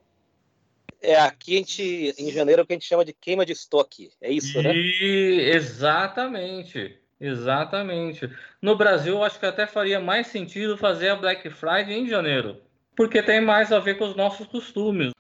É, 1.03 1.17
aqui 1.17 1.55
a 1.55 1.59
gente, 1.59 2.15
em 2.19 2.31
janeiro, 2.31 2.63
é 2.63 2.67
que 2.67 2.73
a 2.73 2.77
gente 2.77 2.87
chama 2.87 3.05
de 3.05 3.13
queima 3.13 3.47
de 3.47 3.53
estoque. 3.53 4.11
É 4.21 4.31
isso, 4.31 4.63
né? 4.63 4.73
Exatamente. 4.75 7.01
Exatamente. 7.21 8.31
No 8.63 8.77
Brasil, 8.77 9.15
eu 9.15 9.23
acho 9.23 9.39
que 9.39 9.45
até 9.45 9.67
faria 9.67 10.01
mais 10.01 10.29
sentido 10.29 10.79
fazer 10.79 11.11
a 11.11 11.17
Black 11.17 11.51
Friday 11.51 11.93
em 11.93 12.09
janeiro, 12.09 12.63
porque 12.97 13.23
tem 13.23 13.43
mais 13.43 13.71
a 13.71 13.79
ver 13.79 13.99
com 13.99 14.07
os 14.07 14.17
nossos 14.17 14.47
costumes. 14.47 15.13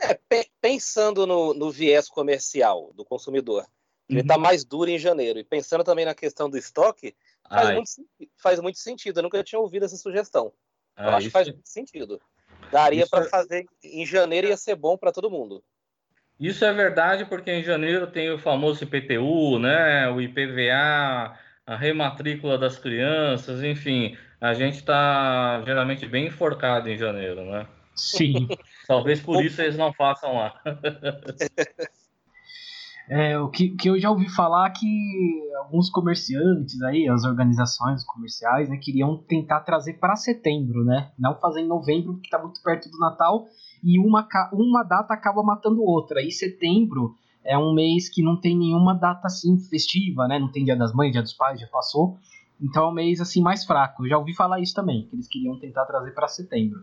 É, 0.00 0.16
pensando 0.60 1.26
no, 1.26 1.52
no, 1.52 1.70
viés 1.70 2.08
comercial 2.08 2.92
do 2.94 3.04
consumidor, 3.04 3.66
ele 4.08 4.20
está 4.20 4.36
uhum. 4.36 4.42
mais 4.42 4.64
duro 4.64 4.90
em 4.90 4.98
janeiro. 4.98 5.38
E 5.38 5.44
pensando 5.44 5.82
também 5.82 6.04
na 6.04 6.14
questão 6.14 6.48
do 6.48 6.56
estoque, 6.56 7.16
faz, 7.48 7.74
muito, 7.74 7.90
faz 8.36 8.60
muito, 8.60 8.78
sentido. 8.78 9.18
Eu 9.18 9.24
nunca 9.24 9.42
tinha 9.42 9.58
ouvido 9.58 9.84
essa 9.84 9.96
sugestão. 9.96 10.52
Eu 10.96 11.08
ah, 11.08 11.16
acho 11.16 11.26
que 11.26 11.32
faz 11.32 11.48
muito 11.48 11.68
sentido. 11.68 12.20
Daria 12.70 13.06
para 13.06 13.24
é... 13.24 13.28
fazer 13.28 13.66
em 13.82 14.06
janeiro 14.06 14.48
ia 14.48 14.56
ser 14.56 14.74
bom 14.74 14.96
para 14.96 15.12
todo 15.12 15.30
mundo. 15.30 15.62
Isso 16.38 16.64
é 16.64 16.72
verdade 16.72 17.24
porque 17.24 17.50
em 17.50 17.62
janeiro 17.62 18.06
tem 18.08 18.30
o 18.30 18.38
famoso 18.38 18.82
IPTU, 18.82 19.58
né, 19.58 20.08
o 20.10 20.20
IPVA, 20.20 21.38
a 21.64 21.76
rematrícula 21.76 22.58
das 22.58 22.76
crianças, 22.76 23.62
enfim, 23.62 24.16
a 24.40 24.52
gente 24.52 24.76
está 24.76 25.62
geralmente 25.64 26.06
bem 26.06 26.26
enforcado 26.26 26.88
em 26.88 26.98
janeiro, 26.98 27.44
né? 27.44 27.66
Sim. 27.94 28.48
Talvez 28.88 29.20
por 29.20 29.44
isso 29.44 29.62
eles 29.62 29.76
não 29.76 29.92
façam 29.92 30.36
lá. 30.36 30.60
É, 33.08 33.38
o 33.38 33.50
que, 33.50 33.70
que 33.70 33.88
eu 33.88 33.98
já 33.98 34.10
ouvi 34.10 34.28
falar 34.30 34.70
que 34.70 34.86
alguns 35.58 35.90
comerciantes 35.90 36.80
aí, 36.82 37.06
as 37.08 37.24
organizações 37.24 38.02
comerciais, 38.04 38.68
né, 38.68 38.78
queriam 38.78 39.18
tentar 39.18 39.60
trazer 39.60 39.94
para 39.94 40.16
setembro, 40.16 40.84
né? 40.84 41.12
Não 41.18 41.38
fazer 41.38 41.60
em 41.60 41.68
novembro, 41.68 42.14
porque 42.14 42.28
está 42.28 42.38
muito 42.38 42.62
perto 42.62 42.90
do 42.90 42.98
Natal, 42.98 43.46
e 43.82 43.98
uma, 43.98 44.26
uma 44.52 44.82
data 44.82 45.12
acaba 45.12 45.42
matando 45.42 45.82
outra. 45.82 46.22
E 46.22 46.30
setembro 46.30 47.14
é 47.44 47.58
um 47.58 47.74
mês 47.74 48.08
que 48.08 48.22
não 48.22 48.40
tem 48.40 48.56
nenhuma 48.56 48.94
data 48.94 49.26
assim 49.26 49.58
festiva, 49.58 50.26
né? 50.26 50.38
Não 50.38 50.50
tem 50.50 50.64
Dia 50.64 50.76
das 50.76 50.94
Mães, 50.94 51.12
Dia 51.12 51.22
dos 51.22 51.34
Pais, 51.34 51.60
já 51.60 51.66
passou. 51.66 52.16
Então 52.58 52.86
é 52.86 52.88
um 52.88 52.94
mês 52.94 53.20
assim 53.20 53.42
mais 53.42 53.64
fraco. 53.64 54.04
Eu 54.04 54.08
já 54.08 54.18
ouvi 54.18 54.34
falar 54.34 54.60
isso 54.60 54.74
também, 54.74 55.06
que 55.06 55.14
eles 55.14 55.28
queriam 55.28 55.58
tentar 55.58 55.84
trazer 55.84 56.12
para 56.12 56.26
setembro. 56.26 56.80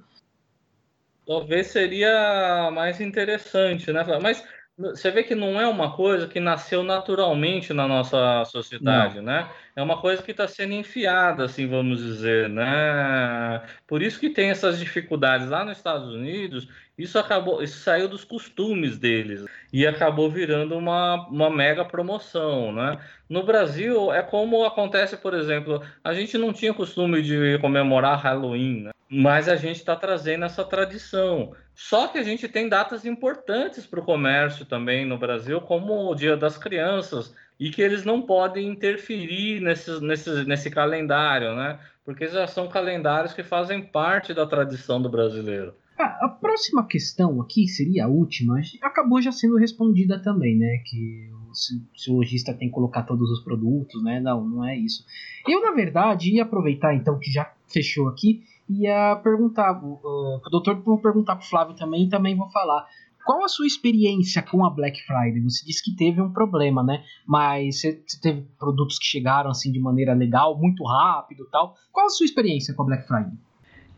Talvez 1.25 1.67
seria 1.67 2.69
mais 2.71 3.01
interessante, 3.01 3.91
né? 3.91 4.03
Mas 4.21 4.43
você 4.77 5.11
vê 5.11 5.23
que 5.23 5.35
não 5.35 5.59
é 5.59 5.67
uma 5.67 5.95
coisa 5.95 6.27
que 6.27 6.39
nasceu 6.39 6.83
naturalmente 6.83 7.73
na 7.73 7.87
nossa 7.87 8.43
sociedade, 8.45 9.17
não. 9.17 9.23
né? 9.23 9.49
É 9.75 9.81
uma 9.81 9.99
coisa 9.99 10.23
que 10.23 10.31
está 10.31 10.47
sendo 10.47 10.73
enfiada, 10.73 11.45
assim, 11.45 11.67
vamos 11.67 11.99
dizer, 11.99 12.49
né? 12.49 13.61
Por 13.85 14.01
isso 14.01 14.19
que 14.19 14.29
tem 14.29 14.49
essas 14.49 14.79
dificuldades 14.79 15.49
lá 15.49 15.63
nos 15.63 15.77
Estados 15.77 16.13
Unidos. 16.13 16.67
Isso 17.01 17.17
acabou, 17.17 17.63
isso 17.63 17.79
saiu 17.79 18.07
dos 18.07 18.23
costumes 18.23 18.97
deles 18.97 19.43
e 19.73 19.87
acabou 19.87 20.29
virando 20.29 20.77
uma, 20.77 21.27
uma 21.27 21.49
mega 21.49 21.83
promoção, 21.83 22.71
né? 22.71 22.99
No 23.27 23.43
Brasil 23.43 24.13
é 24.13 24.21
como 24.21 24.63
acontece, 24.63 25.17
por 25.17 25.33
exemplo, 25.33 25.81
a 26.03 26.13
gente 26.13 26.37
não 26.37 26.53
tinha 26.53 26.73
costume 26.73 27.21
de 27.21 27.57
comemorar 27.59 28.21
Halloween, 28.21 28.83
né? 28.83 28.91
mas 29.09 29.49
a 29.49 29.57
gente 29.57 29.77
está 29.77 29.93
trazendo 29.93 30.45
essa 30.45 30.63
tradição. 30.63 31.53
Só 31.75 32.07
que 32.07 32.17
a 32.17 32.23
gente 32.23 32.47
tem 32.47 32.69
datas 32.69 33.05
importantes 33.05 33.85
para 33.85 33.99
o 33.99 34.05
comércio 34.05 34.63
também 34.65 35.05
no 35.05 35.17
Brasil, 35.17 35.59
como 35.59 36.09
o 36.09 36.15
Dia 36.15 36.37
das 36.37 36.57
Crianças, 36.57 37.35
e 37.59 37.69
que 37.69 37.81
eles 37.81 38.05
não 38.05 38.21
podem 38.21 38.69
interferir 38.69 39.59
nesse, 39.59 39.99
nesse, 40.01 40.45
nesse 40.45 40.71
calendário, 40.71 41.55
né? 41.55 41.77
Porque 42.05 42.27
já 42.27 42.47
são 42.47 42.67
calendários 42.67 43.33
que 43.33 43.43
fazem 43.43 43.81
parte 43.81 44.33
da 44.33 44.45
tradição 44.45 45.01
do 45.01 45.09
brasileiro. 45.09 45.75
A 46.03 46.29
próxima 46.29 46.85
questão 46.85 47.41
aqui 47.41 47.67
seria 47.67 48.05
a 48.05 48.07
última, 48.07 48.59
acabou 48.81 49.21
já 49.21 49.31
sendo 49.31 49.57
respondida 49.57 50.21
também, 50.21 50.57
né? 50.57 50.81
Que 50.85 51.29
se, 51.53 52.11
o 52.11 52.15
lojista 52.15 52.53
tem 52.53 52.67
que 52.67 52.73
colocar 52.73 53.03
todos 53.03 53.29
os 53.29 53.43
produtos, 53.43 54.03
né? 54.03 54.19
Não, 54.19 54.43
não 54.47 54.65
é 54.65 54.77
isso. 54.77 55.05
Eu, 55.47 55.61
na 55.61 55.71
verdade, 55.71 56.33
ia 56.33 56.43
aproveitar 56.43 56.95
então 56.95 57.19
que 57.19 57.31
já 57.31 57.53
fechou 57.67 58.07
aqui 58.07 58.43
ia 58.79 59.15
perguntar, 59.17 59.83
o 59.83 60.41
doutor 60.49 60.81
vou 60.81 60.97
perguntar 60.97 61.35
pro 61.35 61.47
Flávio 61.47 61.75
também, 61.75 62.05
e 62.05 62.09
também 62.09 62.35
vou 62.35 62.49
falar. 62.49 62.87
Qual 63.23 63.43
a 63.43 63.47
sua 63.47 63.67
experiência 63.67 64.41
com 64.41 64.65
a 64.65 64.69
Black 64.69 64.99
Friday? 65.03 65.41
Você 65.41 65.63
disse 65.63 65.83
que 65.83 65.95
teve 65.95 66.19
um 66.19 66.33
problema, 66.33 66.83
né? 66.83 67.03
Mas 67.27 67.81
você 67.81 67.93
teve 68.19 68.47
produtos 68.57 68.97
que 68.97 69.05
chegaram 69.05 69.51
assim 69.51 69.71
de 69.71 69.79
maneira 69.79 70.13
legal, 70.13 70.57
muito 70.57 70.83
rápido, 70.83 71.47
tal. 71.51 71.75
Qual 71.91 72.07
a 72.07 72.09
sua 72.09 72.25
experiência 72.25 72.73
com 72.73 72.81
a 72.81 72.85
Black 72.85 73.07
Friday? 73.07 73.33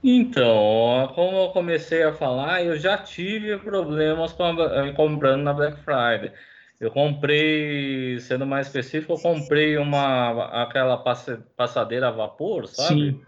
Então, 0.03 1.11
como 1.15 1.37
eu 1.37 1.49
comecei 1.49 2.03
a 2.03 2.11
falar, 2.11 2.61
eu 2.63 2.77
já 2.77 2.97
tive 2.97 3.57
problemas 3.57 4.33
com 4.33 4.43
a, 4.43 4.93
comprando 4.93 5.43
na 5.43 5.53
Black 5.53 5.77
Friday. 5.79 6.33
Eu 6.77 6.91
comprei, 6.91 8.19
sendo 8.19 8.45
mais 8.45 8.67
específico, 8.67 9.13
eu 9.13 9.17
comprei 9.17 9.77
uma 9.77 10.63
aquela 10.63 10.97
passadeira 11.55 12.09
a 12.09 12.11
vapor, 12.11 12.67
sabe? 12.67 13.11
Sim. 13.11 13.21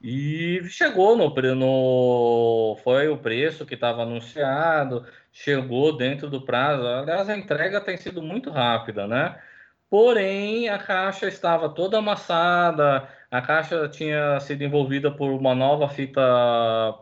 E 0.00 0.62
chegou 0.70 1.16
no, 1.16 1.34
no 1.54 2.76
foi 2.82 3.08
o 3.08 3.18
preço 3.18 3.66
que 3.66 3.74
estava 3.74 4.02
anunciado, 4.02 5.04
chegou 5.30 5.94
dentro 5.94 6.30
do 6.30 6.40
prazo. 6.40 6.86
Aliás, 6.86 7.28
a 7.28 7.36
entrega 7.36 7.80
tem 7.80 7.98
sido 7.98 8.22
muito 8.22 8.48
rápida, 8.48 9.06
né? 9.06 9.38
Porém, 9.90 10.68
a 10.68 10.78
caixa 10.78 11.26
estava 11.26 11.68
toda 11.68 11.98
amassada, 11.98 13.08
a 13.30 13.42
caixa 13.42 13.88
tinha 13.88 14.38
sido 14.40 14.62
envolvida 14.64 15.10
por 15.10 15.30
uma 15.30 15.54
nova 15.54 15.88
fita 15.88 16.20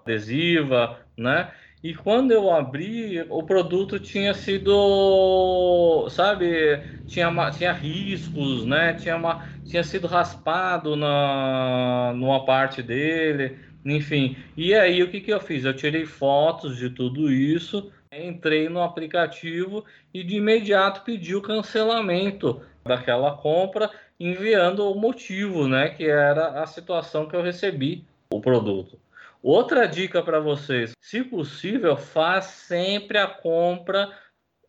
adesiva, 0.03 0.99
né? 1.17 1.53
E 1.83 1.95
quando 1.95 2.33
eu 2.33 2.51
abri, 2.51 3.25
o 3.29 3.45
produto 3.45 4.01
tinha 4.01 4.35
sido, 4.35 6.09
sabe, 6.11 6.83
tinha, 7.07 7.31
tinha 7.53 7.73
riscos, 7.73 8.65
né? 8.65 8.95
Tinha, 8.95 9.17
uma, 9.17 9.45
tinha 9.65 9.85
sido 9.85 10.07
raspado 10.09 10.97
na, 10.97 12.12
numa 12.17 12.45
parte 12.45 12.83
dele, 12.83 13.59
enfim. 13.85 14.37
E 14.57 14.75
aí 14.75 15.03
o 15.03 15.11
que, 15.11 15.21
que 15.21 15.33
eu 15.33 15.41
fiz? 15.41 15.65
Eu 15.65 15.75
tirei 15.75 16.05
fotos 16.05 16.77
de 16.77 16.91
tudo 16.91 17.31
isso, 17.31 17.93
entrei 18.11 18.69
no 18.69 18.83
aplicativo 18.83 19.85
e 20.12 20.25
de 20.25 20.37
imediato 20.37 21.03
pedi 21.03 21.37
o 21.37 21.43
cancelamento 21.43 22.62
daquela 22.85 23.37
compra, 23.37 23.91
enviando 24.18 24.90
o 24.90 24.98
motivo, 24.98 25.68
né? 25.68 25.90
Que 25.90 26.05
era 26.05 26.62
a 26.62 26.66
situação 26.66 27.26
que 27.26 27.37
eu 27.37 27.42
recebi 27.42 28.05
o 28.31 28.40
produto. 28.40 28.98
Outra 29.42 29.87
dica 29.87 30.22
para 30.22 30.40
vocês: 30.40 30.92
se 31.00 31.22
possível, 31.22 31.96
faz 31.96 32.46
sempre 32.46 33.18
a 33.18 33.26
compra 33.26 34.11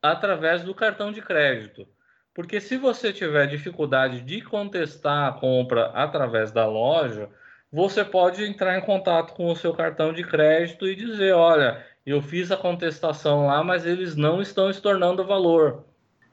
através 0.02 0.64
do 0.64 0.76
cartão 0.76 1.12
de 1.12 1.22
crédito. 1.22 1.88
Porque 2.34 2.62
se 2.62 2.78
você 2.78 3.12
tiver 3.12 3.48
dificuldade 3.48 4.22
de 4.22 4.42
contestar 4.42 5.28
a 5.28 5.32
compra 5.32 5.88
através 5.88 6.52
da 6.52 6.68
loja, 6.68 7.30
você 7.72 8.06
pode 8.06 8.44
entrar 8.44 8.78
em 8.78 8.82
contato 8.82 9.34
com 9.34 9.52
o 9.52 9.56
seu 9.56 9.74
cartão 9.74 10.14
de 10.14 10.24
crédito 10.24 10.88
e 10.88 10.96
dizer: 10.96 11.34
olha, 11.34 11.84
Eu 12.06 12.22
fiz 12.22 12.52
a 12.52 12.56
contestação 12.56 13.48
lá, 13.48 13.64
mas 13.64 13.86
eles 13.86 14.16
não 14.16 14.42
estão 14.42 14.70
estornando 14.70 15.26
valor. 15.26 15.84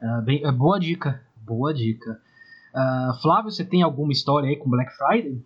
Uh, 0.00 0.22
bem, 0.22 0.46
é 0.46 0.52
boa 0.52 0.78
dica, 0.78 1.20
boa 1.34 1.74
dica. 1.74 2.20
Uh, 2.74 3.14
Flávio, 3.22 3.52
você 3.52 3.64
tem 3.64 3.82
alguma 3.82 4.12
história 4.12 4.48
aí 4.48 4.56
com 4.56 4.68
Black 4.68 4.92
Friday? 4.96 5.40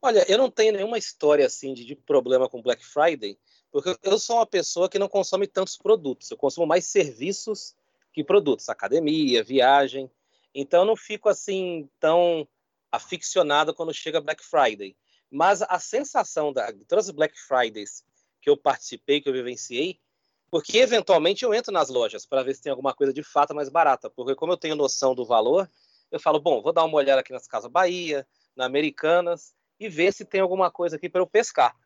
Olha, 0.00 0.24
eu 0.30 0.38
não 0.38 0.50
tenho 0.50 0.72
nenhuma 0.72 0.96
história 0.96 1.44
assim 1.44 1.74
de, 1.74 1.84
de 1.84 1.94
problema 1.94 2.48
com 2.48 2.62
Black 2.62 2.84
Friday, 2.84 3.38
porque 3.70 3.94
eu 4.02 4.18
sou 4.18 4.36
uma 4.36 4.46
pessoa 4.46 4.88
que 4.88 4.98
não 4.98 5.08
consome 5.08 5.46
tantos 5.46 5.76
produtos. 5.76 6.30
Eu 6.30 6.36
consumo 6.36 6.66
mais 6.66 6.86
serviços 6.86 7.74
que 8.12 8.24
produtos, 8.24 8.68
academia, 8.68 9.44
viagem. 9.44 10.10
Então 10.54 10.80
eu 10.80 10.86
não 10.86 10.96
fico 10.96 11.28
assim 11.28 11.88
tão 12.00 12.46
aficionado 12.90 13.74
quando 13.74 13.92
chega 13.92 14.20
Black 14.20 14.42
Friday. 14.42 14.96
Mas 15.30 15.62
a 15.62 15.78
sensação 15.78 16.52
da, 16.52 16.70
de 16.70 16.84
todas 16.84 17.08
as 17.08 17.14
Black 17.14 17.38
Fridays 17.38 18.04
que 18.40 18.48
eu 18.48 18.56
participei, 18.56 19.20
que 19.20 19.28
eu 19.28 19.32
vivenciei, 19.32 19.98
porque 20.50 20.78
eventualmente 20.78 21.44
eu 21.44 21.52
entro 21.52 21.72
nas 21.72 21.88
lojas 21.88 22.24
para 22.24 22.42
ver 22.42 22.54
se 22.54 22.62
tem 22.62 22.70
alguma 22.70 22.94
coisa 22.94 23.12
de 23.12 23.22
fato 23.22 23.54
mais 23.54 23.68
barata, 23.68 24.08
porque 24.08 24.34
como 24.34 24.52
eu 24.52 24.56
tenho 24.56 24.76
noção 24.76 25.14
do 25.14 25.24
valor, 25.24 25.68
eu 26.14 26.20
falo, 26.20 26.38
bom, 26.38 26.62
vou 26.62 26.72
dar 26.72 26.84
uma 26.84 26.96
olhada 26.96 27.20
aqui 27.20 27.32
nas 27.32 27.48
Casas 27.48 27.68
Bahia, 27.68 28.24
na 28.54 28.64
Americanas, 28.66 29.52
e 29.80 29.88
ver 29.88 30.12
se 30.12 30.24
tem 30.24 30.40
alguma 30.40 30.70
coisa 30.70 30.94
aqui 30.94 31.08
para 31.08 31.20
eu 31.20 31.26
pescar. 31.26 31.76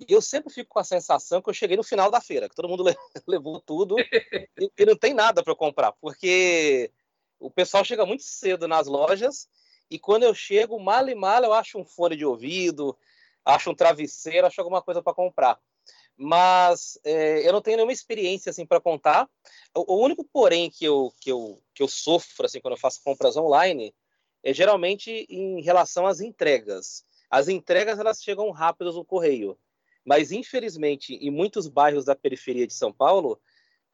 E 0.00 0.10
eu 0.10 0.22
sempre 0.22 0.50
fico 0.50 0.70
com 0.70 0.78
a 0.78 0.84
sensação 0.84 1.42
que 1.42 1.50
eu 1.50 1.54
cheguei 1.54 1.76
no 1.76 1.82
final 1.82 2.10
da 2.10 2.18
feira, 2.18 2.48
que 2.48 2.54
todo 2.54 2.70
mundo 2.70 2.84
levou 3.28 3.60
tudo 3.60 3.96
e, 4.58 4.72
e 4.78 4.86
não 4.86 4.96
tem 4.96 5.12
nada 5.12 5.42
para 5.42 5.54
comprar, 5.54 5.92
porque 5.92 6.90
o 7.38 7.50
pessoal 7.50 7.84
chega 7.84 8.06
muito 8.06 8.22
cedo 8.22 8.66
nas 8.66 8.86
lojas 8.86 9.46
e 9.90 9.98
quando 9.98 10.22
eu 10.22 10.34
chego, 10.34 10.80
mal 10.80 11.06
e 11.06 11.14
mal, 11.14 11.44
eu 11.44 11.52
acho 11.52 11.78
um 11.78 11.84
fone 11.84 12.16
de 12.16 12.24
ouvido, 12.24 12.96
acho 13.44 13.70
um 13.70 13.74
travesseiro, 13.74 14.46
acho 14.46 14.58
alguma 14.58 14.80
coisa 14.80 15.02
para 15.02 15.12
comprar. 15.12 15.60
Mas 16.16 16.98
é, 17.04 17.46
eu 17.46 17.52
não 17.52 17.60
tenho 17.60 17.76
nenhuma 17.76 17.92
experiência 17.92 18.50
assim 18.50 18.64
para 18.64 18.80
contar. 18.80 19.28
O, 19.74 19.94
o, 19.94 20.04
único 20.04 20.24
porém 20.24 20.70
que 20.70 20.84
eu, 20.84 21.12
que, 21.20 21.30
eu, 21.30 21.62
que 21.74 21.82
eu 21.82 21.88
sofro 21.88 22.46
assim 22.46 22.60
quando 22.60 22.74
eu 22.74 22.80
faço 22.80 23.02
compras 23.04 23.36
online 23.36 23.94
é 24.42 24.54
geralmente 24.54 25.26
em 25.28 25.60
relação 25.60 26.06
às 26.06 26.20
entregas. 26.20 27.04
As 27.30 27.48
entregas 27.48 27.98
elas 27.98 28.22
chegam 28.22 28.50
rápidas 28.50 28.94
no 28.94 29.04
correio. 29.04 29.58
Mas, 30.04 30.30
infelizmente, 30.30 31.14
em 31.14 31.30
muitos 31.30 31.66
bairros 31.66 32.04
da 32.04 32.14
periferia 32.14 32.66
de 32.66 32.72
São 32.72 32.92
Paulo, 32.92 33.40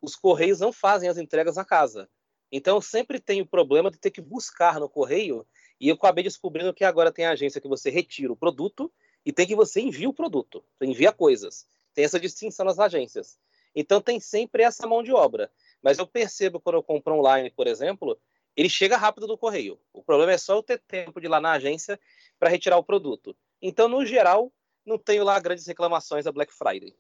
os 0.01 0.15
correios 0.15 0.61
não 0.61 0.71
fazem 0.71 1.09
as 1.09 1.17
entregas 1.17 1.57
na 1.57 1.65
casa. 1.65 2.09
Então, 2.51 2.77
eu 2.77 2.83
sempre 2.83 3.19
tenho 3.19 3.45
o 3.45 3.49
problema 3.49 3.91
de 3.91 3.99
ter 3.99 4.11
que 4.11 4.21
buscar 4.21 4.79
no 4.79 4.91
correio. 4.91 5.47
E 5.81 5.89
eu 5.89 5.95
acabei 5.95 6.23
descobrindo 6.23 6.75
que 6.75 6.85
agora 6.85 7.11
tem 7.11 7.25
agência 7.25 7.61
que 7.61 7.67
você 7.67 7.89
retira 7.89 8.31
o 8.31 8.37
produto 8.37 8.93
e 9.25 9.33
tem 9.33 9.47
que 9.47 9.57
você 9.57 9.81
envia 9.81 10.09
o 10.09 10.13
produto. 10.13 10.63
Você 10.79 10.85
envia 10.85 11.13
coisas. 11.13 11.67
Tem 11.95 12.05
essa 12.05 12.21
distinção 12.21 12.65
nas 12.65 12.79
agências. 12.79 13.39
Então, 13.75 14.01
tem 14.01 14.21
sempre 14.21 14.63
essa 14.63 14.87
mão 14.87 15.03
de 15.03 15.13
obra. 15.13 15.51
Mas 15.83 15.99
eu 15.99 16.07
percebo 16.07 16.61
quando 16.61 16.77
eu 16.77 16.83
compro 16.83 17.15
online, 17.15 17.51
por 17.51 17.67
exemplo, 17.67 18.19
ele 18.57 18.69
chega 18.69 18.97
rápido 18.97 19.27
do 19.27 19.39
correio. 19.39 19.79
O 19.93 20.03
problema 20.03 20.33
é 20.33 20.39
só 20.39 20.55
eu 20.55 20.63
ter 20.63 20.81
tempo 20.87 21.21
de 21.21 21.27
ir 21.27 21.31
lá 21.31 21.41
na 21.41 21.53
agência 21.53 21.99
para 22.39 22.51
retirar 22.51 22.77
o 22.77 22.85
produto. 22.85 23.35
Então, 23.61 23.89
no 23.89 24.05
geral, 24.05 24.53
não 24.85 24.99
tenho 24.99 25.25
lá 25.25 25.39
grandes 25.41 25.67
reclamações 25.67 26.25
da 26.25 26.33
Black 26.33 26.53
Friday. 26.53 26.95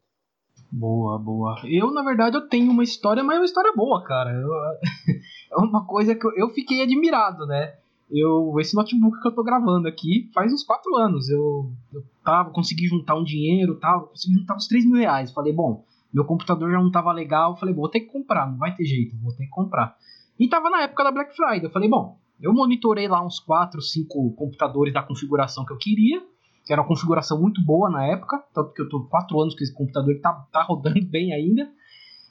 Boa, 0.71 1.19
boa. 1.19 1.57
Eu, 1.65 1.91
na 1.93 2.03
verdade, 2.03 2.37
eu 2.37 2.49
tenho 2.49 2.71
uma 2.71 2.83
história, 2.83 3.23
mas 3.23 3.37
é 3.37 3.41
uma 3.41 3.45
história 3.45 3.73
boa, 3.75 4.03
cara. 4.05 4.31
Eu, 4.33 4.49
é 5.53 5.57
uma 5.57 5.87
coisa 5.87 6.15
que 6.15 6.27
eu, 6.27 6.33
eu, 6.37 6.51
fiquei 6.51 6.83
admirado, 6.83 7.47
né? 7.47 7.77
Eu, 8.13 8.55
esse 8.61 8.75
notebook 8.75 9.21
que 9.21 9.29
eu 9.29 9.35
tô 9.35 9.43
gravando 9.43 9.89
aqui 9.89 10.31
faz 10.35 10.53
uns 10.53 10.63
4 10.63 10.95
anos. 10.97 11.29
Eu, 11.31 11.73
eu 11.93 12.03
tava, 12.25 12.51
consegui 12.51 12.87
juntar 12.87 13.15
um 13.17 13.25
dinheiro 13.25 13.79
tal, 13.81 14.09
consegui 14.09 14.35
juntar 14.35 14.57
uns 14.57 14.69
3 14.69 14.85
mil 14.85 14.97
reais. 14.97 15.33
Falei, 15.33 15.53
bom, 15.53 15.85
meu 16.13 16.25
computador 16.25 16.71
já 16.71 16.79
não 16.79 16.91
tava 16.91 17.13
legal. 17.13 17.57
Falei, 17.57 17.75
vou 17.75 17.89
ter 17.89 18.01
que 18.01 18.13
comprar, 18.13 18.51
não 18.51 18.59
vai 18.59 18.75
ter 18.75 18.85
jeito, 18.85 19.17
vou 19.19 19.35
ter 19.35 19.45
que 19.45 19.51
comprar. 19.51 19.97
E 20.39 20.49
tava 20.49 20.69
na 20.69 20.83
época 20.83 21.05
da 21.05 21.13
Black 21.13 21.35
Friday. 21.35 21.65
Eu 21.65 21.71
falei, 21.71 21.89
bom, 21.89 22.19
eu 22.41 22.53
monitorei 22.53 23.09
lá 23.09 23.25
uns 23.25 23.41
4, 23.41 23.81
5 23.81 24.35
computadores 24.35 24.93
da 24.93 25.03
configuração 25.03 25.65
que 25.65 25.73
eu 25.73 25.79
queria 25.79 26.23
que 26.65 26.73
era 26.73 26.81
uma 26.81 26.89
configuração 26.89 27.41
muito 27.41 27.63
boa 27.65 27.91
na 27.91 28.07
época, 28.07 28.43
tanto 28.55 28.73
que 28.73 28.83
eu 28.83 28.89
tô 28.89 29.05
quatro 29.05 29.41
anos 29.41 29.55
com 29.55 29.63
esse 29.63 29.75
computador 29.75 30.19
tá, 30.21 30.33
tá 30.53 30.63
rodando 30.63 31.05
bem 31.07 31.33
ainda. 31.33 31.69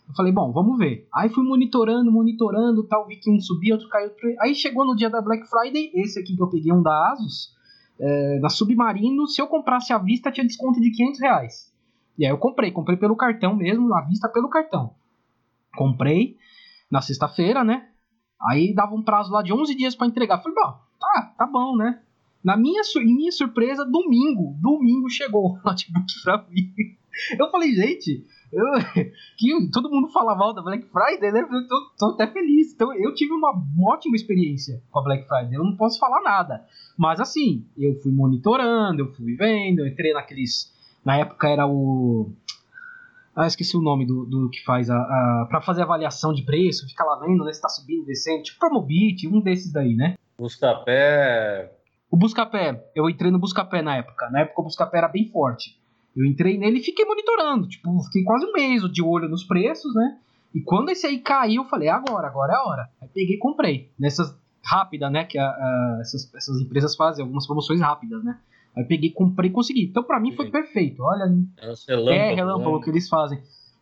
Eu 0.08 0.16
falei, 0.16 0.32
bom, 0.32 0.52
vamos 0.52 0.78
ver. 0.78 1.08
Aí 1.14 1.30
fui 1.30 1.44
monitorando, 1.44 2.12
monitorando, 2.12 2.84
tal, 2.84 3.08
vi 3.08 3.16
que 3.18 3.32
um 3.32 3.40
subia, 3.40 3.76
outro 3.76 3.90
caiu. 3.90 4.12
Aí 4.42 4.54
chegou 4.54 4.86
no 4.86 4.96
dia 4.96 5.10
da 5.10 5.22
Black 5.22 5.48
Friday, 5.48 5.92
esse 5.94 6.20
aqui 6.20 6.36
que 6.36 6.42
eu 6.42 6.50
peguei, 6.50 6.72
um 6.72 6.82
da 6.82 7.12
Asus, 7.12 7.56
é, 8.00 8.40
na 8.40 8.50
Submarino, 8.50 9.28
se 9.28 9.42
eu 9.42 9.48
comprasse 9.48 9.94
à 9.94 9.98
vista, 9.98 10.32
tinha 10.32 10.46
desconto 10.46 10.82
de 10.82 10.92
500 10.92 11.20
reais. 11.22 11.74
E 12.18 12.26
aí 12.26 12.32
eu 12.32 12.38
comprei, 12.38 12.72
comprei 12.72 12.98
pelo 12.98 13.16
cartão 13.16 13.56
mesmo, 13.56 13.94
à 13.94 14.02
vista 14.02 14.28
pelo 14.28 14.50
cartão. 14.50 14.94
Comprei 15.76 16.36
na 16.90 17.02
sexta-feira, 17.02 17.64
né? 17.64 17.88
Aí 18.50 18.74
dava 18.74 18.96
um 18.96 19.04
prazo 19.04 19.32
lá 19.32 19.42
de 19.42 19.54
11 19.54 19.76
dias 19.76 19.96
para 19.96 20.08
entregar. 20.08 20.42
Falei, 20.42 20.56
bom, 20.56 20.80
tá, 21.00 21.34
tá 21.38 21.46
bom, 21.46 21.78
né? 21.78 22.02
Na 22.44 22.58
minha, 22.58 22.82
minha 22.96 23.32
surpresa, 23.32 23.86
domingo, 23.86 24.56
domingo 24.60 25.10
chegou 25.10 25.54
o 25.54 25.60
notebook 25.64 26.12
pra 26.24 26.46
mim. 26.50 26.74
Eu 27.38 27.52
falei, 27.52 27.74
gente, 27.74 28.26
eu, 28.52 28.66
que 29.38 29.72
todo 29.72 29.90
mundo 29.90 30.12
fala 30.12 30.36
mal 30.36 30.54
da 30.54 30.62
Black 30.62 30.88
Friday, 30.88 31.32
né? 31.32 31.42
Eu 31.42 31.68
tô, 31.68 31.92
tô, 31.98 32.06
até 32.14 32.28
feliz. 32.28 32.74
Então, 32.74 32.94
eu 32.94 33.14
tive 33.14 33.34
uma 33.34 33.54
ótima 33.88 34.16
experiência 34.16 34.82
com 34.92 35.00
a 35.00 35.04
Black 35.04 35.28
Friday. 35.28 35.56
Eu 35.56 35.64
não 35.64 35.76
posso 35.76 36.00
falar 36.00 36.22
nada. 36.22 36.66
Mas, 36.98 37.20
assim, 37.20 37.66
eu 37.78 37.96
fui 38.02 38.12
monitorando, 38.12 39.02
eu 39.02 39.14
fui 39.14 39.36
vendo, 39.36 39.80
eu 39.80 39.88
entrei 39.88 40.14
naqueles. 40.14 40.72
Na 41.04 41.18
época 41.18 41.50
era 41.50 41.68
o. 41.68 42.32
Ah, 43.36 43.48
esqueci 43.48 43.78
o 43.78 43.82
nome 43.82 44.06
do, 44.06 44.26
do 44.26 44.50
que 44.50 44.64
faz 44.64 44.90
a, 44.90 44.98
a. 44.98 45.46
pra 45.50 45.62
fazer 45.62 45.82
avaliação 45.82 46.34
de 46.34 46.44
preço, 46.44 46.88
fica 46.88 47.04
lá 47.04 47.18
vendo, 47.20 47.46
né? 47.46 47.54
Se 47.54 47.62
tá 47.62 47.70
subindo, 47.70 48.06
descendo. 48.06 48.44
Tipo 48.44 48.60
Promobit, 48.60 49.28
um 49.28 49.42
desses 49.42 49.72
daí, 49.72 49.96
né? 49.96 50.16
Buscapé, 50.38 51.72
o 52.12 52.18
Buscapé, 52.18 52.84
eu 52.94 53.10
entrei 53.10 53.32
no 53.32 53.40
Buscapé 53.40 53.82
na 53.82 53.96
época. 53.96 54.30
Na 54.30 54.42
época 54.42 54.60
o 54.60 54.64
Buscapé 54.66 54.98
era 54.98 55.08
bem 55.08 55.30
forte. 55.32 55.81
Eu 56.16 56.26
entrei 56.26 56.58
nele 56.58 56.80
e 56.80 56.84
fiquei 56.84 57.06
monitorando. 57.06 57.68
Tipo, 57.68 58.02
fiquei 58.04 58.24
quase 58.24 58.46
um 58.46 58.52
mês 58.52 58.82
de 58.92 59.02
olho 59.02 59.30
nos 59.30 59.44
preços, 59.44 59.94
né? 59.96 60.18
E 60.54 60.62
quando 60.62 60.90
esse 60.90 61.08
aí 61.08 61.20
caiu, 61.20 61.64
eu 61.64 61.70
falei, 61.70 61.88
agora, 61.88 62.28
agora 62.28 62.54
é 62.54 62.56
a 62.56 62.64
hora. 62.64 62.90
Aí 63.02 63.08
peguei 63.14 63.36
e 63.36 63.40
comprei. 63.40 63.90
Nessas 63.98 64.36
rápidas, 64.64 65.12
né? 65.12 65.24
Que 65.24 65.38
a, 65.38 65.48
a, 65.48 65.98
essas, 66.02 66.34
essas 66.36 66.60
empresas 66.60 66.96
fazem 66.96 67.24
algumas 67.24 67.46
promoções 67.46 67.80
rápidas, 67.80 68.24
né? 68.24 68.38
Aí 68.76 68.84
peguei, 68.84 69.12
comprei 69.12 69.50
e 69.50 69.54
consegui. 69.54 69.84
Então, 69.84 70.04
para 70.04 70.20
mim, 70.20 70.34
foi 70.34 70.50
perfeito. 70.50 71.02
Olha, 71.04 71.24
é 71.58 71.74
relâmpago, 71.88 72.10
é 72.10 72.34
relâmpago 72.34 72.78
né? 72.78 72.84
que 72.84 72.90
eles 72.90 73.08
fazem 73.10 73.42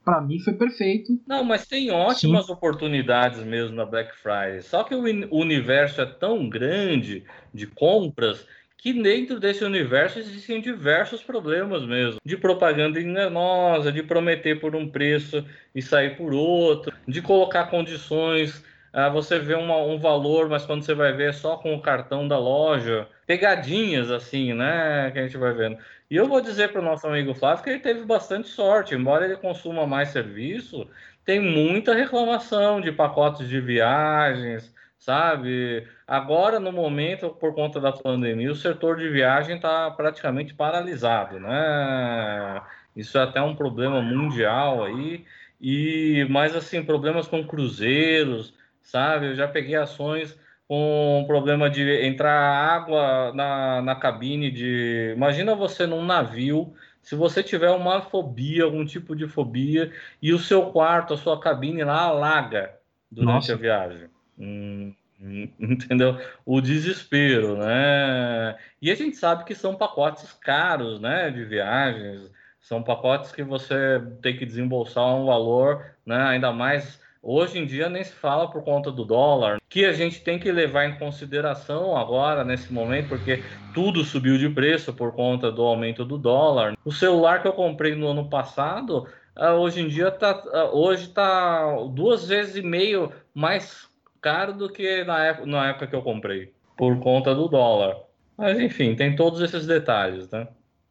para 0.10 0.22
mim 0.22 0.40
foi 0.40 0.54
perfeito. 0.54 1.20
Não, 1.28 1.44
mas 1.44 1.68
tem 1.68 1.92
ótimas 1.92 2.48
Sim. 2.48 2.54
oportunidades 2.54 3.44
mesmo 3.44 3.76
na 3.76 3.86
Black 3.86 4.16
Friday. 4.18 4.62
Só 4.62 4.84
que 4.84 4.96
o 4.96 5.04
universo 5.32 6.02
é 6.02 6.06
tão 6.06 6.50
grande 6.50 7.24
de 7.54 7.68
compras 7.68 8.44
que 8.82 8.94
dentro 8.94 9.40
desse 9.40 9.64
universo 9.64 10.20
existem 10.20 10.62
diversos 10.62 11.22
problemas 11.22 11.86
mesmo. 11.86 12.20
De 12.24 12.38
propaganda 12.38 13.00
enganosa, 13.00 13.92
de 13.92 14.02
prometer 14.02 14.60
por 14.60 14.76
um 14.76 14.90
preço 14.90 15.46
e 15.76 15.82
sair 15.82 16.16
por 16.16 16.34
outro, 16.34 16.94
de 17.06 17.22
colocar 17.22 17.66
condições. 17.66 18.64
Ah, 18.92 19.10
você 19.10 19.38
vê 19.38 19.54
uma, 19.54 19.78
um 19.78 20.00
valor, 20.00 20.48
mas 20.48 20.66
quando 20.66 20.84
você 20.84 20.94
vai 20.94 21.12
ver 21.12 21.30
é 21.30 21.34
só 21.34 21.58
com 21.58 21.76
o 21.76 21.82
cartão 21.82 22.26
da 22.28 22.40
loja. 22.40 23.08
Pegadinhas 23.28 24.10
assim, 24.10 24.54
né? 24.54 25.12
Que 25.12 25.20
a 25.20 25.24
gente 25.24 25.38
vai 25.38 25.54
vendo. 25.54 25.78
E 26.10 26.16
eu 26.16 26.26
vou 26.28 26.42
dizer 26.42 26.72
para 26.72 26.82
o 26.82 26.84
nosso 26.84 27.06
amigo 27.06 27.34
Flávio 27.34 27.64
que 27.64 27.70
ele 27.70 27.80
teve 27.80 28.06
bastante 28.06 28.48
sorte, 28.48 28.96
embora 28.96 29.26
ele 29.26 29.36
consuma 29.36 29.86
mais 29.86 30.10
serviço, 30.10 30.88
tem 31.26 31.40
muita 31.40 31.94
reclamação 31.94 32.80
de 32.82 32.92
pacotes 32.92 33.48
de 33.48 33.60
viagens, 33.60 34.74
sabe? 35.00 35.88
Agora, 36.06 36.60
no 36.60 36.72
momento, 36.72 37.30
por 37.30 37.56
conta 37.56 37.80
da 37.80 37.92
pandemia, 37.92 38.52
o 38.52 38.56
setor 38.56 38.98
de 38.98 39.10
viagem 39.10 39.56
está 39.56 39.90
praticamente 39.92 40.54
paralisado, 40.54 41.40
né? 41.40 42.62
Isso 42.96 43.18
é 43.18 43.24
até 43.24 43.42
um 43.42 43.56
problema 43.56 44.02
mundial 44.02 44.84
aí. 44.84 45.26
E, 45.60 46.28
mas 46.30 46.56
assim, 46.56 46.84
problemas 46.84 47.28
com 47.28 47.46
cruzeiros, 47.46 48.54
sabe? 48.82 49.28
Eu 49.28 49.36
já 49.36 49.48
peguei 49.48 49.76
ações 49.76 50.38
com 50.68 51.22
um 51.22 51.26
problema 51.26 51.70
de 51.70 52.06
entrar 52.06 52.32
água 52.32 53.34
na, 53.34 53.82
na 53.82 53.96
cabine 53.96 54.52
de. 54.52 55.14
Imagina 55.16 55.56
você 55.56 55.88
num 55.88 56.06
navio, 56.06 56.74
se 57.02 57.16
você 57.16 57.42
tiver 57.42 57.72
uma 57.72 58.02
fobia, 58.02 58.66
algum 58.66 58.86
tipo 58.86 59.16
de 59.16 59.28
fobia, 59.28 59.92
e 60.22 60.34
o 60.34 60.40
seu 60.40 60.68
quarto, 60.72 61.14
a 61.14 61.18
sua 61.18 61.40
cabine 61.40 61.84
lá 61.84 62.02
alaga 62.04 62.76
durante 63.12 63.34
Nossa. 63.34 63.54
a 63.54 63.58
viagem. 63.58 64.10
Entendeu? 65.60 66.18
O 66.46 66.62
desespero, 66.62 67.58
né? 67.58 68.58
E 68.82 68.90
a 68.90 68.96
gente 68.96 69.18
sabe 69.18 69.44
que 69.44 69.54
são 69.54 69.76
pacotes 69.76 70.32
caros, 70.34 71.00
né? 71.00 71.30
De 71.30 71.44
viagens. 71.44 72.32
São 72.62 72.82
pacotes 72.82 73.32
que 73.32 73.44
você 73.44 74.02
tem 74.22 74.38
que 74.38 74.46
desembolsar 74.46 75.06
um 75.16 75.26
valor, 75.26 75.86
né? 76.06 76.22
Ainda 76.24 76.52
mais 76.54 77.00
Hoje 77.22 77.60
em 77.60 77.66
dia 77.66 77.90
nem 77.90 78.02
se 78.02 78.14
fala 78.14 78.50
por 78.50 78.64
conta 78.64 78.90
do 78.90 79.04
dólar, 79.04 79.60
que 79.68 79.84
a 79.84 79.92
gente 79.92 80.22
tem 80.22 80.40
que 80.40 80.50
levar 80.50 80.86
em 80.86 80.98
consideração 80.98 81.98
agora, 81.98 82.46
nesse 82.46 82.72
momento, 82.72 83.10
porque 83.10 83.44
tudo 83.74 84.06
subiu 84.06 84.38
de 84.38 84.50
preço 84.50 84.94
por 84.94 85.12
conta 85.12 85.52
do 85.52 85.62
aumento 85.62 86.06
do 86.06 86.18
dólar. 86.18 86.78
O 86.86 86.94
celular 86.94 87.42
que 87.42 87.48
eu 87.50 87.54
comprei 87.54 87.94
no 87.94 88.08
ano 88.08 88.30
passado, 88.30 89.06
uh, 89.38 89.52
hoje 89.56 89.82
em 89.82 89.90
dia 89.90 90.10
tá, 90.12 90.32
uh, 90.46 90.78
hoje 90.78 91.10
tá 91.10 91.76
duas 91.92 92.26
vezes 92.26 92.56
e 92.56 92.62
meio 92.62 93.12
mais 93.34 93.89
caro 94.22 94.54
do 94.54 94.72
que 94.72 95.04
na 95.04 95.26
época, 95.26 95.46
na 95.46 95.70
época 95.70 95.88
que 95.88 95.96
eu 95.96 96.02
comprei, 96.02 96.54
por 96.78 97.00
conta 97.00 97.34
do 97.34 97.48
dólar. 97.48 97.98
Mas 98.38 98.60
enfim, 98.60 98.96
tem 98.96 99.16
todos 99.16 99.42
esses 99.42 99.66
detalhes, 99.66 100.30
né? 100.30 100.48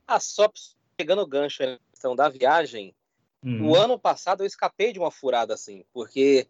Ah, 0.06 0.20
só 0.20 0.50
pegando 0.96 1.22
o 1.22 1.26
gancho 1.26 1.62
na 1.64 1.78
questão 1.90 2.14
da 2.14 2.28
viagem, 2.28 2.94
hum. 3.42 3.68
o 3.70 3.76
ano 3.76 3.98
passado 3.98 4.42
eu 4.42 4.46
escapei 4.46 4.92
de 4.92 4.98
uma 4.98 5.10
furada 5.10 5.54
assim, 5.54 5.84
porque 5.92 6.46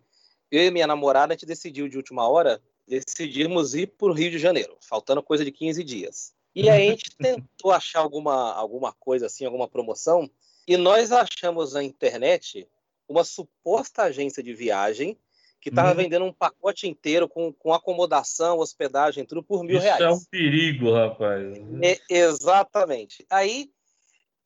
eu 0.50 0.64
e 0.64 0.70
minha 0.70 0.86
namorada 0.86 1.32
a 1.32 1.36
gente 1.36 1.46
decidiu 1.46 1.88
de 1.88 1.96
última 1.96 2.28
hora 2.28 2.60
decidimos 2.88 3.74
ir 3.74 3.88
para 3.88 4.08
o 4.08 4.12
Rio 4.12 4.30
de 4.30 4.38
Janeiro, 4.38 4.76
faltando 4.80 5.22
coisa 5.22 5.44
de 5.44 5.52
15 5.52 5.84
dias. 5.84 6.34
E 6.54 6.68
aí 6.70 6.88
a 6.88 6.90
gente 6.90 7.10
tentou 7.18 7.70
achar 7.70 8.00
alguma, 8.00 8.54
alguma 8.54 8.92
coisa 8.92 9.26
assim, 9.26 9.44
alguma 9.44 9.68
promoção, 9.68 10.28
e 10.66 10.76
nós 10.76 11.12
achamos 11.12 11.74
na 11.74 11.84
internet 11.84 12.66
uma 13.06 13.24
suposta 13.24 14.02
agência 14.02 14.42
de 14.42 14.52
viagem 14.52 15.18
que 15.60 15.70
estava 15.70 15.92
hum. 15.92 15.96
vendendo 15.96 16.24
um 16.24 16.32
pacote 16.32 16.86
inteiro 16.86 17.28
com, 17.28 17.52
com 17.52 17.72
acomodação, 17.72 18.58
hospedagem, 18.58 19.24
tudo 19.24 19.42
por 19.42 19.64
mil 19.64 19.76
Isso 19.76 19.84
reais. 19.84 20.00
Isso 20.00 20.08
é 20.08 20.12
um 20.12 20.24
perigo, 20.30 20.92
rapaz. 20.92 21.58
É, 21.82 21.98
exatamente. 22.08 23.26
Aí 23.28 23.70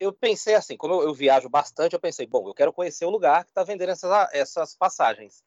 eu 0.00 0.12
pensei 0.12 0.54
assim, 0.54 0.76
como 0.76 0.94
eu, 0.94 1.02
eu, 1.02 1.14
viajo 1.14 1.48
bastante, 1.48 1.92
eu 1.92 2.00
pensei, 2.00 2.26
bom, 2.26 2.48
eu 2.48 2.54
quero 2.54 2.72
conhecer 2.72 3.04
o 3.04 3.10
lugar 3.10 3.44
que 3.44 3.50
está 3.50 3.62
vendendo 3.62 3.90
essas, 3.90 4.10
essas 4.32 4.74
passagens. 4.74 5.42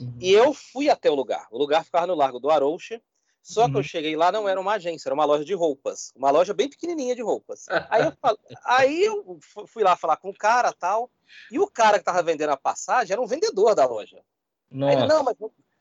Uhum. 0.00 0.16
E 0.20 0.32
eu 0.32 0.52
fui 0.52 0.88
até 0.88 1.10
o 1.10 1.14
lugar. 1.14 1.46
O 1.50 1.58
lugar 1.58 1.84
ficava 1.84 2.06
no 2.06 2.14
Largo 2.14 2.40
do 2.40 2.50
Arouche. 2.50 3.00
Só 3.44 3.66
que 3.66 3.74
eu 3.74 3.78
uhum. 3.78 3.82
cheguei 3.82 4.14
lá, 4.14 4.30
não 4.30 4.48
era 4.48 4.60
uma 4.60 4.74
agência, 4.74 5.08
era 5.08 5.14
uma 5.14 5.24
loja 5.24 5.44
de 5.44 5.52
roupas. 5.52 6.12
Uma 6.14 6.30
loja 6.30 6.54
bem 6.54 6.68
pequenininha 6.68 7.14
de 7.14 7.22
roupas. 7.22 7.66
Aí 7.90 8.04
eu, 8.04 8.12
aí 8.64 9.04
eu 9.04 9.38
fui 9.66 9.82
lá 9.82 9.96
falar 9.96 10.16
com 10.16 10.30
o 10.30 10.36
cara 10.36 10.72
tal. 10.72 11.10
E 11.50 11.58
o 11.58 11.66
cara 11.66 11.98
que 11.98 12.04
tava 12.04 12.22
vendendo 12.22 12.50
a 12.50 12.56
passagem 12.56 13.12
era 13.12 13.20
um 13.20 13.26
vendedor 13.26 13.74
da 13.74 13.84
loja. 13.84 14.22
Aí 14.88 15.06
não, 15.06 15.22
mas 15.22 15.36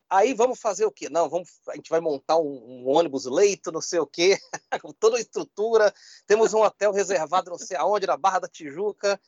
aí 0.10 0.34
vamos 0.34 0.60
fazer 0.60 0.86
o 0.86 0.92
quê? 0.92 1.10
Não, 1.10 1.30
vamos, 1.30 1.50
a 1.70 1.76
gente 1.76 1.90
vai 1.90 2.02
montar 2.02 2.38
um, 2.38 2.84
um 2.84 2.90
ônibus 2.90 3.26
leito, 3.26 3.72
não 3.72 3.82
sei 3.82 4.00
o 4.00 4.06
quê, 4.06 4.38
com 4.82 4.92
toda 4.92 5.18
a 5.18 5.22
estrutura. 5.22 5.94
Temos 6.28 6.54
um 6.54 6.62
hotel 6.62 6.92
reservado 6.92 7.50
não 7.50 7.58
sei 7.58 7.78
aonde, 7.78 8.08
na 8.08 8.18
Barra 8.18 8.40
da 8.40 8.48
Tijuca. 8.48 9.20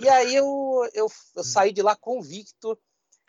E 0.00 0.08
aí 0.08 0.34
eu, 0.34 0.88
eu, 0.94 1.06
eu 1.36 1.44
saí 1.44 1.72
de 1.72 1.82
lá 1.82 1.94
convicto 1.96 2.78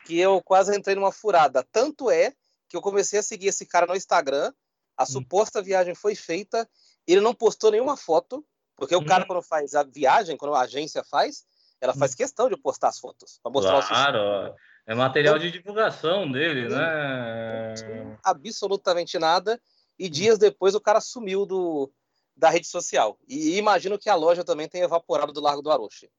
que 0.05 0.17
eu 0.19 0.41
quase 0.41 0.75
entrei 0.75 0.95
numa 0.95 1.11
furada. 1.11 1.65
Tanto 1.71 2.09
é 2.09 2.33
que 2.69 2.77
eu 2.77 2.81
comecei 2.81 3.19
a 3.19 3.23
seguir 3.23 3.47
esse 3.47 3.65
cara 3.65 3.85
no 3.85 3.95
Instagram, 3.95 4.53
a 4.97 5.03
hum. 5.03 5.05
suposta 5.05 5.61
viagem 5.61 5.93
foi 5.93 6.15
feita, 6.15 6.69
ele 7.05 7.21
não 7.21 7.33
postou 7.33 7.71
nenhuma 7.71 7.97
foto, 7.97 8.45
porque 8.75 8.95
hum. 8.95 8.99
o 8.99 9.05
cara, 9.05 9.25
quando 9.25 9.41
faz 9.41 9.75
a 9.75 9.83
viagem, 9.83 10.37
quando 10.37 10.55
a 10.55 10.61
agência 10.61 11.03
faz, 11.03 11.45
ela 11.81 11.93
faz 11.93 12.13
hum. 12.13 12.17
questão 12.17 12.49
de 12.49 12.57
postar 12.57 12.89
as 12.89 12.99
fotos, 12.99 13.39
para 13.41 13.51
mostrar 13.51 13.87
claro. 13.87 14.19
o 14.51 14.55
é 14.85 14.93
material 14.93 15.39
de 15.39 15.51
divulgação 15.51 16.29
dele, 16.29 16.67
né? 16.67 18.15
Absolutamente 18.23 19.17
nada. 19.17 19.59
E 19.97 20.09
dias 20.09 20.37
depois 20.37 20.75
o 20.75 20.81
cara 20.81 20.99
sumiu 20.99 21.45
do, 21.45 21.91
da 22.35 22.49
rede 22.49 22.67
social. 22.67 23.17
E 23.27 23.57
imagino 23.57 23.97
que 23.97 24.09
a 24.09 24.15
loja 24.15 24.43
também 24.43 24.67
tenha 24.67 24.85
evaporado 24.85 25.31
do 25.31 25.41
Largo 25.41 25.61
do 25.61 25.71
Aroche. 25.71 26.09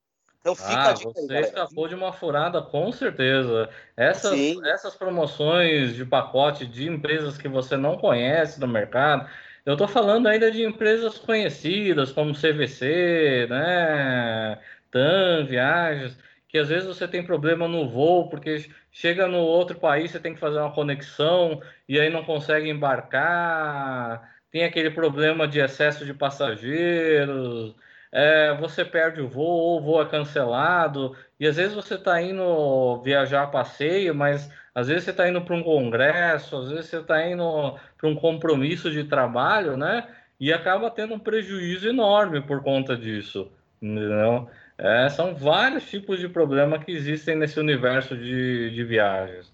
Então 0.41 0.55
fica 0.55 0.75
ah, 0.75 0.91
a 0.91 0.93
dica 0.93 1.11
você 1.11 1.37
aí, 1.37 1.43
escapou 1.43 1.89
de 1.89 1.95
uma 1.95 2.13
furada, 2.13 2.61
com 2.61 2.93
certeza. 2.93 3.69
Essas, 3.97 4.39
essas 4.65 4.95
promoções 4.95 5.95
de 5.95 6.05
pacote 6.05 6.67
de 6.67 6.87
empresas 6.87 7.39
que 7.39 7.49
você 7.49 7.79
não 7.79 7.97
conhece 7.97 8.61
no 8.61 8.69
mercado, 8.69 9.27
eu 9.65 9.73
estou 9.73 9.89
falando 9.89 10.27
ainda 10.27 10.51
de 10.51 10.63
empresas 10.63 11.17
conhecidas, 11.17 12.13
como 12.13 12.35
CVC, 12.35 13.47
né? 13.49 14.59
TAM, 14.91 15.47
Viagens, 15.47 16.17
que 16.55 16.59
às 16.59 16.69
vezes 16.69 16.87
você 16.87 17.09
tem 17.09 17.27
problema 17.27 17.67
no 17.67 17.89
voo, 17.89 18.29
porque 18.29 18.71
chega 18.93 19.27
no 19.27 19.39
outro 19.39 19.77
país, 19.77 20.13
você 20.13 20.21
tem 20.21 20.35
que 20.35 20.39
fazer 20.39 20.61
uma 20.61 20.71
conexão 20.73 21.61
e 21.89 21.99
aí 21.99 22.09
não 22.09 22.25
consegue 22.25 22.71
embarcar, 22.71 24.33
tem 24.53 24.63
aquele 24.63 24.93
problema 24.93 25.49
de 25.49 25.59
excesso 25.59 26.07
de 26.07 26.15
passageiros 26.15 27.75
é, 28.13 28.55
você 28.55 28.85
perde 28.85 29.21
o 29.21 29.29
voo, 29.29 29.45
ou 29.45 29.79
o 29.81 29.83
voo 29.83 30.01
é 30.01 30.07
cancelado, 30.07 31.17
e 31.41 31.49
às 31.49 31.57
vezes 31.57 31.75
você 31.75 31.97
está 31.97 32.23
indo 32.23 33.03
viajar 33.03 33.43
a 33.43 33.47
passeio, 33.49 34.15
mas 34.15 34.49
às 34.73 34.87
vezes 34.87 35.03
você 35.03 35.11
está 35.11 35.29
indo 35.29 35.43
para 35.43 35.57
um 35.57 35.65
congresso, 35.65 36.57
às 36.57 36.69
vezes 36.71 36.87
você 36.87 36.99
está 36.99 37.29
indo 37.29 37.77
para 37.99 38.09
um 38.09 38.15
compromisso 38.15 38.89
de 38.93 39.03
trabalho, 39.03 39.77
né? 39.77 40.07
E 40.39 40.53
acaba 40.53 40.89
tendo 40.89 41.15
um 41.15 41.19
prejuízo 41.19 41.89
enorme 41.89 42.41
por 42.41 42.63
conta 42.63 42.97
disso, 42.97 43.51
entendeu? 43.83 44.49
É, 44.77 45.09
são 45.09 45.35
vários 45.35 45.89
tipos 45.89 46.19
de 46.19 46.29
problemas 46.29 46.83
que 46.85 46.91
existem 46.93 47.37
nesse 47.37 47.61
universo 47.61 48.17
de, 48.17 48.71
de 48.71 48.85
viagens. 48.85 49.53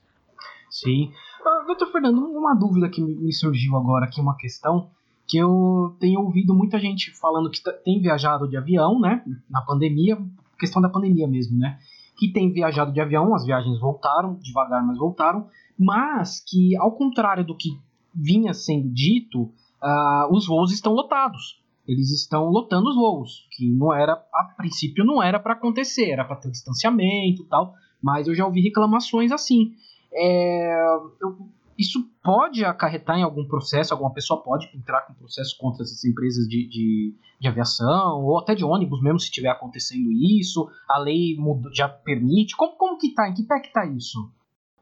Sim. 0.71 1.13
Uh, 1.41 1.67
doutor 1.67 1.91
Fernando, 1.93 2.25
uma 2.25 2.55
dúvida 2.55 2.89
que 2.89 3.03
me 3.03 3.33
surgiu 3.33 3.77
agora 3.77 4.07
aqui, 4.07 4.21
uma 4.21 4.37
questão 4.37 4.91
que 5.27 5.39
eu 5.39 5.97
tenho 6.01 6.21
ouvido 6.21 6.55
muita 6.55 6.79
gente 6.81 7.13
falando 7.19 7.51
que 7.51 7.61
tem 7.85 8.01
viajado 8.01 8.49
de 8.49 8.57
avião, 8.57 8.99
né? 8.99 9.23
Na 9.49 9.63
pandemia, 9.63 10.19
questão 10.59 10.83
da 10.83 10.89
pandemia 10.89 11.29
mesmo, 11.29 11.57
né? 11.59 11.79
Que 12.17 12.33
tem 12.33 12.53
viajado 12.53 12.93
de 12.93 13.01
avião, 13.01 13.35
as 13.35 13.45
viagens 13.45 13.79
voltaram, 13.79 14.39
devagar, 14.41 14.85
mas 14.85 14.99
voltaram, 14.99 15.49
mas 15.79 16.43
que, 16.47 16.77
ao 16.77 16.93
contrário 16.93 17.45
do 17.45 17.57
que 17.57 17.79
vinha 18.15 18.53
sendo 18.53 18.89
dito, 18.89 19.43
uh, 19.43 20.35
os 20.35 20.47
voos 20.47 20.73
estão 20.73 20.93
lotados. 20.93 21.61
Eles 21.91 22.13
estão 22.13 22.45
lotando 22.51 22.89
os 22.89 22.95
voos, 22.95 23.49
que 23.51 23.69
não 23.69 23.93
era, 23.93 24.13
a 24.13 24.45
princípio, 24.57 25.05
não 25.05 25.21
era 25.21 25.41
para 25.41 25.55
acontecer, 25.55 26.11
era 26.11 26.25
para 26.25 26.37
ter 26.37 26.51
distanciamento 26.51 27.43
e 27.43 27.47
tal, 27.47 27.75
mas 28.01 28.29
eu 28.29 28.35
já 28.35 28.47
ouvi 28.47 28.61
reclamações 28.61 29.33
assim. 29.33 29.73
É, 30.13 30.97
eu 31.21 31.51
isso 31.81 32.07
pode 32.23 32.63
acarretar 32.63 33.19
em 33.19 33.23
algum 33.23 33.47
processo, 33.47 33.95
alguma 33.95 34.13
pessoa 34.13 34.43
pode 34.43 34.71
entrar 34.77 35.01
com 35.07 35.15
processo 35.15 35.57
contra 35.59 35.83
essas 35.83 36.05
empresas 36.05 36.47
de, 36.47 36.69
de, 36.69 37.15
de 37.41 37.49
aviação, 37.49 38.23
ou 38.23 38.39
até 38.39 38.55
de 38.55 38.63
ônibus 38.63 39.03
mesmo, 39.03 39.19
se 39.19 39.25
estiver 39.25 39.49
acontecendo 39.49 40.13
isso, 40.13 40.71
a 40.87 40.99
lei 40.99 41.39
já 41.73 41.89
permite, 41.89 42.55
como, 42.55 42.77
como 42.77 42.99
que 42.99 43.15
tá, 43.15 43.31
em 43.31 43.33
que 43.33 43.45
pé 43.45 43.61
que 43.61 43.73
tá 43.73 43.87
isso? 43.87 44.31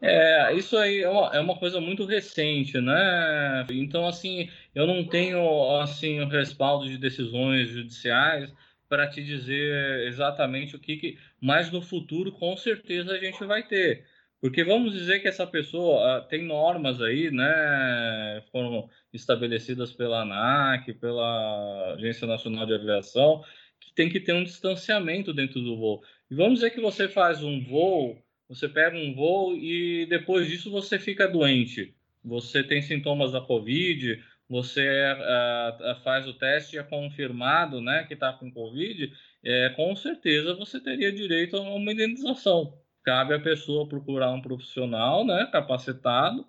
É, 0.01 0.53
isso 0.53 0.77
aí 0.77 1.01
é 1.01 1.09
uma, 1.09 1.35
é 1.35 1.39
uma 1.39 1.57
coisa 1.57 1.81
muito 1.81 2.05
recente, 2.05 2.79
né? 2.79 3.65
Então, 3.69 4.07
assim, 4.07 4.49
eu 4.73 4.87
não 4.87 5.05
tenho, 5.05 5.77
assim, 5.81 6.23
respaldo 6.25 6.87
de 6.87 6.97
decisões 6.97 7.69
judiciais 7.69 8.53
para 8.87 9.07
te 9.07 9.23
dizer 9.23 10.07
exatamente 10.07 10.75
o 10.75 10.79
que, 10.79 10.97
que... 10.97 11.17
Mas 11.41 11.71
no 11.71 11.81
futuro, 11.81 12.31
com 12.31 12.55
certeza, 12.55 13.11
a 13.13 13.17
gente 13.19 13.43
vai 13.43 13.67
ter. 13.67 14.05
Porque 14.41 14.63
vamos 14.63 14.93
dizer 14.93 15.19
que 15.19 15.27
essa 15.27 15.45
pessoa 15.45 16.19
uh, 16.19 16.27
tem 16.27 16.43
normas 16.45 17.01
aí, 17.01 17.29
né? 17.29 18.41
Foram 18.51 18.89
estabelecidas 19.13 19.91
pela 19.91 20.21
ANAC, 20.21 20.93
pela 20.93 21.93
Agência 21.93 22.25
Nacional 22.25 22.65
de 22.65 22.73
Aviação, 22.73 23.43
que 23.79 23.93
tem 23.93 24.09
que 24.09 24.19
ter 24.19 24.33
um 24.33 24.43
distanciamento 24.43 25.33
dentro 25.33 25.61
do 25.61 25.75
voo. 25.77 26.01
E 26.31 26.35
vamos 26.35 26.55
dizer 26.55 26.69
que 26.69 26.79
você 26.79 27.09
faz 27.09 27.43
um 27.43 27.61
voo, 27.61 28.17
você 28.49 28.67
pega 28.67 28.97
um 28.97 29.13
voo 29.13 29.55
e 29.55 30.07
depois 30.07 30.47
disso 30.47 30.71
você 30.71 30.97
fica 30.97 31.27
doente. 31.27 31.95
Você 32.25 32.63
tem 32.63 32.81
sintomas 32.81 33.31
da 33.31 33.39
Covid, 33.39 34.21
você 34.49 34.85
uh, 35.13 36.03
faz 36.03 36.27
o 36.27 36.33
teste 36.33 36.75
e 36.75 36.79
é 36.79 36.83
confirmado 36.83 37.79
né, 37.79 38.03
que 38.05 38.15
está 38.15 38.33
com 38.33 38.51
Covid, 38.51 39.13
é, 39.43 39.69
com 39.69 39.95
certeza 39.95 40.55
você 40.55 40.81
teria 40.81 41.11
direito 41.11 41.55
a 41.55 41.61
uma 41.61 41.93
indenização 41.93 42.73
cabe 43.09 43.33
à 43.33 43.39
pessoa 43.39 43.87
procurar 43.87 44.31
um 44.31 44.41
profissional 44.41 45.25
né, 45.25 45.47
capacitado, 45.51 46.45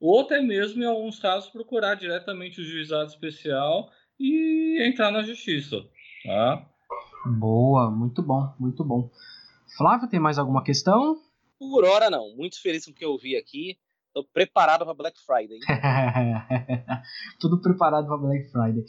ou 0.00 0.22
até 0.22 0.40
mesmo, 0.40 0.82
em 0.82 0.86
alguns 0.86 1.20
casos, 1.20 1.50
procurar 1.50 1.94
diretamente 1.94 2.60
o 2.60 2.64
juizado 2.64 3.10
especial 3.10 3.88
e 4.18 4.82
entrar 4.82 5.12
na 5.12 5.22
justiça. 5.22 5.76
Tá? 6.24 6.66
Boa, 7.38 7.90
muito 7.90 8.22
bom, 8.22 8.52
muito 8.58 8.82
bom. 8.82 9.08
Flávio, 9.76 10.08
tem 10.08 10.18
mais 10.18 10.36
alguma 10.38 10.64
questão? 10.64 11.16
Por 11.60 11.84
hora 11.84 12.08
não. 12.08 12.34
Muito 12.34 12.60
feliz 12.62 12.86
com 12.86 12.90
o 12.90 12.94
que 12.94 13.04
eu 13.04 13.18
vi 13.18 13.36
aqui. 13.36 13.76
Estou 14.06 14.24
preparado 14.32 14.82
para 14.82 14.94
Black 14.94 15.20
Friday. 15.20 15.58
Tudo 17.38 17.60
preparado 17.60 18.06
para 18.06 18.16
Black 18.16 18.50
Friday. 18.50 18.82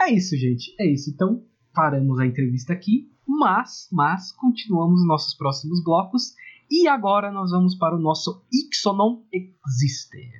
É 0.00 0.10
isso, 0.10 0.34
gente. 0.36 0.74
É 0.80 0.90
isso. 0.90 1.10
Então, 1.10 1.44
paramos 1.74 2.18
a 2.18 2.26
entrevista 2.26 2.72
aqui, 2.72 3.10
mas, 3.26 3.88
mas 3.92 4.32
continuamos 4.32 5.06
nossos 5.06 5.34
próximos 5.36 5.84
blocos 5.84 6.34
e 6.70 6.88
agora 6.88 7.30
nós 7.30 7.50
vamos 7.50 7.74
para 7.76 7.94
o 7.94 8.00
nosso 8.00 8.42
Ixonon 8.50 9.22
Existe. 9.30 10.32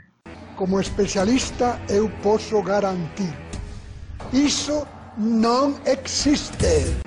Como 0.56 0.80
especialista, 0.80 1.78
eu 1.88 2.08
posso 2.22 2.60
garantir: 2.62 3.34
isso 4.32 4.86
não 5.18 5.78
existe. 5.84 7.04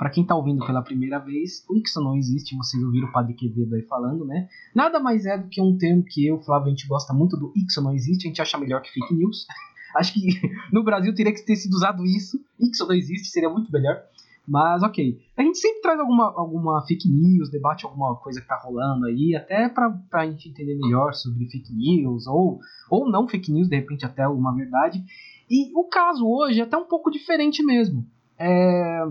Para 0.00 0.08
quem 0.08 0.22
está 0.22 0.34
ouvindo 0.34 0.64
pela 0.64 0.80
primeira 0.80 1.18
vez, 1.18 1.62
o 1.68 1.76
Ixo 1.76 2.00
não 2.00 2.16
existe, 2.16 2.56
vocês 2.56 2.82
ouviram 2.82 3.08
o 3.08 3.12
Padre 3.12 3.34
Quevedo 3.34 3.74
aí 3.74 3.82
falando, 3.82 4.24
né? 4.24 4.48
Nada 4.74 4.98
mais 4.98 5.26
é 5.26 5.36
do 5.36 5.46
que 5.46 5.60
um 5.60 5.76
termo 5.76 6.02
que 6.02 6.26
eu, 6.26 6.40
Flávio, 6.40 6.68
a 6.68 6.70
gente 6.70 6.88
gosta 6.88 7.12
muito 7.12 7.36
do 7.36 7.52
Ixo 7.54 7.82
não 7.82 7.92
existe, 7.92 8.26
a 8.26 8.28
gente 8.28 8.40
acha 8.40 8.56
melhor 8.56 8.80
que 8.80 8.90
fake 8.90 9.14
news. 9.14 9.46
Acho 9.94 10.14
que 10.14 10.20
no 10.72 10.82
Brasil 10.82 11.14
teria 11.14 11.34
que 11.34 11.44
ter 11.44 11.54
sido 11.54 11.74
usado 11.74 12.02
isso, 12.06 12.42
Ixo 12.58 12.86
não 12.86 12.94
existe, 12.94 13.28
seria 13.28 13.50
muito 13.50 13.70
melhor. 13.70 14.02
Mas 14.48 14.82
ok. 14.82 15.20
A 15.36 15.42
gente 15.42 15.58
sempre 15.58 15.82
traz 15.82 16.00
alguma, 16.00 16.32
alguma 16.34 16.80
fake 16.86 17.06
news, 17.06 17.50
debate 17.50 17.84
alguma 17.84 18.16
coisa 18.16 18.40
que 18.40 18.48
tá 18.48 18.56
rolando 18.56 19.04
aí, 19.04 19.36
até 19.36 19.68
pra, 19.68 19.90
pra 20.08 20.26
gente 20.26 20.48
entender 20.48 20.78
melhor 20.78 21.12
sobre 21.12 21.44
fake 21.44 21.74
news, 21.74 22.26
ou, 22.26 22.58
ou 22.88 23.06
não 23.06 23.28
fake 23.28 23.52
news, 23.52 23.68
de 23.68 23.76
repente 23.76 24.06
até 24.06 24.26
uma 24.26 24.54
verdade. 24.54 25.04
E 25.50 25.70
o 25.74 25.84
caso 25.84 26.26
hoje 26.26 26.58
é 26.58 26.62
até 26.62 26.78
um 26.78 26.86
pouco 26.86 27.10
diferente 27.10 27.62
mesmo. 27.62 28.06
É, 28.38 29.04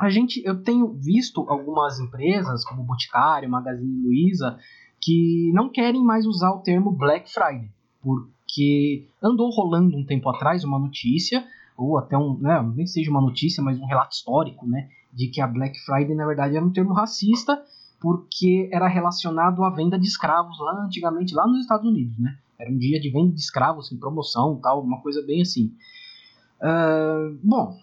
a 0.00 0.08
gente, 0.08 0.42
eu 0.46 0.62
tenho 0.62 0.94
visto 0.94 1.44
algumas 1.46 2.00
empresas, 2.00 2.64
como 2.64 2.82
Boticário, 2.82 3.50
Magazine 3.50 4.02
Luiza, 4.02 4.58
que 4.98 5.52
não 5.52 5.68
querem 5.68 6.02
mais 6.02 6.24
usar 6.24 6.50
o 6.52 6.62
termo 6.62 6.90
Black 6.90 7.30
Friday, 7.30 7.70
porque 8.00 9.06
andou 9.22 9.50
rolando 9.50 9.94
um 9.98 10.04
tempo 10.04 10.30
atrás 10.30 10.64
uma 10.64 10.78
notícia 10.78 11.44
ou 11.76 11.98
até 11.98 12.16
um, 12.16 12.38
né, 12.38 12.62
nem 12.74 12.86
seja 12.86 13.10
uma 13.10 13.20
notícia, 13.20 13.62
mas 13.62 13.78
um 13.78 13.84
relato 13.84 14.14
histórico, 14.14 14.66
né, 14.66 14.88
de 15.12 15.28
que 15.28 15.40
a 15.40 15.46
Black 15.46 15.78
Friday 15.80 16.14
na 16.14 16.26
verdade 16.26 16.56
era 16.56 16.64
um 16.64 16.72
termo 16.72 16.94
racista 16.94 17.62
porque 18.00 18.70
era 18.72 18.88
relacionado 18.88 19.62
à 19.62 19.68
venda 19.68 19.98
de 19.98 20.06
escravos 20.06 20.58
lá 20.60 20.82
antigamente 20.82 21.34
lá 21.34 21.46
nos 21.46 21.60
Estados 21.60 21.86
Unidos, 21.86 22.18
né? 22.18 22.38
Era 22.58 22.70
um 22.70 22.78
dia 22.78 22.98
de 22.98 23.10
venda 23.10 23.34
de 23.34 23.40
escravos 23.40 23.92
em 23.92 23.98
promoção, 23.98 24.58
tal, 24.62 24.82
uma 24.82 25.02
coisa 25.02 25.22
bem 25.26 25.42
assim. 25.42 25.74
Uh, 26.62 27.38
bom, 27.42 27.76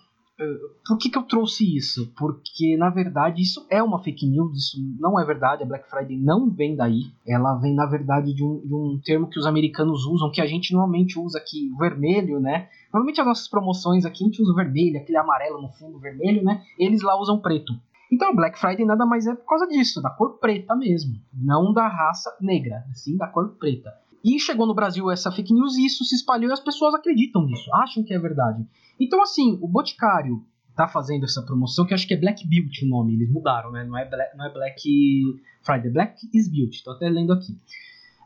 por 0.86 0.98
que, 0.98 1.10
que 1.10 1.18
eu 1.18 1.24
trouxe 1.24 1.76
isso? 1.76 2.14
Porque, 2.16 2.78
na 2.78 2.90
verdade, 2.90 3.42
isso 3.42 3.66
é 3.70 3.82
uma 3.82 4.02
fake 4.04 4.28
news, 4.28 4.56
isso 4.56 4.78
não 5.00 5.20
é 5.20 5.26
verdade, 5.26 5.64
a 5.64 5.66
Black 5.66 5.90
Friday 5.90 6.18
não 6.18 6.50
vem 6.50 6.76
daí. 6.76 7.06
Ela 7.28 7.56
vem, 7.56 7.74
na 7.74 7.88
verdade, 7.88 8.34
de 8.34 8.44
um, 8.44 8.62
de 8.66 8.74
um 8.74 9.00
termo 9.04 9.28
que 9.28 9.40
os 9.40 9.48
americanos 9.48 10.06
usam, 10.06 10.32
que 10.32 10.42
a 10.42 10.46
gente 10.46 10.74
normalmente 10.74 11.20
usa 11.20 11.40
aqui, 11.40 11.72
vermelho, 11.80 12.40
né? 12.40 12.70
Normalmente 12.94 13.20
as 13.20 13.28
nossas 13.28 13.48
promoções 13.48 14.06
aqui 14.06 14.24
a 14.24 14.28
gente 14.28 14.42
usa 14.42 14.52
o 14.52 14.56
vermelho, 14.56 15.00
aquele 15.00 15.18
amarelo 15.18 15.62
no 15.62 15.70
fundo 15.70 16.00
vermelho, 16.00 16.44
né? 16.44 16.64
Eles 16.78 17.02
lá 17.02 17.20
usam 17.20 17.40
preto. 17.40 17.74
Então, 18.12 18.36
Black 18.36 18.58
Friday 18.60 18.86
nada 18.86 19.06
mais 19.06 19.26
é 19.28 19.36
por 19.36 19.46
causa 19.46 19.68
disso, 19.68 20.02
da 20.02 20.10
cor 20.10 20.38
preta 20.40 20.76
mesmo. 20.76 21.16
Não 21.34 21.74
da 21.74 21.88
raça 21.88 22.36
negra, 22.40 22.86
sim 22.94 23.18
da 23.18 23.28
cor 23.28 23.56
preta. 23.58 23.92
E 24.24 24.40
chegou 24.40 24.66
no 24.66 24.74
Brasil 24.74 25.10
essa 25.12 25.32
fake 25.32 25.54
news 25.54 25.78
e 25.78 25.86
isso 25.86 26.04
se 26.04 26.16
espalhou 26.16 26.50
e 26.50 26.54
as 26.54 26.60
pessoas 26.60 26.94
acreditam 26.94 27.46
nisso, 27.46 27.74
acham 27.76 28.04
que 28.04 28.14
é 28.14 28.20
verdade. 28.20 28.66
Então, 29.00 29.22
assim, 29.22 29.58
o 29.62 29.68
Boticário 29.68 30.46
tá 30.76 30.88
fazendo 30.88 31.26
essa 31.26 31.42
promoção, 31.42 31.86
que 31.86 31.94
acho 31.94 32.08
que 32.08 32.14
é 32.14 32.18
Black 32.18 32.48
Beauty 32.48 32.86
o 32.86 32.90
nome, 32.90 33.16
eles 33.16 33.32
mudaram, 33.32 33.72
né? 33.72 33.84
Não 33.84 33.98
é 33.98 34.08
Black, 34.08 34.38
não 34.38 34.46
é 34.46 34.54
Black 34.54 35.24
Friday, 35.64 35.92
Black 35.92 36.30
is 36.34 36.48
Beauty, 36.48 36.84
tô 36.84 36.92
até 36.92 37.10
lendo 37.10 37.34
aqui. 37.34 37.54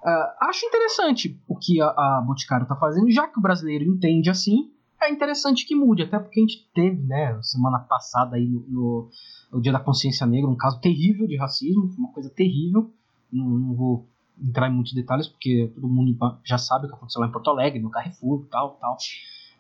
Uh, 0.04 0.48
acho 0.50 0.66
interessante 0.66 1.40
o 1.48 1.56
que 1.56 1.80
a, 1.80 1.88
a 1.88 2.24
Boticário 2.26 2.68
tá 2.68 2.76
fazendo, 2.76 3.10
já 3.10 3.28
que 3.28 3.40
o 3.40 3.42
brasileiro 3.42 3.86
entende 3.86 4.30
assim, 4.30 4.72
é 5.02 5.10
interessante 5.10 5.66
que 5.66 5.76
mude, 5.76 6.04
até 6.04 6.20
porque 6.20 6.40
a 6.40 6.44
gente 6.44 6.70
teve, 6.74 7.02
né, 7.04 7.40
semana 7.42 7.80
passada 7.80 8.36
aí 8.36 8.48
no, 8.48 8.66
no, 8.68 9.10
no 9.52 9.62
Dia 9.62 9.72
da 9.72 9.80
Consciência 9.80 10.26
Negra, 10.28 10.50
um 10.50 10.56
caso 10.56 10.80
terrível 10.80 11.28
de 11.28 11.38
racismo, 11.38 11.90
uma 11.98 12.12
coisa 12.12 12.30
terrível, 12.30 12.92
não, 13.32 13.46
não, 13.46 13.76
vou 13.76 14.08
entrar 14.40 14.70
em 14.70 14.74
muitos 14.74 14.94
detalhes, 14.94 15.28
porque 15.28 15.72
todo 15.74 15.88
mundo 15.88 16.16
já 16.44 16.58
sabe 16.58 16.86
o 16.86 16.90
que 16.90 16.96
aconteceu 16.96 17.22
lá 17.22 17.28
em 17.28 17.32
Porto 17.32 17.50
Alegre, 17.50 17.80
no 17.80 17.90
Carrefour, 17.90 18.46
tal, 18.50 18.72
tal. 18.76 18.98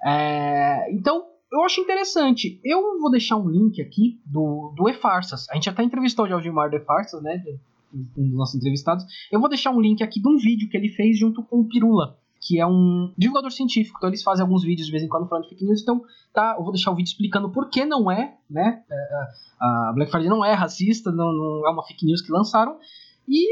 É, 0.03 0.91
então, 0.91 1.25
eu 1.51 1.63
acho 1.63 1.81
interessante. 1.81 2.59
Eu 2.63 2.99
vou 2.99 3.11
deixar 3.11 3.35
um 3.35 3.49
link 3.49 3.81
aqui 3.81 4.21
do, 4.25 4.73
do 4.75 4.87
E-Farsas. 4.87 5.49
A 5.49 5.55
gente 5.55 5.69
até 5.69 5.83
entrevistou 5.83 6.25
o 6.25 6.33
Algimar 6.33 6.69
do 6.69 6.77
E-Farsas, 6.77 7.21
né? 7.21 7.43
Um 7.93 8.29
dos 8.29 8.37
nossos 8.37 8.55
entrevistados. 8.55 9.05
Eu 9.29 9.39
vou 9.39 9.49
deixar 9.49 9.71
um 9.71 9.81
link 9.81 10.01
aqui 10.01 10.21
de 10.21 10.29
um 10.29 10.37
vídeo 10.37 10.69
que 10.69 10.77
ele 10.77 10.87
fez 10.89 11.19
junto 11.19 11.43
com 11.43 11.59
o 11.59 11.65
Pirula, 11.65 12.17
que 12.39 12.57
é 12.57 12.65
um 12.65 13.13
divulgador 13.17 13.51
científico. 13.51 13.97
Então 13.97 14.09
eles 14.09 14.23
fazem 14.23 14.43
alguns 14.43 14.63
vídeos 14.63 14.85
de 14.85 14.91
vez 14.93 15.03
em 15.03 15.09
quando 15.09 15.27
falando 15.27 15.43
de 15.43 15.49
fake 15.49 15.65
news. 15.65 15.81
Então, 15.81 16.01
tá, 16.33 16.55
eu 16.57 16.63
vou 16.63 16.71
deixar 16.71 16.91
o 16.91 16.95
vídeo 16.95 17.09
explicando 17.09 17.49
por 17.49 17.69
que 17.69 17.83
não 17.83 18.09
é, 18.09 18.37
né? 18.49 18.81
É, 18.89 18.97
a 19.59 19.91
Black 19.93 20.09
Friday 20.09 20.29
não 20.29 20.45
é 20.45 20.53
racista, 20.53 21.11
não, 21.11 21.33
não 21.33 21.67
é 21.67 21.69
uma 21.69 21.83
fake 21.83 22.05
news 22.05 22.21
que 22.21 22.31
lançaram. 22.31 22.79
E 23.27 23.45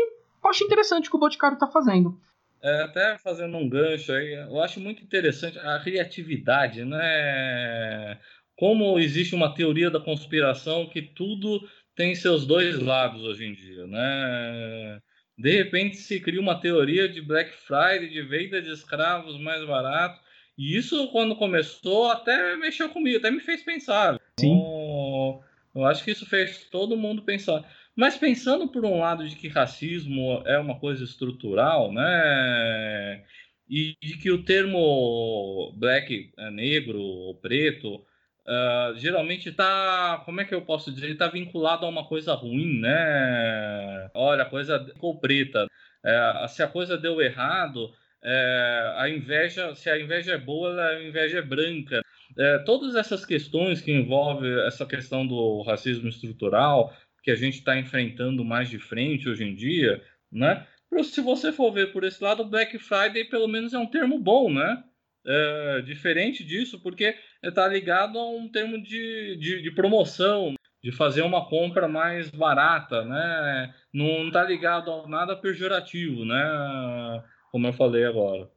acho 0.46 0.64
interessante 0.64 1.10
o 1.10 1.12
que 1.12 1.18
o 1.18 1.20
Boticário 1.20 1.60
tá 1.60 1.68
fazendo. 1.68 2.18
É, 2.62 2.82
até 2.82 3.18
fazendo 3.18 3.56
um 3.58 3.70
gancho 3.70 4.12
aí, 4.12 4.34
eu 4.34 4.62
acho 4.62 4.80
muito 4.80 5.02
interessante 5.02 5.58
a 5.60 5.80
criatividade, 5.80 6.84
né? 6.84 8.20
Como 8.56 9.00
existe 9.00 9.34
uma 9.34 9.54
teoria 9.54 9.90
da 9.90 10.00
conspiração 10.00 10.90
que 10.90 11.02
tudo 11.02 11.66
tem 11.96 12.14
seus 12.16 12.46
dois 12.46 12.78
lados 12.80 13.24
hoje 13.24 13.46
em 13.46 13.54
dia, 13.54 13.88
né? 13.88 15.00
De 15.38 15.56
repente 15.56 15.96
se 15.96 16.20
cria 16.20 16.42
uma 16.42 16.60
teoria 16.60 17.08
de 17.08 17.22
Black 17.22 17.52
Friday, 17.52 18.10
de 18.10 18.22
venda 18.24 18.62
de 18.62 18.72
escravos 18.72 19.40
mais 19.40 19.66
barato, 19.66 20.20
e 20.58 20.76
isso 20.76 21.08
quando 21.14 21.38
começou 21.38 22.12
até 22.12 22.58
mexeu 22.58 22.90
comigo, 22.90 23.20
até 23.20 23.32
me 23.32 23.40
fez 23.40 23.64
pensar. 23.64 24.20
Sim. 24.38 24.52
Então, 24.52 25.42
eu 25.74 25.86
acho 25.86 26.04
que 26.04 26.12
isso 26.12 26.26
fez 26.26 26.68
todo 26.70 26.98
mundo 26.98 27.22
pensar. 27.22 27.64
Mas 28.00 28.16
pensando 28.16 28.66
por 28.70 28.86
um 28.86 29.00
lado 29.00 29.28
de 29.28 29.36
que 29.36 29.50
racismo 29.50 30.42
é 30.46 30.58
uma 30.58 30.80
coisa 30.80 31.04
estrutural, 31.04 31.92
né? 31.92 33.26
E 33.70 33.94
de 34.02 34.18
que 34.18 34.32
o 34.32 34.42
termo 34.42 35.74
black, 35.76 36.32
é 36.38 36.50
negro 36.50 36.98
ou 36.98 37.36
preto, 37.36 37.96
uh, 37.96 38.96
geralmente 38.96 39.50
está, 39.50 40.22
como 40.24 40.40
é 40.40 40.46
que 40.46 40.56
eu 40.56 40.62
posso 40.62 40.94
dizer, 40.94 41.12
está 41.12 41.28
vinculado 41.28 41.86
a 41.86 41.90
uma 41.90 42.08
coisa 42.08 42.34
ruim, 42.36 42.80
né? 42.80 44.10
Olha, 44.14 44.44
a 44.44 44.50
coisa 44.50 44.82
ficou 44.86 45.20
preta. 45.20 45.68
É, 46.02 46.48
se 46.48 46.64
a 46.64 46.70
coisa 46.70 46.98
deu 46.98 47.22
errado, 47.22 47.94
é, 48.24 48.94
a 48.96 49.10
inveja, 49.10 49.76
se 49.76 49.90
a 49.90 50.00
inveja 50.00 50.36
é 50.36 50.38
boa, 50.38 50.82
a 50.82 51.04
inveja 51.04 51.40
é 51.40 51.42
branca. 51.42 52.02
É, 52.38 52.60
todas 52.60 52.96
essas 52.96 53.26
questões 53.26 53.82
que 53.82 53.92
envolvem 53.92 54.58
essa 54.66 54.86
questão 54.86 55.28
do 55.28 55.64
racismo 55.64 56.08
estrutural, 56.08 56.94
que 57.24 57.32
a 57.32 57.36
gente 57.36 57.60
está 57.60 57.78
enfrentando 57.78 58.44
mais 58.44 58.70
de 58.70 58.80
frente 58.80 59.30
hoje 59.30 59.44
em 59.44 59.56
dia, 59.56 60.04
né? 60.32 60.66
Se 61.04 61.22
você 61.22 61.52
for 61.52 61.72
ver 61.72 61.92
por 61.92 62.04
esse 62.04 62.24
lado, 62.24 62.44
Black 62.44 62.78
Friday 62.80 63.26
pelo 63.26 63.48
menos 63.48 63.74
é 63.74 63.78
um 63.78 63.86
termo 63.86 64.20
bom, 64.20 64.52
né? 64.52 64.84
É, 65.26 65.82
diferente 65.82 66.44
disso, 66.44 66.82
porque 66.82 67.16
está 67.44 67.68
ligado 67.68 68.18
a 68.18 68.30
um 68.30 68.50
termo 68.50 68.82
de, 68.82 69.36
de, 69.38 69.62
de, 69.62 69.72
promoção, 69.72 70.56
de 70.82 70.92
fazer 70.92 71.22
uma 71.22 71.48
compra 71.48 71.88
mais 71.88 72.30
barata, 72.32 73.04
né? 73.06 73.76
Não 73.94 74.28
está 74.28 74.44
ligado 74.44 74.92
a 74.92 75.08
nada 75.08 75.36
pejorativo, 75.36 76.26
né? 76.26 77.24
Como 77.52 77.68
eu 77.68 77.74
falei 77.74 78.06
agora. 78.06 78.50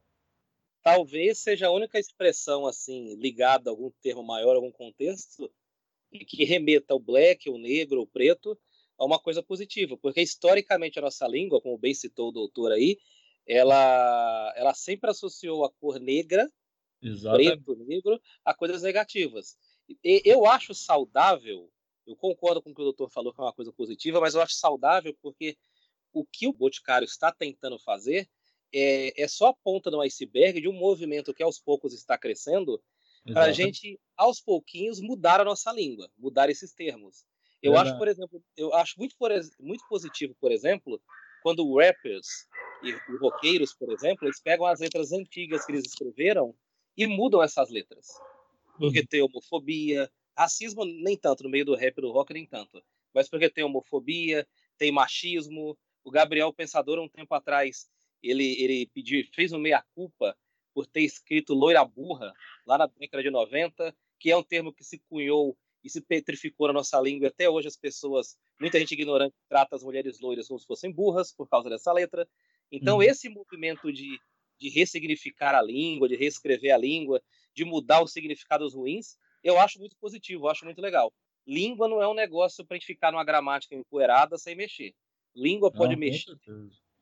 Talvez 0.81 1.39
seja 1.39 1.67
a 1.67 1.71
única 1.71 1.99
expressão 1.99 2.65
assim 2.65 3.15
ligada 3.15 3.69
a 3.69 3.71
algum 3.71 3.91
termo 4.01 4.23
maior, 4.23 4.55
algum 4.55 4.71
contexto, 4.71 5.49
que 6.19 6.43
remeta 6.43 6.93
ao 6.93 6.99
black, 6.99 7.49
o 7.49 7.57
negro, 7.57 8.01
o 8.01 8.07
preto, 8.07 8.57
a 8.97 9.05
uma 9.05 9.19
coisa 9.19 9.41
positiva, 9.41 9.97
porque 9.97 10.21
historicamente 10.21 10.99
a 10.99 11.01
nossa 11.01 11.27
língua, 11.27 11.61
como 11.61 11.77
bem 11.77 11.93
citou 11.93 12.29
o 12.29 12.31
doutor 12.31 12.71
aí, 12.71 12.97
ela, 13.45 14.53
ela 14.55 14.73
sempre 14.73 15.09
associou 15.09 15.65
a 15.65 15.71
cor 15.71 15.99
negra, 15.99 16.49
Exatamente. 17.01 17.63
preto, 17.63 17.83
negro, 17.83 18.21
a 18.45 18.53
coisas 18.53 18.81
negativas. 18.81 19.57
E, 20.03 20.21
eu 20.23 20.45
acho 20.45 20.73
saudável, 20.73 21.69
eu 22.07 22.15
concordo 22.15 22.61
com 22.61 22.71
o 22.71 22.75
que 22.75 22.81
o 22.81 22.85
doutor 22.85 23.09
falou 23.09 23.33
que 23.33 23.41
é 23.41 23.43
uma 23.43 23.53
coisa 23.53 23.73
positiva, 23.73 24.21
mas 24.21 24.35
eu 24.35 24.41
acho 24.41 24.55
saudável 24.55 25.15
porque 25.21 25.57
o 26.13 26.25
que 26.25 26.47
o 26.47 26.53
Boticário 26.53 27.05
está 27.05 27.31
tentando 27.31 27.79
fazer 27.79 28.29
é, 28.73 29.21
é 29.21 29.27
só 29.27 29.47
a 29.47 29.53
ponta 29.53 29.91
do 29.91 30.01
iceberg 30.01 30.61
de 30.61 30.67
um 30.67 30.73
movimento 30.73 31.33
que 31.33 31.43
aos 31.43 31.59
poucos 31.59 31.93
está 31.93 32.17
crescendo, 32.17 32.81
para 33.25 33.45
a 33.45 33.51
gente, 33.51 33.99
aos 34.17 34.41
pouquinhos, 34.41 34.99
mudar 34.99 35.39
a 35.39 35.45
nossa 35.45 35.71
língua, 35.71 36.09
mudar 36.17 36.49
esses 36.49 36.73
termos. 36.73 37.25
Eu 37.61 37.71
Verdade. 37.71 37.89
acho, 37.89 37.97
por 37.97 38.07
exemplo, 38.07 38.43
eu 38.57 38.73
acho 38.73 38.93
muito, 38.97 39.15
muito 39.59 39.87
positivo, 39.87 40.35
por 40.39 40.51
exemplo, 40.51 41.01
quando 41.41 41.77
rappers 41.77 42.27
e, 42.83 42.89
e 42.89 43.17
roqueiros, 43.17 43.73
por 43.73 43.91
exemplo, 43.91 44.27
eles 44.27 44.41
pegam 44.41 44.65
as 44.65 44.79
letras 44.79 45.11
antigas 45.11 45.65
que 45.65 45.71
eles 45.71 45.85
escreveram 45.85 46.53
e 46.97 47.07
mudam 47.07 47.41
essas 47.41 47.69
letras. 47.69 48.07
Porque 48.77 48.99
uhum. 48.99 49.05
tem 49.05 49.21
homofobia, 49.21 50.11
racismo 50.37 50.83
nem 50.83 51.17
tanto, 51.17 51.43
no 51.43 51.49
meio 51.49 51.65
do 51.65 51.75
rap 51.75 51.97
e 51.97 52.01
do 52.01 52.11
rock 52.11 52.33
nem 52.33 52.45
tanto, 52.45 52.83
mas 53.13 53.29
porque 53.29 53.49
tem 53.49 53.63
homofobia, 53.63 54.47
tem 54.77 54.91
machismo. 54.91 55.77
O 56.03 56.11
Gabriel 56.11 56.51
Pensador, 56.51 56.99
um 56.99 57.07
tempo 57.07 57.33
atrás, 57.33 57.87
ele, 58.21 58.61
ele 58.61 58.87
pediu, 58.87 59.23
fez 59.33 59.53
um 59.53 59.59
meia-culpa 59.59 60.35
por 60.73 60.85
ter 60.85 61.01
escrito 61.01 61.53
loira 61.53 61.83
burra 61.85 62.33
lá 62.65 62.77
na 62.77 62.87
década 62.87 63.23
de 63.23 63.29
90, 63.29 63.95
que 64.19 64.31
é 64.31 64.37
um 64.37 64.43
termo 64.43 64.73
que 64.73 64.83
se 64.83 64.99
cunhou 65.09 65.57
e 65.83 65.89
se 65.89 66.01
petrificou 66.01 66.67
na 66.67 66.73
nossa 66.73 66.99
língua. 66.99 67.27
Até 67.27 67.49
hoje 67.49 67.67
as 67.67 67.75
pessoas, 67.75 68.37
muita 68.59 68.79
gente 68.79 68.93
ignorante, 68.93 69.35
trata 69.49 69.75
as 69.75 69.83
mulheres 69.83 70.19
loiras 70.19 70.47
como 70.47 70.59
se 70.59 70.65
fossem 70.65 70.91
burras 70.91 71.31
por 71.31 71.47
causa 71.47 71.69
dessa 71.69 71.91
letra. 71.91 72.27
Então 72.71 72.97
uhum. 72.97 73.03
esse 73.03 73.29
movimento 73.29 73.91
de, 73.91 74.17
de 74.59 74.69
ressignificar 74.69 75.53
a 75.55 75.61
língua, 75.61 76.07
de 76.07 76.15
reescrever 76.15 76.73
a 76.73 76.77
língua, 76.77 77.21
de 77.53 77.65
mudar 77.65 78.01
os 78.01 78.11
significados 78.11 78.73
ruins, 78.73 79.17
eu 79.43 79.59
acho 79.59 79.77
muito 79.77 79.95
positivo, 79.97 80.45
eu 80.45 80.49
acho 80.49 80.63
muito 80.65 80.81
legal. 80.81 81.13
Língua 81.45 81.89
não 81.89 82.01
é 82.01 82.07
um 82.07 82.13
negócio 82.13 82.65
para 82.65 82.75
a 82.75 82.79
gente 82.79 82.87
ficar 82.87 83.11
numa 83.11 83.23
gramática 83.23 83.75
empoeirada 83.75 84.37
sem 84.37 84.55
mexer. 84.55 84.93
Língua 85.35 85.71
pode 85.71 85.93
não, 85.93 85.99
mexer. 85.99 86.33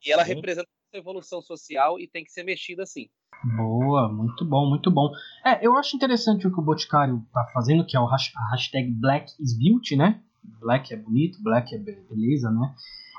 E 0.04 0.12
ela 0.12 0.24
representa 0.24 0.68
essa 0.90 1.00
evolução 1.00 1.42
social 1.42 2.00
e 2.00 2.08
tem 2.08 2.24
que 2.24 2.32
ser 2.32 2.44
mexida 2.44 2.84
assim. 2.84 3.10
Boa, 3.44 4.12
muito 4.12 4.46
bom, 4.46 4.70
muito 4.70 4.92
bom. 4.92 5.12
É, 5.44 5.66
eu 5.66 5.76
acho 5.78 5.96
interessante 5.96 6.46
o 6.46 6.52
que 6.52 6.60
o 6.60 6.64
Boticário 6.64 7.26
tá 7.34 7.44
fazendo, 7.54 7.86
que 7.86 7.98
é 7.98 8.00
o 8.00 8.06
hashtag 8.06 8.92
Black 8.92 9.32
is 9.40 9.58
Beauty, 9.58 9.96
né? 9.96 10.22
Black 10.60 10.94
é 10.94 10.98
bonito, 10.98 11.42
Black 11.42 11.74
é 11.74 11.78
beleza, 11.78 12.52
né? 12.52 12.74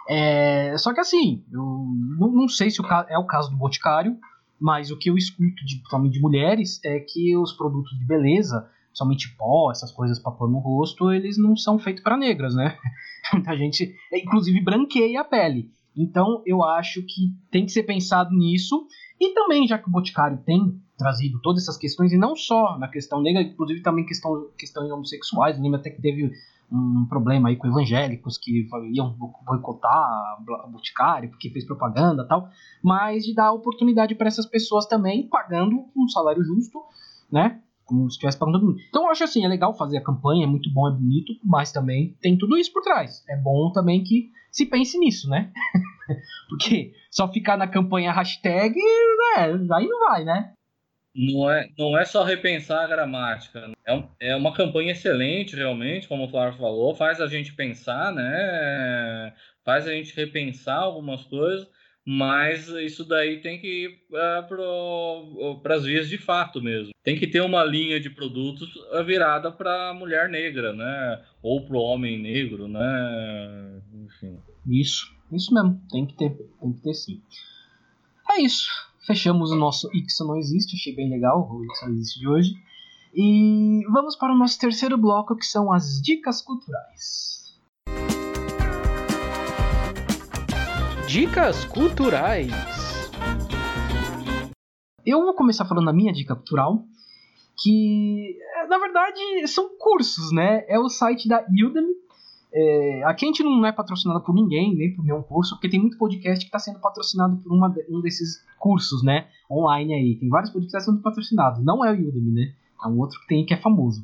É, 0.09 0.77
só 0.79 0.93
que 0.93 1.01
assim, 1.01 1.45
eu 1.51 1.63
não, 2.19 2.31
não 2.31 2.49
sei 2.49 2.71
se 2.71 2.81
o, 2.81 2.87
é 3.09 3.19
o 3.19 3.27
caso 3.27 3.51
do 3.51 3.57
Boticário, 3.57 4.17
mas 4.61 4.91
o 4.91 4.97
que 4.97 5.11
eu 5.11 5.17
escuto 5.17 5.65
de, 5.65 5.83
de 6.11 6.21
mulheres 6.21 6.81
é 6.85 7.01
que 7.01 7.37
os 7.37 7.53
produtos 7.53 7.99
de 7.99 8.05
beleza, 8.05 8.69
somente 8.93 9.35
pó, 9.37 9.73
essas 9.73 9.91
coisas 9.91 10.21
para 10.21 10.33
pôr 10.33 10.49
no 10.49 10.59
rosto, 10.59 11.11
eles 11.11 11.37
não 11.37 11.57
são 11.57 11.79
feitos 11.79 12.03
para 12.03 12.17
negras, 12.17 12.55
né? 12.55 12.77
Muita 13.33 13.57
gente, 13.57 13.93
inclusive, 14.13 14.61
branqueia 14.61 15.21
a 15.21 15.25
pele. 15.25 15.71
Então 15.97 16.43
eu 16.47 16.63
acho 16.63 17.03
que 17.03 17.35
tem 17.51 17.67
que 17.67 17.73
ser 17.73 17.83
pensado 17.83 18.31
nisso. 18.31 18.87
E 19.23 19.33
também, 19.35 19.69
já 19.69 19.79
que 19.79 19.89
o 19.89 19.93
Boticário 19.93 20.37
tem 20.39 20.83
trazido 20.99 21.41
todas 21.41 21.63
essas 21.63 21.79
questões, 21.79 22.13
e 22.13 22.19
não 22.19 22.35
só 22.35 22.77
na 22.77 22.89
questão 22.89 23.23
negra, 23.23 23.41
inclusive 23.41 23.81
também 23.81 24.05
questão, 24.05 24.49
questões 24.59 24.91
homossexuais, 24.91 25.57
eu 25.57 25.63
lembro 25.63 25.79
até 25.79 25.91
que 25.91 26.03
teve 26.03 26.33
um 26.73 27.07
problema 27.09 27.49
aí 27.49 27.57
com 27.57 27.69
evangélicos 27.69 28.37
que 28.37 28.67
iam 28.93 29.15
boicotar 29.47 30.39
o 30.67 30.71
Boticário 30.71 31.29
porque 31.31 31.51
fez 31.51 31.65
propaganda 31.65 32.27
tal, 32.27 32.49
mas 32.83 33.25
de 33.25 33.33
dar 33.33 33.53
oportunidade 33.53 34.17
para 34.17 34.27
essas 34.27 34.47
pessoas 34.47 34.87
também 34.87 35.29
pagando 35.29 35.85
um 35.97 36.09
salário 36.09 36.43
justo, 36.43 36.81
né? 37.31 37.61
Como 37.85 38.11
se 38.11 38.15
estivesse 38.15 38.39
pagando 38.39 38.59
todo 38.59 38.67
mundo. 38.71 38.81
Então 38.89 39.05
eu 39.05 39.11
acho 39.11 39.23
assim, 39.23 39.45
é 39.45 39.49
legal 39.49 39.73
fazer 39.77 39.99
a 39.99 40.03
campanha, 40.03 40.45
é 40.45 40.49
muito 40.49 40.69
bom, 40.73 40.89
é 40.89 40.93
bonito, 40.93 41.35
mas 41.45 41.71
também 41.71 42.17
tem 42.21 42.37
tudo 42.37 42.57
isso 42.57 42.73
por 42.73 42.83
trás. 42.83 43.23
É 43.29 43.37
bom 43.37 43.71
também 43.71 44.03
que 44.03 44.33
se 44.51 44.67
pense 44.67 44.99
nisso, 44.99 45.29
né? 45.29 45.53
porque 46.49 46.93
só 47.11 47.31
ficar 47.31 47.57
na 47.57 47.67
campanha 47.67 48.13
hashtag, 48.13 48.75
né, 48.75 49.45
aí 49.73 49.87
não 49.87 49.99
vai, 50.09 50.25
né? 50.25 50.53
Não 51.15 51.51
é, 51.51 51.69
não 51.79 51.99
é 51.99 52.05
só 52.07 52.23
repensar 52.23 52.85
a 52.85 52.87
gramática. 52.87 53.71
É, 53.85 53.95
um, 53.95 54.09
é 54.19 54.35
uma 54.35 54.55
campanha 54.55 54.93
excelente, 54.93 55.55
realmente, 55.55 56.09
como 56.09 56.25
o 56.25 56.29
Flávio 56.29 56.59
falou, 56.59 56.95
faz 56.95 57.21
a 57.21 57.27
gente 57.27 57.53
pensar, 57.53 58.13
né? 58.13 59.35
Faz 59.63 59.87
a 59.87 59.93
gente 59.93 60.17
repensar 60.17 60.79
algumas 60.79 61.23
coisas, 61.25 61.69
mas 62.05 62.67
isso 62.69 63.05
daí 63.05 63.41
tem 63.43 63.61
que 63.61 63.85
ir 63.85 63.89
uh, 64.11 65.61
para 65.61 65.75
as 65.77 65.85
vias 65.85 66.09
de 66.09 66.17
fato 66.17 66.63
mesmo. 66.63 66.93
Tem 67.05 67.19
que 67.19 67.27
ter 67.27 67.43
uma 67.43 67.63
linha 67.63 68.01
de 68.01 68.09
produtos 68.09 68.71
virada 69.05 69.53
para 69.53 69.91
a 69.91 69.95
mulher 69.95 70.31
negra, 70.31 70.73
né? 70.73 71.23
Ou 71.43 71.67
para 71.67 71.77
o 71.77 71.83
homem 71.83 72.19
negro, 72.19 72.67
né? 72.69 73.83
Enfim. 73.93 74.39
Isso, 74.67 75.07
isso 75.37 75.53
mesmo. 75.53 75.81
Tem 75.91 76.07
que 76.07 76.15
ter, 76.15 76.31
tem 76.61 76.73
que 76.73 76.81
ter 76.81 76.95
sim. 76.95 77.21
É 78.31 78.41
isso 78.41 78.71
fechamos 79.07 79.51
o 79.51 79.57
nosso 79.57 79.89
Ixo 79.95 80.25
Não 80.25 80.37
Existe, 80.37 80.77
achei 80.77 80.95
bem 80.95 81.11
legal 81.11 81.49
o 81.51 81.65
Ixo 81.65 81.87
Não 81.87 81.95
Existe 81.95 82.21
de 82.21 82.29
hoje. 82.29 82.55
E 83.15 83.85
vamos 83.91 84.17
para 84.17 84.33
o 84.33 84.39
nosso 84.39 84.59
terceiro 84.59 84.97
bloco, 84.97 85.37
que 85.37 85.45
são 85.45 85.73
as 85.73 86.01
dicas 86.01 86.41
culturais. 86.41 87.53
Dicas 91.07 91.65
culturais. 91.67 92.51
Eu 95.05 95.21
vou 95.23 95.35
começar 95.35 95.67
falando 95.67 95.91
a 95.91 95.93
minha 95.93 96.13
dica 96.13 96.35
cultural, 96.35 96.85
que 97.63 98.39
na 98.69 98.79
verdade 98.79 99.47
são 99.49 99.77
cursos, 99.77 100.33
né? 100.33 100.65
É 100.69 100.79
o 100.79 100.89
site 100.89 101.29
da 101.29 101.45
Udemy, 101.51 101.93
é, 102.55 103.03
aqui 103.05 103.25
a 103.25 103.29
gente 103.29 103.43
não 103.43 103.65
é 103.65 103.73
patrocinado 103.73 104.21
por 104.21 104.35
ninguém, 104.35 104.75
nem 104.75 104.95
por 104.95 105.03
nenhum 105.03 105.23
curso, 105.23 105.55
porque 105.55 105.71
tem 105.71 105.81
muito 105.81 105.97
podcast 105.97 106.45
que 106.45 106.49
está 106.49 106.59
sendo 106.59 106.81
patrocinado 106.81 107.37
por 107.39 107.51
uma, 107.51 107.75
um 107.89 108.01
desses 108.01 108.45
cursos, 108.59 109.03
né? 109.03 109.27
Online 109.51 109.95
aí. 109.95 110.17
Tem 110.17 110.29
vários 110.29 110.53
podcasts 110.53 110.85
sendo 110.85 111.03
patrocinados. 111.03 111.65
Não 111.65 111.85
é 111.85 111.91
o 111.91 111.95
Udemy, 111.95 112.31
né? 112.31 112.55
É 112.85 112.89
um 112.89 112.99
outro 112.99 113.19
que 113.21 113.27
tem 113.27 113.47
que 113.47 113.55
é 113.55 113.57
famoso. 113.57 114.03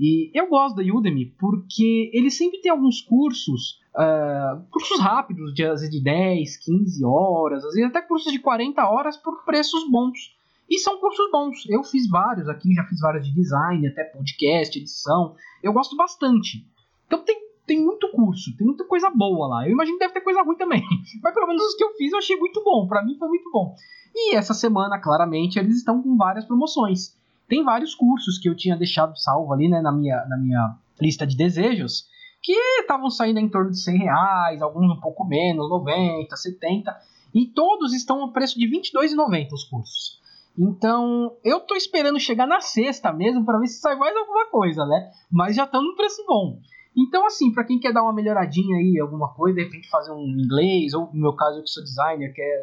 E 0.00 0.28
eu 0.34 0.48
gosto 0.48 0.74
da 0.74 0.82
Udemy 0.82 1.26
porque 1.38 2.10
ele 2.12 2.30
sempre 2.30 2.60
tem 2.60 2.70
alguns 2.70 3.00
cursos, 3.00 3.80
uh, 3.94 4.60
cursos 4.70 4.98
rápidos, 4.98 5.54
de, 5.54 5.64
às 5.64 5.80
vezes 5.80 5.90
de 5.90 6.02
10, 6.02 6.56
15 6.56 7.04
horas, 7.04 7.64
às 7.64 7.74
vezes 7.74 7.88
até 7.88 8.02
cursos 8.02 8.32
de 8.32 8.40
40 8.40 8.84
horas 8.88 9.16
por 9.16 9.44
preços 9.44 9.88
bons. 9.88 10.34
E 10.68 10.78
são 10.78 10.98
cursos 10.98 11.30
bons. 11.30 11.64
Eu 11.68 11.84
fiz 11.84 12.08
vários 12.08 12.48
aqui, 12.48 12.74
já 12.74 12.82
fiz 12.84 12.98
vários 12.98 13.26
de 13.26 13.34
design, 13.34 13.86
até 13.86 14.02
podcast, 14.04 14.76
edição. 14.76 15.36
Eu 15.62 15.72
gosto 15.72 15.94
bastante. 15.96 16.66
Então 17.06 17.22
tem 17.22 17.43
tem 17.66 17.82
muito 17.82 18.10
curso, 18.10 18.56
tem 18.56 18.66
muita 18.66 18.84
coisa 18.84 19.10
boa 19.10 19.46
lá. 19.46 19.66
Eu 19.66 19.72
imagino 19.72 19.96
que 19.98 20.04
deve 20.04 20.14
ter 20.14 20.20
coisa 20.20 20.42
ruim 20.42 20.56
também. 20.56 20.82
Mas 21.22 21.34
pelo 21.34 21.46
menos 21.46 21.62
os 21.62 21.74
que 21.74 21.84
eu 21.84 21.94
fiz 21.94 22.12
eu 22.12 22.18
achei 22.18 22.36
muito 22.36 22.62
bom. 22.62 22.86
Para 22.86 23.04
mim 23.04 23.16
foi 23.18 23.28
muito 23.28 23.50
bom. 23.50 23.74
E 24.14 24.34
essa 24.34 24.54
semana, 24.54 24.98
claramente, 24.98 25.58
eles 25.58 25.76
estão 25.76 26.02
com 26.02 26.16
várias 26.16 26.44
promoções. 26.44 27.16
Tem 27.48 27.64
vários 27.64 27.94
cursos 27.94 28.38
que 28.38 28.48
eu 28.48 28.56
tinha 28.56 28.76
deixado 28.76 29.18
salvo 29.18 29.52
ali, 29.52 29.68
né, 29.68 29.80
na 29.80 29.92
minha, 29.92 30.24
na 30.26 30.36
minha 30.36 30.76
lista 31.00 31.26
de 31.26 31.36
desejos, 31.36 32.06
que 32.42 32.52
estavam 32.80 33.10
saindo 33.10 33.40
em 33.40 33.48
torno 33.48 33.70
de 33.70 33.80
100 33.80 33.98
reais, 33.98 34.62
alguns 34.62 34.90
um 34.90 35.00
pouco 35.00 35.24
menos, 35.24 35.68
90, 35.68 36.36
70. 36.36 36.96
E 37.34 37.46
todos 37.46 37.92
estão 37.92 38.24
a 38.24 38.32
preço 38.32 38.58
de 38.58 38.66
R$22,90 38.66 39.52
os 39.52 39.64
cursos. 39.64 40.20
Então, 40.56 41.36
eu 41.42 41.60
tô 41.60 41.74
esperando 41.74 42.20
chegar 42.20 42.46
na 42.46 42.60
sexta 42.60 43.12
mesmo 43.12 43.44
para 43.44 43.58
ver 43.58 43.66
se 43.66 43.80
sai 43.80 43.96
mais 43.96 44.16
alguma 44.16 44.46
coisa, 44.46 44.86
né? 44.86 45.10
Mas 45.30 45.56
já 45.56 45.64
estão 45.64 45.82
no 45.82 45.96
preço 45.96 46.24
bom. 46.26 46.60
Então, 46.96 47.26
assim, 47.26 47.52
para 47.52 47.64
quem 47.64 47.78
quer 47.78 47.92
dar 47.92 48.02
uma 48.02 48.12
melhoradinha 48.12 48.76
aí, 48.76 48.98
alguma 49.00 49.28
coisa, 49.34 49.56
de 49.56 49.64
repente 49.64 49.88
fazer 49.88 50.12
um 50.12 50.26
inglês, 50.26 50.94
ou 50.94 51.10
no 51.12 51.20
meu 51.20 51.32
caso, 51.32 51.58
eu 51.58 51.62
que 51.62 51.70
sou 51.70 51.82
designer, 51.82 52.32
quer 52.32 52.62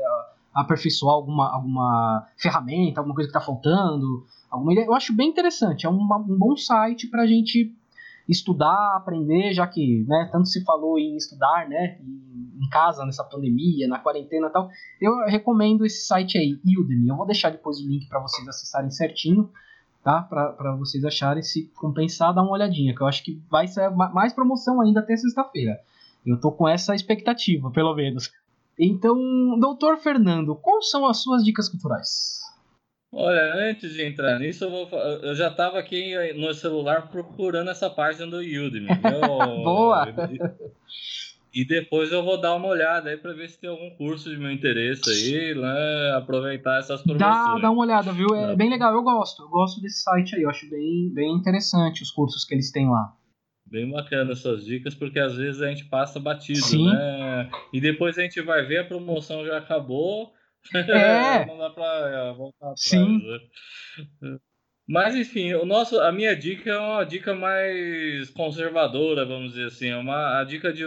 aperfeiçoar 0.53 1.15
alguma, 1.15 1.53
alguma 1.53 2.27
ferramenta, 2.37 2.99
alguma 2.99 3.15
coisa 3.15 3.29
que 3.29 3.37
está 3.37 3.45
faltando, 3.45 4.25
alguma 4.49 4.73
ideia, 4.73 4.85
eu 4.85 4.93
acho 4.93 5.15
bem 5.15 5.29
interessante. 5.29 5.85
É 5.85 5.89
um, 5.89 5.99
um 6.01 6.37
bom 6.37 6.55
site 6.55 7.07
para 7.07 7.23
a 7.23 7.27
gente 7.27 7.73
estudar, 8.27 8.95
aprender, 8.95 9.53
já 9.53 9.67
que 9.67 10.05
né, 10.07 10.29
tanto 10.31 10.47
se 10.47 10.63
falou 10.63 10.97
em 10.97 11.15
estudar, 11.15 11.67
né, 11.67 11.97
em 12.01 12.69
casa 12.69 13.05
nessa 13.05 13.23
pandemia, 13.23 13.87
na 13.87 13.99
quarentena 13.99 14.47
e 14.47 14.51
tal. 14.51 14.69
Eu 14.99 15.25
recomendo 15.25 15.85
esse 15.85 16.05
site 16.05 16.37
aí, 16.37 16.59
Udemy. 16.79 17.07
Eu 17.09 17.17
vou 17.17 17.25
deixar 17.25 17.49
depois 17.49 17.79
o 17.79 17.87
link 17.87 18.07
para 18.07 18.21
vocês 18.21 18.47
acessarem 18.47 18.91
certinho 18.91 19.49
tá? 20.03 20.21
Para 20.21 20.75
vocês 20.75 21.03
acharem 21.05 21.43
se 21.43 21.71
compensar, 21.75 22.33
dá 22.33 22.41
uma 22.41 22.51
olhadinha, 22.51 22.95
que 22.95 23.01
eu 23.01 23.07
acho 23.07 23.23
que 23.23 23.41
vai 23.49 23.67
ser 23.67 23.89
mais 23.89 24.33
promoção 24.33 24.81
ainda 24.81 24.99
até 24.99 25.15
sexta-feira. 25.15 25.79
Eu 26.25 26.39
tô 26.39 26.51
com 26.51 26.67
essa 26.67 26.93
expectativa, 26.93 27.71
pelo 27.71 27.95
menos. 27.95 28.31
Então, 28.77 29.59
doutor 29.59 29.97
Fernando, 29.97 30.55
quais 30.55 30.89
são 30.89 31.07
as 31.07 31.21
suas 31.21 31.43
dicas 31.43 31.69
culturais? 31.69 32.41
Olha, 33.13 33.69
antes 33.69 33.91
de 33.93 34.05
entrar 34.05 34.39
nisso, 34.39 34.63
eu, 34.63 34.69
vou, 34.69 34.87
eu 34.97 35.35
já 35.35 35.49
estava 35.49 35.77
aqui 35.77 36.15
no 36.33 36.53
celular 36.53 37.09
procurando 37.09 37.69
essa 37.69 37.89
página 37.89 38.25
do 38.25 38.37
Udemy. 38.37 38.87
Boa! 39.63 40.07
E 41.53 41.65
depois 41.65 42.11
eu 42.13 42.23
vou 42.23 42.39
dar 42.39 42.55
uma 42.55 42.67
olhada 42.67 43.09
aí 43.09 43.17
para 43.17 43.33
ver 43.33 43.49
se 43.49 43.59
tem 43.59 43.69
algum 43.69 43.89
curso 43.97 44.29
de 44.29 44.37
meu 44.37 44.49
interesse 44.49 45.09
aí, 45.09 45.53
né? 45.53 46.13
Aproveitar 46.15 46.79
essas 46.79 47.01
promoções. 47.01 47.29
Dá, 47.29 47.59
dá 47.59 47.71
uma 47.71 47.83
olhada, 47.83 48.13
viu? 48.13 48.33
É, 48.33 48.53
é 48.53 48.55
bem 48.55 48.69
legal, 48.69 48.93
eu 48.93 49.03
gosto. 49.03 49.43
Eu 49.43 49.49
gosto 49.49 49.81
desse 49.81 50.01
site 50.01 50.35
aí, 50.35 50.43
eu 50.43 50.49
acho 50.49 50.69
bem, 50.69 51.11
bem 51.13 51.35
interessante 51.35 52.03
os 52.03 52.11
cursos 52.11 52.45
que 52.45 52.53
eles 52.55 52.71
têm 52.71 52.89
lá. 52.89 53.13
Bem 53.65 53.89
bacana 53.91 54.31
essas 54.31 54.65
dicas, 54.65 54.95
porque 54.95 55.19
às 55.19 55.35
vezes 55.35 55.61
a 55.61 55.67
gente 55.67 55.85
passa 55.85 56.19
batido, 56.19 56.61
Sim. 56.61 56.89
né? 56.89 57.49
E 57.73 57.81
depois 57.81 58.17
a 58.17 58.21
gente 58.21 58.41
vai 58.41 58.65
ver 58.65 58.79
a 58.79 58.85
promoção 58.85 59.45
já 59.45 59.57
acabou. 59.57 60.31
É. 60.73 61.43
Não 61.47 61.57
dá 61.57 61.69
para 61.69 61.83
é, 61.83 62.33
voltar 62.33 62.71
atrás, 62.71 62.81
Sim. 62.81 63.19
Né? 64.21 64.37
Mas 64.87 65.15
enfim, 65.15 65.53
o 65.53 65.65
nosso, 65.65 65.99
a 65.99 66.11
minha 66.11 66.35
dica 66.35 66.69
é 66.69 66.77
uma 66.77 67.03
dica 67.03 67.33
mais 67.33 68.29
conservadora, 68.29 69.25
vamos 69.25 69.51
dizer 69.51 69.67
assim, 69.67 69.87
é 69.87 69.97
uma 69.97 70.39
a 70.39 70.43
dica 70.43 70.73
de 70.73 70.83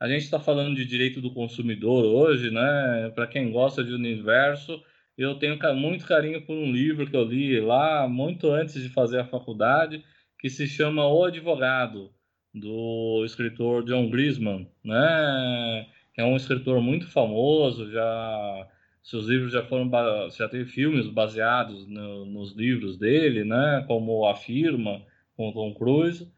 a 0.00 0.08
gente 0.08 0.22
está 0.22 0.38
falando 0.38 0.76
de 0.76 0.84
direito 0.84 1.20
do 1.20 1.32
consumidor 1.32 2.04
hoje, 2.04 2.50
né? 2.50 3.10
Para 3.14 3.26
quem 3.26 3.50
gosta 3.50 3.82
de 3.82 3.92
universo, 3.92 4.80
eu 5.16 5.34
tenho 5.34 5.58
muito 5.74 6.06
carinho 6.06 6.44
por 6.46 6.56
um 6.56 6.70
livro 6.70 7.08
que 7.08 7.16
eu 7.16 7.24
li 7.24 7.60
lá 7.60 8.06
muito 8.08 8.50
antes 8.50 8.80
de 8.80 8.88
fazer 8.88 9.18
a 9.18 9.26
faculdade, 9.26 10.04
que 10.38 10.48
se 10.48 10.66
chama 10.66 11.08
O 11.08 11.24
Advogado, 11.24 12.12
do 12.54 13.24
escritor 13.24 13.84
John 13.84 14.08
Grisman, 14.08 14.68
né? 14.84 15.86
Que 16.14 16.20
é 16.20 16.24
um 16.24 16.36
escritor 16.36 16.80
muito 16.80 17.06
famoso, 17.08 17.90
já 17.90 18.68
seus 19.02 19.26
livros 19.26 19.52
já 19.52 19.64
foram 19.64 19.90
já 20.30 20.48
teve 20.48 20.66
filmes 20.66 21.08
baseados 21.08 21.86
no, 21.88 22.26
nos 22.26 22.54
livros 22.54 22.98
dele, 22.98 23.44
né? 23.44 23.84
Como 23.86 24.26
A 24.26 24.36
Firma, 24.36 25.02
com 25.36 25.52
Tom 25.52 25.74
Cruise. 25.74 26.30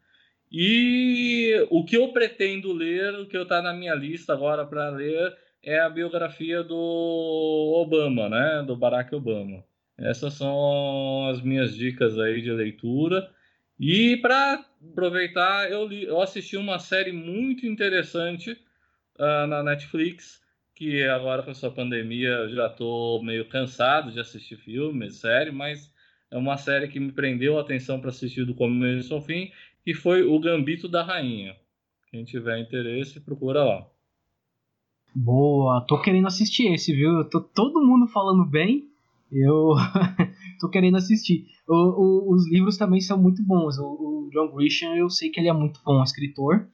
E 0.51 1.65
o 1.69 1.85
que 1.85 1.95
eu 1.95 2.11
pretendo 2.11 2.73
ler, 2.73 3.13
o 3.15 3.25
que 3.25 3.37
está 3.37 3.61
na 3.61 3.73
minha 3.73 3.95
lista 3.95 4.33
agora 4.33 4.65
para 4.65 4.89
ler, 4.89 5.33
é 5.63 5.79
a 5.79 5.89
biografia 5.89 6.63
do 6.63 6.75
Obama, 6.75 8.27
né? 8.27 8.63
Do 8.65 8.75
Barack 8.75 9.15
Obama. 9.15 9.63
Essas 9.97 10.33
são 10.33 11.27
as 11.29 11.41
minhas 11.41 11.75
dicas 11.75 12.17
aí 12.19 12.41
de 12.41 12.51
leitura. 12.51 13.29
E 13.79 14.17
para 14.17 14.65
aproveitar, 14.91 15.71
eu, 15.71 15.87
li, 15.87 16.03
eu 16.03 16.21
assisti 16.21 16.57
uma 16.57 16.79
série 16.79 17.11
muito 17.11 17.65
interessante 17.65 18.51
uh, 19.17 19.47
na 19.47 19.63
Netflix, 19.63 20.41
que 20.75 21.03
agora 21.03 21.43
com 21.43 21.51
essa 21.51 21.69
pandemia 21.69 22.49
já 22.49 22.67
estou 22.67 23.23
meio 23.23 23.47
cansado 23.47 24.11
de 24.11 24.19
assistir 24.19 24.57
filmes, 24.57 25.17
série, 25.17 25.51
mas 25.51 25.93
é 26.29 26.37
uma 26.37 26.57
série 26.57 26.87
que 26.87 26.99
me 26.99 27.11
prendeu 27.11 27.57
a 27.57 27.61
atenção 27.61 27.99
para 27.99 28.09
assistir 28.09 28.45
do 28.45 28.55
começo 28.55 29.13
ao 29.13 29.21
fim, 29.21 29.51
que 29.83 29.93
foi 29.93 30.23
O 30.23 30.39
Gambito 30.39 30.87
da 30.87 31.03
Rainha. 31.03 31.55
Quem 32.09 32.23
tiver 32.23 32.59
interesse, 32.59 33.19
procura 33.21 33.63
lá. 33.63 33.87
Boa, 35.15 35.81
tô 35.87 35.99
querendo 36.01 36.27
assistir 36.27 36.73
esse, 36.73 36.93
viu? 36.93 37.23
Tô 37.29 37.41
todo 37.41 37.85
mundo 37.85 38.07
falando 38.07 38.45
bem. 38.45 38.89
Eu 39.31 39.75
tô 40.59 40.69
querendo 40.69 40.97
assistir. 40.97 41.47
O, 41.67 41.73
o, 41.73 42.33
os 42.33 42.49
livros 42.49 42.77
também 42.77 42.99
são 42.99 43.17
muito 43.17 43.41
bons. 43.43 43.77
O, 43.77 43.85
o, 43.85 44.29
John 44.31 44.53
Grisham, 44.53 44.95
eu 44.95 45.09
sei 45.09 45.29
que 45.29 45.39
ele 45.39 45.47
é 45.49 45.53
muito 45.53 45.79
bom 45.85 46.03
escritor. 46.03 46.67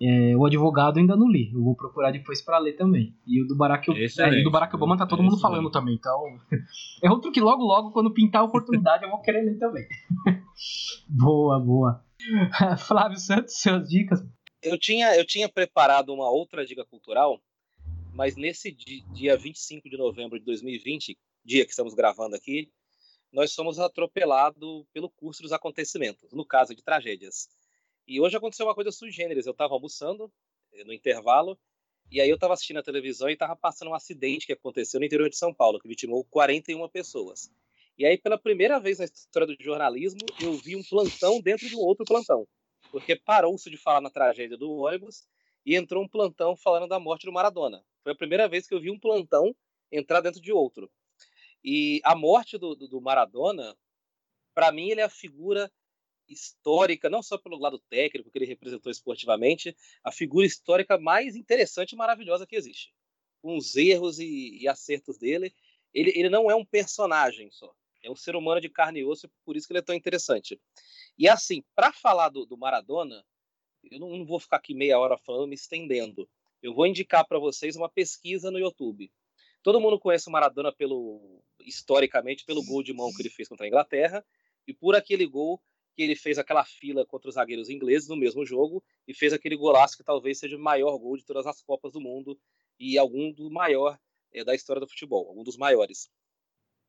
É, 0.00 0.36
o 0.36 0.44
advogado 0.44 0.98
ainda 0.98 1.16
não 1.16 1.30
li. 1.30 1.50
Eu 1.54 1.62
vou 1.62 1.74
procurar 1.74 2.10
depois 2.10 2.42
para 2.42 2.58
ler 2.58 2.72
também. 2.72 3.14
E 3.26 3.42
o 3.42 3.46
do 3.46 3.56
Barack, 3.56 3.90
é, 3.90 4.40
e 4.40 4.42
do 4.42 4.50
Barack 4.50 4.74
Obama 4.74 4.96
tá 4.96 5.06
todo 5.06 5.22
mundo 5.22 5.38
falando 5.38 5.70
também. 5.70 5.94
Então, 5.94 6.22
é 7.02 7.10
outro 7.10 7.30
que 7.30 7.40
logo, 7.40 7.62
logo, 7.62 7.92
quando 7.92 8.12
pintar 8.12 8.42
a 8.42 8.44
oportunidade, 8.44 9.04
eu 9.04 9.10
vou 9.10 9.20
querer 9.20 9.42
ler 9.42 9.58
também. 9.58 9.86
boa, 11.08 11.60
boa. 11.60 12.02
Flávio 12.86 13.18
Santos, 13.18 13.60
suas 13.60 13.88
dicas. 13.88 14.20
Eu 14.62 14.78
tinha, 14.78 15.16
eu 15.16 15.26
tinha 15.26 15.48
preparado 15.48 16.12
uma 16.12 16.30
outra 16.30 16.64
dica 16.64 16.84
cultural 16.84 17.40
mas 18.12 18.36
nesse 18.36 18.70
dia 18.70 19.36
25 19.36 19.88
de 19.88 19.96
novembro 19.96 20.38
de 20.38 20.44
2020, 20.44 21.18
dia 21.44 21.64
que 21.64 21.70
estamos 21.70 21.94
gravando 21.94 22.36
aqui, 22.36 22.70
nós 23.32 23.52
somos 23.52 23.78
atropelados 23.78 24.84
pelo 24.92 25.08
curso 25.08 25.42
dos 25.42 25.52
acontecimentos, 25.52 26.30
no 26.32 26.44
caso 26.44 26.74
de 26.74 26.82
tragédias. 26.82 27.48
E 28.06 28.20
hoje 28.20 28.36
aconteceu 28.36 28.66
uma 28.66 28.74
coisa 28.74 28.92
sui 28.92 29.10
generis. 29.10 29.46
Eu 29.46 29.52
estava 29.52 29.72
almoçando 29.72 30.30
eh, 30.74 30.84
no 30.84 30.92
intervalo, 30.92 31.58
e 32.10 32.20
aí 32.20 32.28
eu 32.28 32.34
estava 32.34 32.52
assistindo 32.52 32.76
a 32.78 32.82
televisão 32.82 33.30
e 33.30 33.32
estava 33.32 33.56
passando 33.56 33.88
um 33.88 33.94
acidente 33.94 34.46
que 34.46 34.52
aconteceu 34.52 35.00
no 35.00 35.06
interior 35.06 35.30
de 35.30 35.36
São 35.36 35.54
Paulo, 35.54 35.80
que 35.80 35.88
vitimou 35.88 36.22
41 36.26 36.86
pessoas. 36.90 37.50
E 37.98 38.06
aí, 38.06 38.16
pela 38.16 38.38
primeira 38.38 38.80
vez 38.80 38.98
na 38.98 39.04
história 39.04 39.46
do 39.46 39.62
jornalismo, 39.62 40.20
eu 40.40 40.54
vi 40.54 40.74
um 40.74 40.82
plantão 40.82 41.40
dentro 41.40 41.68
de 41.68 41.76
um 41.76 41.80
outro 41.80 42.04
plantão. 42.04 42.46
Porque 42.90 43.16
parou-se 43.16 43.70
de 43.70 43.76
falar 43.76 44.00
na 44.00 44.10
tragédia 44.10 44.56
do 44.56 44.70
ônibus 44.70 45.26
e 45.64 45.76
entrou 45.76 46.02
um 46.02 46.08
plantão 46.08 46.56
falando 46.56 46.88
da 46.88 46.98
morte 46.98 47.26
do 47.26 47.32
Maradona. 47.32 47.84
Foi 48.02 48.12
a 48.12 48.16
primeira 48.16 48.48
vez 48.48 48.66
que 48.66 48.74
eu 48.74 48.80
vi 48.80 48.90
um 48.90 48.98
plantão 48.98 49.54
entrar 49.90 50.20
dentro 50.20 50.40
de 50.40 50.52
outro. 50.52 50.90
E 51.62 52.00
a 52.02 52.16
morte 52.16 52.58
do, 52.58 52.74
do, 52.74 52.88
do 52.88 53.00
Maradona, 53.00 53.76
para 54.54 54.72
mim, 54.72 54.90
ele 54.90 55.00
é 55.00 55.04
a 55.04 55.10
figura 55.10 55.70
histórica, 56.28 57.10
não 57.10 57.22
só 57.22 57.38
pelo 57.38 57.58
lado 57.58 57.78
técnico 57.90 58.30
que 58.30 58.38
ele 58.38 58.46
representou 58.46 58.90
esportivamente, 58.90 59.76
a 60.02 60.10
figura 60.10 60.46
histórica 60.46 60.98
mais 60.98 61.36
interessante 61.36 61.92
e 61.92 61.96
maravilhosa 61.96 62.46
que 62.46 62.56
existe. 62.56 62.92
Com 63.42 63.56
os 63.56 63.76
erros 63.76 64.18
e, 64.18 64.58
e 64.60 64.68
acertos 64.68 65.18
dele, 65.18 65.54
ele, 65.92 66.12
ele 66.16 66.30
não 66.30 66.50
é 66.50 66.54
um 66.54 66.64
personagem 66.64 67.50
só. 67.50 67.72
É 68.02 68.10
um 68.10 68.16
ser 68.16 68.34
humano 68.34 68.60
de 68.60 68.68
carne 68.68 69.00
e 69.00 69.04
osso, 69.04 69.30
por 69.44 69.56
isso 69.56 69.66
que 69.66 69.72
ele 69.72 69.78
é 69.78 69.82
tão 69.82 69.94
interessante. 69.94 70.60
E 71.16 71.28
assim, 71.28 71.62
para 71.74 71.92
falar 71.92 72.28
do, 72.28 72.44
do 72.44 72.58
Maradona, 72.58 73.24
eu 73.90 73.98
não, 73.98 74.10
não, 74.10 74.26
vou 74.26 74.40
ficar 74.40 74.56
aqui 74.56 74.74
meia 74.74 74.98
hora 74.98 75.16
falando, 75.18 75.48
me 75.48 75.54
estendendo. 75.54 76.28
Eu 76.62 76.74
vou 76.74 76.86
indicar 76.86 77.26
para 77.26 77.38
vocês 77.38 77.76
uma 77.76 77.88
pesquisa 77.88 78.50
no 78.50 78.58
YouTube. 78.58 79.10
Todo 79.62 79.80
mundo 79.80 79.98
conhece 79.98 80.28
o 80.28 80.32
Maradona 80.32 80.72
pelo 80.72 81.42
historicamente 81.60 82.44
pelo 82.44 82.64
gol 82.64 82.82
de 82.82 82.92
mão 82.92 83.12
que 83.12 83.22
ele 83.22 83.30
fez 83.30 83.48
contra 83.48 83.66
a 83.66 83.68
Inglaterra 83.68 84.24
e 84.66 84.74
por 84.74 84.96
aquele 84.96 85.26
gol 85.26 85.62
que 85.94 86.02
ele 86.02 86.16
fez 86.16 86.38
aquela 86.38 86.64
fila 86.64 87.04
contra 87.06 87.28
os 87.28 87.34
zagueiros 87.34 87.68
ingleses 87.68 88.08
no 88.08 88.16
mesmo 88.16 88.44
jogo 88.44 88.82
e 89.06 89.14
fez 89.14 89.32
aquele 89.32 89.56
golaço 89.56 89.96
que 89.96 90.02
talvez 90.02 90.38
seja 90.38 90.56
o 90.56 90.60
maior 90.60 90.96
gol 90.98 91.16
de 91.16 91.24
todas 91.24 91.46
as 91.46 91.62
Copas 91.62 91.92
do 91.92 92.00
Mundo 92.00 92.38
e 92.78 92.98
algum 92.98 93.30
do 93.30 93.50
maior 93.50 93.98
é, 94.32 94.42
da 94.42 94.54
história 94.54 94.80
do 94.80 94.88
futebol, 94.88 95.28
algum 95.28 95.44
dos 95.44 95.56
maiores. 95.56 96.10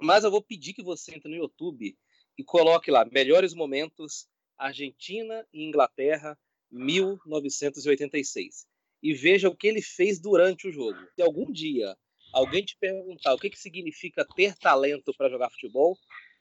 Mas 0.03 0.25
eu 0.25 0.31
vou 0.31 0.41
pedir 0.41 0.73
que 0.73 0.83
você 0.83 1.15
entre 1.15 1.29
no 1.29 1.37
YouTube 1.37 1.97
e 2.37 2.43
coloque 2.43 2.91
lá 2.91 3.05
melhores 3.05 3.53
momentos 3.53 4.27
Argentina 4.57 5.47
e 5.53 5.63
Inglaterra 5.63 6.37
1986 6.69 8.67
e 9.01 9.13
veja 9.13 9.47
o 9.47 9.55
que 9.55 9.65
ele 9.65 9.81
fez 9.81 10.19
durante 10.19 10.67
o 10.67 10.73
jogo. 10.73 10.99
Se 11.15 11.21
algum 11.21 11.49
dia 11.49 11.97
alguém 12.33 12.65
te 12.65 12.75
perguntar 12.77 13.33
o 13.33 13.39
que, 13.39 13.49
que 13.49 13.57
significa 13.57 14.27
ter 14.35 14.57
talento 14.57 15.13
para 15.13 15.29
jogar 15.29 15.49
futebol, 15.49 15.97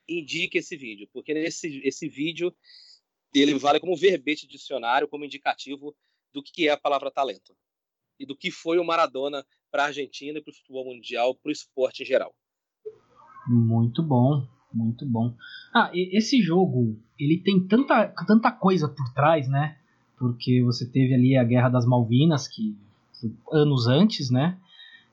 indique 0.09 0.59
esse 0.59 0.77
vídeo, 0.77 1.09
porque 1.13 1.33
nesse 1.33 1.81
esse 1.85 2.09
vídeo 2.09 2.53
ele 3.33 3.55
vale 3.55 3.79
como 3.79 3.97
verbete 3.97 4.45
dicionário, 4.45 5.07
como 5.07 5.25
indicativo 5.25 5.97
do 6.33 6.43
que 6.43 6.67
é 6.67 6.73
a 6.73 6.77
palavra 6.77 7.13
talento 7.13 7.57
e 8.19 8.27
do 8.27 8.37
que 8.37 8.51
foi 8.51 8.79
o 8.79 8.85
Maradona 8.85 9.47
para 9.71 9.85
a 9.85 9.87
Argentina 9.87 10.41
e 10.41 10.43
para 10.43 10.51
o 10.51 10.55
futebol 10.55 10.85
mundial, 10.85 11.37
para 11.37 11.49
o 11.49 11.53
esporte 11.53 12.03
em 12.03 12.07
geral. 12.07 12.35
Muito 13.47 14.03
bom, 14.03 14.47
muito 14.73 15.07
bom. 15.07 15.35
Ah, 15.75 15.91
esse 15.95 16.41
jogo 16.41 16.97
ele 17.19 17.39
tem 17.39 17.61
tanta, 17.61 18.07
tanta 18.27 18.51
coisa 18.51 18.89
por 18.89 19.09
trás, 19.13 19.49
né? 19.49 19.77
porque 20.23 20.63
você 20.63 20.87
teve 20.87 21.13
ali 21.15 21.37
a 21.37 21.43
Guerra 21.43 21.69
das 21.69 21.85
Malvinas, 21.85 22.47
que 22.47 22.79
anos 23.51 23.89
antes, 23.89 24.31
né? 24.31 24.57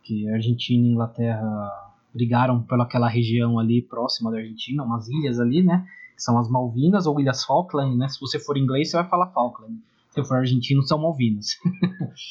Que 0.04 0.30
Argentina 0.30 0.86
e 0.86 0.92
Inglaterra 0.92 1.72
brigaram 2.14 2.62
pela 2.62 2.84
aquela 2.84 3.10
região 3.10 3.58
ali 3.58 3.82
próxima 3.82 4.30
da 4.30 4.38
Argentina, 4.38 4.84
umas 4.84 5.10
ilhas 5.10 5.40
ali, 5.40 5.64
né? 5.64 5.84
Que 6.16 6.22
são 6.22 6.38
as 6.38 6.48
Malvinas 6.48 7.08
ou 7.08 7.20
Ilhas 7.20 7.44
Falkland, 7.44 7.98
né? 7.98 8.08
Se 8.08 8.20
você 8.22 8.38
for 8.38 8.56
inglês, 8.56 8.92
você 8.92 8.98
vai 8.98 9.10
falar 9.10 9.32
Falkland. 9.32 9.80
Se 10.12 10.24
for 10.24 10.38
argentino, 10.38 10.84
são 10.84 11.00
Malvinas. 11.00 11.58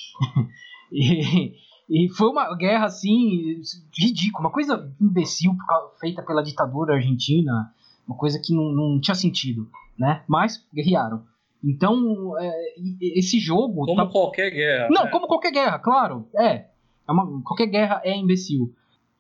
e, 0.92 1.54
e 1.88 2.08
foi 2.10 2.28
uma 2.28 2.54
guerra 2.54 2.84
assim 2.84 3.60
ridícula, 3.98 4.48
uma 4.48 4.52
coisa 4.52 4.92
imbecil 5.00 5.56
feita 5.98 6.22
pela 6.22 6.42
ditadura 6.42 6.94
argentina, 6.94 7.72
uma 8.06 8.16
coisa 8.16 8.38
que 8.38 8.54
não, 8.54 8.72
não 8.72 9.00
tinha 9.00 9.14
sentido, 9.14 9.68
né? 9.98 10.22
Mas 10.28 10.64
guerrearam. 10.72 11.24
Então, 11.64 12.38
é, 12.38 12.52
esse 13.00 13.40
jogo. 13.40 13.86
Como 13.86 13.96
tá... 13.96 14.06
qualquer 14.06 14.50
guerra. 14.50 14.88
Não, 14.90 15.04
né? 15.04 15.10
como 15.10 15.26
qualquer 15.26 15.50
guerra, 15.50 15.78
claro. 15.78 16.28
É. 16.36 16.66
é 17.06 17.12
uma, 17.12 17.42
qualquer 17.42 17.66
guerra 17.66 18.00
é 18.04 18.16
imbecil. 18.16 18.72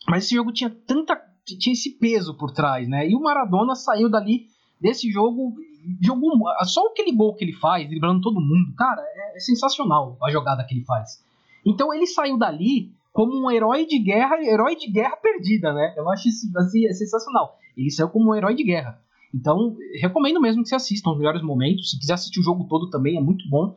Mas 0.08 0.24
esse 0.24 0.34
jogo 0.34 0.52
tinha 0.52 0.70
tanta. 0.70 1.20
tinha 1.44 1.72
esse 1.72 1.98
peso 1.98 2.34
por 2.34 2.52
trás, 2.52 2.86
né? 2.86 3.08
E 3.08 3.14
o 3.14 3.20
Maradona 3.20 3.74
saiu 3.74 4.10
dali 4.10 4.46
desse 4.80 5.10
jogo. 5.10 5.54
Jogou. 6.00 6.32
Só 6.64 6.86
aquele 6.88 7.12
gol 7.12 7.34
que 7.34 7.44
ele 7.44 7.54
faz, 7.54 7.88
driblando 7.88 8.20
todo 8.20 8.40
mundo, 8.40 8.74
cara, 8.76 9.00
é, 9.00 9.36
é 9.36 9.40
sensacional 9.40 10.16
a 10.22 10.30
jogada 10.30 10.64
que 10.64 10.74
ele 10.74 10.84
faz. 10.84 11.22
Então 11.68 11.92
ele 11.92 12.06
saiu 12.06 12.38
dali 12.38 12.90
como 13.12 13.44
um 13.44 13.50
herói 13.50 13.84
de 13.84 13.98
guerra, 13.98 14.36
herói 14.42 14.74
de 14.74 14.90
guerra 14.90 15.16
perdida, 15.16 15.72
né? 15.74 15.94
Eu 15.98 16.08
acho 16.10 16.28
isso 16.28 16.50
assim, 16.56 16.86
é 16.86 16.92
sensacional. 16.94 17.58
Ele 17.76 17.90
saiu 17.90 18.08
como 18.08 18.30
um 18.30 18.34
herói 18.34 18.54
de 18.54 18.64
guerra. 18.64 18.98
Então, 19.34 19.76
recomendo 20.00 20.40
mesmo 20.40 20.62
que 20.62 20.70
você 20.70 20.74
assistam 20.74 21.10
os 21.10 21.18
melhores 21.18 21.42
momentos. 21.42 21.90
Se 21.90 21.98
quiser 21.98 22.14
assistir 22.14 22.40
o 22.40 22.42
jogo 22.42 22.64
todo 22.64 22.88
também, 22.88 23.18
é 23.18 23.20
muito 23.20 23.46
bom. 23.50 23.76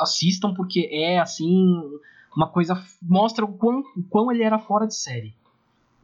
Assistam, 0.00 0.52
porque 0.52 0.88
é 0.90 1.20
assim. 1.20 1.80
Uma 2.36 2.48
coisa. 2.48 2.82
Mostra 3.00 3.44
o 3.44 3.52
quão, 3.52 3.84
o 3.96 4.02
quão 4.08 4.32
ele 4.32 4.42
era 4.42 4.58
fora 4.58 4.86
de 4.86 4.96
série. 4.96 5.34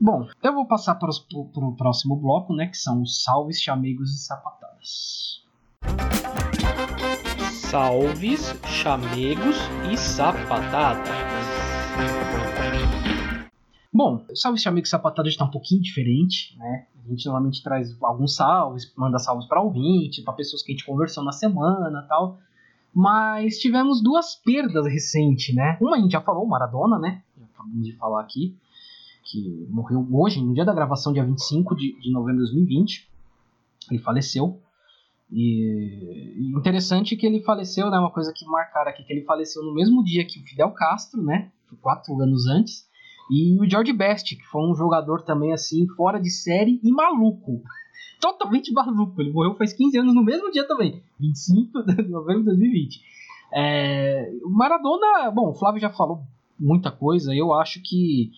Bom, 0.00 0.28
eu 0.40 0.52
vou 0.54 0.66
passar 0.66 0.94
para, 0.94 1.08
os, 1.08 1.18
para 1.18 1.64
o 1.64 1.74
próximo 1.74 2.14
bloco, 2.14 2.54
né? 2.54 2.68
Que 2.68 2.76
são 2.76 3.02
os 3.02 3.24
salves, 3.24 3.60
chamegos 3.60 4.10
e 4.12 4.18
sapatadas. 4.24 5.42
Salves, 7.70 8.54
chamegos 8.64 9.56
e 9.92 9.96
sapatadas. 9.98 11.06
Bom, 13.92 14.24
salve 14.34 14.58
seu 14.58 14.72
amigo 14.72 14.88
sapatado 14.88 15.28
está 15.28 15.44
um 15.44 15.50
pouquinho 15.50 15.82
diferente, 15.82 16.56
né? 16.56 16.86
A 17.04 17.10
gente 17.10 17.26
normalmente 17.26 17.62
traz 17.62 17.94
alguns 18.00 18.36
salves, 18.36 18.90
manda 18.96 19.18
salves 19.18 19.46
para 19.46 19.60
ouvinte, 19.60 20.22
para 20.22 20.32
pessoas 20.32 20.62
que 20.62 20.72
a 20.72 20.74
gente 20.74 20.86
conversou 20.86 21.22
na 21.22 21.30
semana 21.30 22.06
tal. 22.08 22.38
Mas 22.94 23.58
tivemos 23.58 24.02
duas 24.02 24.34
perdas 24.34 24.86
recentes, 24.86 25.54
né? 25.54 25.76
Uma 25.78 25.96
a 25.96 26.00
gente 26.00 26.12
já 26.12 26.22
falou, 26.22 26.46
Maradona, 26.46 26.98
né? 26.98 27.22
Acabamos 27.52 27.84
de 27.84 27.92
falar 27.98 28.22
aqui, 28.22 28.56
que 29.24 29.66
morreu 29.68 30.08
hoje, 30.10 30.42
no 30.42 30.54
dia 30.54 30.64
da 30.64 30.72
gravação, 30.72 31.12
dia 31.12 31.22
25 31.22 31.76
de, 31.76 32.00
de 32.00 32.10
novembro 32.10 32.46
de 32.46 32.52
2020. 32.52 33.06
Ele 33.90 34.00
faleceu. 34.00 34.58
E 35.30 36.48
interessante 36.56 37.16
que 37.16 37.26
ele 37.26 37.42
faleceu, 37.42 37.90
né? 37.90 37.98
Uma 37.98 38.10
coisa 38.10 38.32
que 38.34 38.46
marcaram 38.46 38.90
aqui, 38.90 39.04
que 39.04 39.12
ele 39.12 39.24
faleceu 39.24 39.62
no 39.62 39.74
mesmo 39.74 40.02
dia 40.02 40.24
que 40.24 40.40
o 40.40 40.42
Fidel 40.42 40.70
Castro, 40.70 41.22
né? 41.22 41.50
Quatro 41.80 42.18
anos 42.20 42.46
antes. 42.46 42.88
E 43.30 43.60
o 43.60 43.68
George 43.68 43.92
Best, 43.92 44.36
que 44.36 44.44
foi 44.46 44.62
um 44.62 44.74
jogador 44.74 45.22
também 45.22 45.52
assim, 45.52 45.86
fora 45.88 46.18
de 46.18 46.30
série 46.30 46.80
e 46.82 46.90
maluco. 46.90 47.62
Totalmente 48.20 48.72
maluco. 48.72 49.20
Ele 49.20 49.32
morreu 49.32 49.54
faz 49.54 49.72
15 49.74 49.98
anos 49.98 50.14
no 50.14 50.24
mesmo 50.24 50.50
dia 50.50 50.66
também. 50.66 51.02
25 51.20 51.82
de 51.82 52.08
novembro 52.08 52.40
de 52.40 52.46
2020. 52.46 53.00
É, 53.52 54.30
o 54.44 54.50
Maradona, 54.50 55.30
bom, 55.30 55.50
o 55.50 55.54
Flávio 55.54 55.80
já 55.80 55.90
falou 55.90 56.22
muita 56.58 56.90
coisa. 56.90 57.34
Eu 57.34 57.52
acho 57.52 57.80
que 57.82 58.30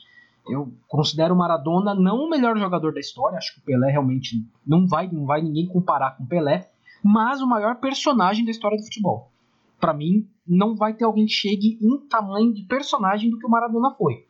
eu 0.48 0.72
considero 0.88 1.34
o 1.34 1.38
Maradona 1.38 1.94
não 1.94 2.24
o 2.24 2.28
melhor 2.28 2.58
jogador 2.58 2.92
da 2.92 3.00
história. 3.00 3.38
Acho 3.38 3.54
que 3.54 3.60
o 3.60 3.64
Pelé 3.64 3.92
realmente 3.92 4.44
não 4.66 4.86
vai, 4.86 5.08
não 5.10 5.24
vai 5.24 5.40
ninguém 5.40 5.66
comparar 5.66 6.16
com 6.16 6.24
o 6.24 6.26
Pelé, 6.26 6.68
mas 7.02 7.40
o 7.40 7.46
maior 7.46 7.76
personagem 7.76 8.44
da 8.44 8.50
história 8.50 8.76
do 8.76 8.84
futebol. 8.84 9.30
Para 9.78 9.94
mim, 9.94 10.28
não 10.46 10.74
vai 10.74 10.94
ter 10.94 11.04
alguém 11.04 11.26
que 11.26 11.32
chegue 11.32 11.78
em 11.80 11.98
tamanho 12.08 12.52
de 12.52 12.64
personagem 12.64 13.30
do 13.30 13.38
que 13.38 13.46
o 13.46 13.50
Maradona 13.50 13.94
foi. 13.94 14.26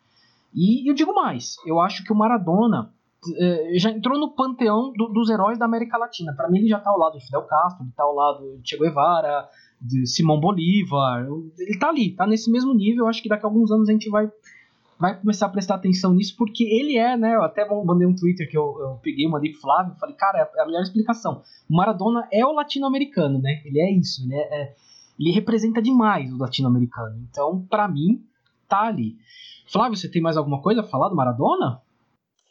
E 0.55 0.89
eu 0.89 0.95
digo 0.95 1.15
mais, 1.15 1.57
eu 1.65 1.81
acho 1.81 2.05
que 2.05 2.13
o 2.13 2.17
Maradona 2.17 2.93
é, 3.37 3.79
já 3.79 3.91
entrou 3.91 4.19
no 4.19 4.35
panteão 4.35 4.93
do, 4.93 5.09
dos 5.09 5.29
heróis 5.29 5.59
da 5.59 5.65
América 5.65 5.99
Latina. 5.99 6.35
Para 6.35 6.49
mim 6.49 6.59
ele 6.59 6.69
já 6.69 6.79
está 6.79 6.91
ao 6.91 6.99
lado 6.99 7.19
de 7.19 7.25
Fidel 7.25 7.43
Castro, 7.43 7.83
ele 7.83 7.91
está 7.91 8.03
ao 8.03 8.15
lado 8.15 8.59
de 8.59 8.69
Che 8.69 8.79
Guevara, 8.79 9.49
de 9.81 10.07
Simão 10.07 10.41
Bolívar. 10.41 11.27
Ele 11.59 11.71
está 11.71 11.89
ali, 11.89 12.11
está 12.11 12.27
nesse 12.27 12.51
mesmo 12.51 12.75
nível. 12.75 13.05
Eu 13.05 13.09
acho 13.09 13.23
que 13.23 13.29
daqui 13.29 13.45
a 13.45 13.49
alguns 13.49 13.71
anos 13.71 13.89
a 13.89 13.93
gente 13.93 14.09
vai 14.09 14.31
vai 15.01 15.19
começar 15.19 15.47
a 15.47 15.49
prestar 15.49 15.77
atenção 15.77 16.13
nisso, 16.13 16.37
porque 16.37 16.63
ele 16.63 16.99
é, 16.99 17.17
né? 17.17 17.35
Eu 17.35 17.43
até 17.43 17.67
mandei 17.67 18.07
um 18.07 18.15
Twitter 18.15 18.49
que 18.49 18.57
eu, 18.57 18.79
eu 18.79 19.01
peguei, 19.03 19.27
mandei 19.27 19.51
pro 19.51 19.63
Flávio, 19.63 19.97
falei, 19.99 20.15
cara, 20.15 20.51
é 20.55 20.63
a 20.63 20.67
melhor 20.67 20.83
explicação. 20.83 21.43
O 21.69 21.75
Maradona 21.75 22.29
é 22.31 22.45
o 22.45 22.53
latino-americano, 22.53 23.41
né? 23.41 23.63
Ele 23.65 23.81
é 23.81 23.91
isso, 23.91 24.23
ele, 24.23 24.35
é, 24.35 24.63
é 24.63 24.77
ele 25.19 25.31
representa 25.31 25.81
demais 25.81 26.31
o 26.31 26.37
latino-americano. 26.37 27.27
Então, 27.31 27.67
para 27.67 27.89
mim, 27.89 28.23
tá 28.69 28.83
ali. 28.83 29.17
Flávio, 29.67 29.97
você 29.97 30.09
tem 30.09 30.21
mais 30.21 30.37
alguma 30.37 30.61
coisa 30.61 30.83
a 30.83 30.87
falar 30.87 31.09
do 31.09 31.17
Maradona? 31.17 31.81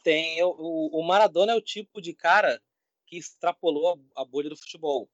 Tem. 0.04 0.42
O, 0.44 1.00
o 1.00 1.04
Maradona 1.06 1.52
é 1.52 1.56
o 1.56 1.62
tipo 1.62 2.02
de 2.02 2.14
cara 2.14 2.60
que 3.06 3.18
extrapolou 3.18 3.94
a, 4.16 4.22
a 4.22 4.26
bolha 4.26 4.50
do 4.50 4.58
futebol. 4.58 5.08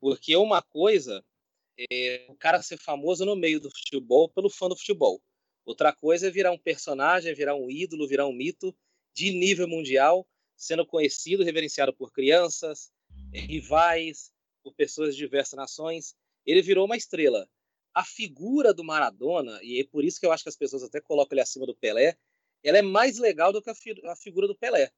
Porque 0.00 0.36
uma 0.36 0.60
coisa 0.60 1.22
é 1.90 2.26
o 2.28 2.34
cara 2.34 2.62
ser 2.62 2.78
famoso 2.78 3.24
no 3.24 3.36
meio 3.36 3.60
do 3.60 3.70
futebol 3.70 4.28
pelo 4.28 4.50
fã 4.50 4.68
do 4.68 4.76
futebol. 4.76 5.20
Outra 5.70 5.92
coisa 5.92 6.26
é 6.26 6.30
virar 6.32 6.50
um 6.50 6.58
personagem, 6.58 7.32
virar 7.32 7.54
um 7.54 7.70
ídolo, 7.70 8.08
virar 8.08 8.26
um 8.26 8.32
mito 8.32 8.76
de 9.14 9.30
nível 9.30 9.68
mundial, 9.68 10.26
sendo 10.56 10.84
conhecido, 10.84 11.44
reverenciado 11.44 11.94
por 11.94 12.10
crianças, 12.10 12.90
rivais, 13.32 14.32
por 14.64 14.74
pessoas 14.74 15.14
de 15.14 15.22
diversas 15.22 15.56
nações. 15.56 16.16
Ele 16.44 16.60
virou 16.60 16.86
uma 16.86 16.96
estrela. 16.96 17.48
A 17.94 18.04
figura 18.04 18.74
do 18.74 18.82
Maradona, 18.82 19.60
e 19.62 19.80
é 19.80 19.86
por 19.86 20.04
isso 20.04 20.18
que 20.18 20.26
eu 20.26 20.32
acho 20.32 20.42
que 20.42 20.48
as 20.48 20.56
pessoas 20.56 20.82
até 20.82 21.00
colocam 21.00 21.36
ele 21.36 21.42
acima 21.42 21.66
do 21.66 21.76
Pelé, 21.76 22.18
ela 22.64 22.78
é 22.78 22.82
mais 22.82 23.18
legal 23.18 23.52
do 23.52 23.62
que 23.62 23.70
a, 23.70 23.74
fi 23.74 23.94
a 24.06 24.16
figura 24.16 24.48
do 24.48 24.58
Pelé. 24.58 24.90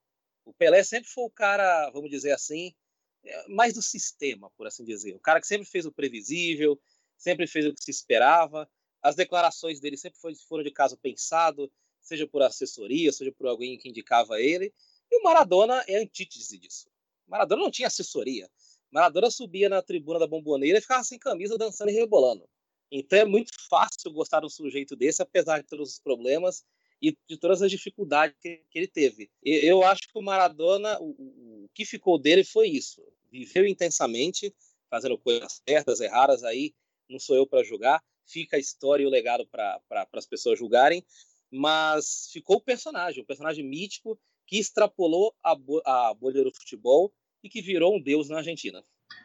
O 0.42 0.54
Pelé 0.54 0.82
sempre 0.82 1.10
foi 1.10 1.24
o 1.24 1.30
cara, 1.30 1.90
vamos 1.90 2.08
dizer 2.08 2.32
assim, 2.32 2.74
é, 3.22 3.46
mais 3.48 3.74
do 3.74 3.82
sistema, 3.82 4.50
por 4.56 4.66
assim 4.66 4.86
dizer. 4.86 5.14
O 5.16 5.20
cara 5.20 5.38
que 5.38 5.46
sempre 5.46 5.68
fez 5.68 5.84
o 5.84 5.92
previsível, 5.92 6.80
sempre 7.18 7.46
fez 7.46 7.66
o 7.66 7.74
que 7.74 7.84
se 7.84 7.90
esperava. 7.90 8.66
As 9.02 9.16
declarações 9.16 9.80
dele 9.80 9.96
sempre 9.96 10.20
foram 10.46 10.62
de 10.62 10.70
caso 10.70 10.96
pensado, 10.96 11.70
seja 12.00 12.26
por 12.26 12.42
assessoria, 12.42 13.12
seja 13.12 13.32
por 13.32 13.46
alguém 13.46 13.76
que 13.76 13.88
indicava 13.88 14.40
ele. 14.40 14.72
E 15.10 15.16
o 15.20 15.22
Maradona 15.22 15.84
é 15.88 15.96
antítese 15.96 16.58
disso. 16.58 16.88
Maradona 17.26 17.62
não 17.62 17.70
tinha 17.70 17.88
assessoria. 17.88 18.48
Maradona 18.90 19.30
subia 19.30 19.68
na 19.68 19.82
tribuna 19.82 20.18
da 20.18 20.26
bomboneira 20.26 20.78
e 20.78 20.80
ficava 20.80 21.02
sem 21.02 21.18
camisa, 21.18 21.58
dançando 21.58 21.90
e 21.90 21.94
rebolando. 21.94 22.48
Então 22.90 23.18
é 23.18 23.24
muito 23.24 23.52
fácil 23.68 24.12
gostar 24.12 24.40
de 24.40 24.46
um 24.46 24.50
sujeito 24.50 24.94
desse, 24.94 25.22
apesar 25.22 25.62
de 25.62 25.66
todos 25.66 25.92
os 25.92 25.98
problemas 25.98 26.62
e 27.00 27.16
de 27.26 27.36
todas 27.38 27.62
as 27.62 27.70
dificuldades 27.70 28.36
que, 28.40 28.62
ele 28.74 28.86
teve. 28.86 29.30
Eu 29.42 29.82
acho 29.82 30.02
que 30.02 30.18
o 30.18 30.22
Maradona, 30.22 31.00
o, 31.00 31.10
o, 31.10 31.70
que 31.74 31.84
ficou 31.84 32.18
dele 32.18 32.44
foi 32.44 32.68
isso. 32.68 33.02
Viveu 33.30 33.66
intensamente, 33.66 34.54
fazendo 34.90 35.18
coisas 35.18 35.60
certas, 35.66 36.00
erradas 36.00 36.44
aí, 36.44 36.74
não 37.08 37.18
sou 37.18 37.34
eu 37.34 37.46
para 37.46 37.64
julgar, 37.64 38.02
fica 38.32 38.56
a 38.56 38.60
história 38.60 39.02
e 39.02 39.06
o 39.06 39.10
legado 39.10 39.46
para 39.46 39.78
pra, 39.88 40.06
as 40.14 40.26
pessoas 40.26 40.58
julgarem, 40.58 41.04
mas 41.50 42.30
ficou 42.32 42.56
o 42.56 42.60
personagem, 42.60 43.22
um 43.22 43.26
personagem 43.26 43.64
mítico 43.64 44.18
que 44.46 44.58
extrapolou 44.58 45.34
a, 45.42 45.54
bo 45.54 45.82
a 45.84 46.14
bolha 46.14 46.42
do 46.42 46.54
futebol 46.54 47.12
e 47.44 47.48
que 47.48 47.60
virou 47.60 47.96
um 47.96 48.02
deus 48.02 48.28
na 48.28 48.38
Argentina. 48.38 48.82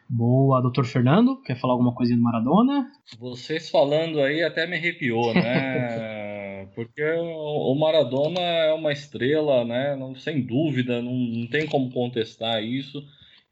Boa, 0.08 0.60
doutor 0.60 0.84
Fernando, 0.84 1.40
quer 1.42 1.58
falar 1.58 1.74
alguma 1.74 1.94
coisinha 1.94 2.18
do 2.18 2.22
Maradona? 2.22 2.90
Vocês 3.18 3.70
falando 3.70 4.20
aí 4.20 4.42
até 4.42 4.66
me 4.66 4.76
arrepiou, 4.76 5.32
né? 5.34 6.66
Porque 6.74 7.02
o 7.02 7.74
Maradona 7.74 8.40
é 8.40 8.72
uma 8.72 8.92
estrela, 8.92 9.64
né? 9.64 9.96
Não, 9.96 10.14
sem 10.14 10.44
dúvida, 10.44 11.00
não, 11.00 11.12
não 11.12 11.46
tem 11.46 11.66
como 11.66 11.90
contestar 11.90 12.62
isso. 12.62 13.02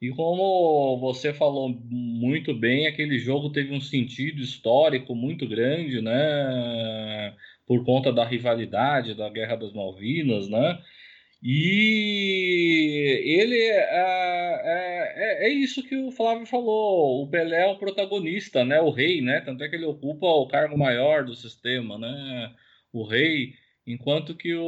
E 0.00 0.10
como 0.10 0.98
você 0.98 1.32
falou 1.32 1.70
muito 1.88 2.54
bem, 2.54 2.86
aquele 2.86 3.18
jogo 3.18 3.50
teve 3.50 3.74
um 3.74 3.80
sentido 3.80 4.42
histórico 4.42 5.14
muito 5.14 5.48
grande, 5.48 6.02
né? 6.02 7.34
Por 7.66 7.84
conta 7.84 8.12
da 8.12 8.24
rivalidade 8.24 9.14
da 9.14 9.28
Guerra 9.30 9.56
das 9.56 9.72
Malvinas, 9.72 10.48
né? 10.48 10.78
E 11.42 13.22
ele 13.24 13.56
é, 13.56 13.78
é, 13.78 15.44
é, 15.44 15.48
é, 15.48 15.50
isso 15.50 15.82
que 15.82 15.96
o 15.96 16.10
Flávio 16.10 16.46
falou. 16.46 17.22
O 17.22 17.30
Pelé 17.30 17.62
é 17.62 17.66
o 17.66 17.78
protagonista, 17.78 18.64
né? 18.64 18.80
O 18.80 18.90
rei, 18.90 19.20
né? 19.20 19.40
Tanto 19.40 19.62
é 19.62 19.68
que 19.68 19.76
ele 19.76 19.84
ocupa 19.84 20.26
o 20.26 20.48
cargo 20.48 20.76
maior 20.78 21.24
do 21.24 21.34
sistema, 21.34 21.98
né? 21.98 22.54
O 22.92 23.04
rei. 23.04 23.54
Enquanto 23.86 24.34
que 24.34 24.52
o, 24.54 24.62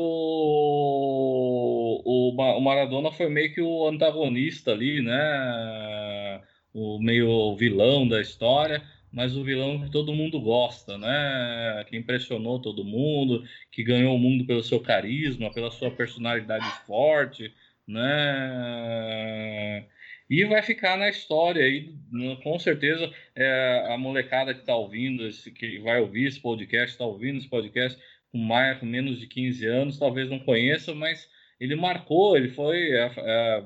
o, 2.04 2.30
o 2.30 2.60
Maradona 2.60 3.10
foi 3.10 3.28
meio 3.28 3.52
que 3.52 3.60
o 3.60 3.88
antagonista 3.88 4.70
ali, 4.72 5.02
né? 5.02 6.40
O 6.72 7.00
meio 7.00 7.56
vilão 7.56 8.06
da 8.06 8.20
história, 8.20 8.82
mas 9.12 9.36
o 9.36 9.42
vilão 9.42 9.80
que 9.82 9.90
todo 9.90 10.14
mundo 10.14 10.40
gosta, 10.40 10.96
né? 10.98 11.84
Que 11.88 11.96
impressionou 11.96 12.60
todo 12.60 12.84
mundo, 12.84 13.42
que 13.72 13.82
ganhou 13.82 14.14
o 14.14 14.18
mundo 14.18 14.46
pelo 14.46 14.62
seu 14.62 14.78
carisma, 14.80 15.52
pela 15.52 15.70
sua 15.70 15.90
personalidade 15.90 16.70
forte, 16.86 17.52
né? 17.86 19.84
E 20.30 20.44
vai 20.44 20.62
ficar 20.62 20.96
na 20.98 21.08
história 21.08 21.64
aí, 21.64 21.94
com 22.42 22.58
certeza, 22.58 23.10
é, 23.34 23.86
a 23.88 23.96
molecada 23.96 24.52
que 24.52 24.60
está 24.60 24.76
ouvindo, 24.76 25.26
esse, 25.26 25.50
que 25.50 25.78
vai 25.78 26.00
ouvir 26.00 26.26
esse 26.26 26.38
podcast, 26.38 26.90
está 26.90 27.06
ouvindo 27.06 27.38
esse 27.38 27.48
podcast, 27.48 27.98
com 28.32 28.38
mais 28.38 28.78
com 28.78 28.86
menos 28.86 29.20
de 29.20 29.26
15 29.26 29.66
anos, 29.66 29.98
talvez 29.98 30.28
não 30.28 30.38
conheça, 30.38 30.94
mas 30.94 31.28
ele 31.60 31.74
marcou, 31.74 32.36
ele 32.36 32.48
foi, 32.50 32.92
é, 32.92 33.12
é, 33.16 33.64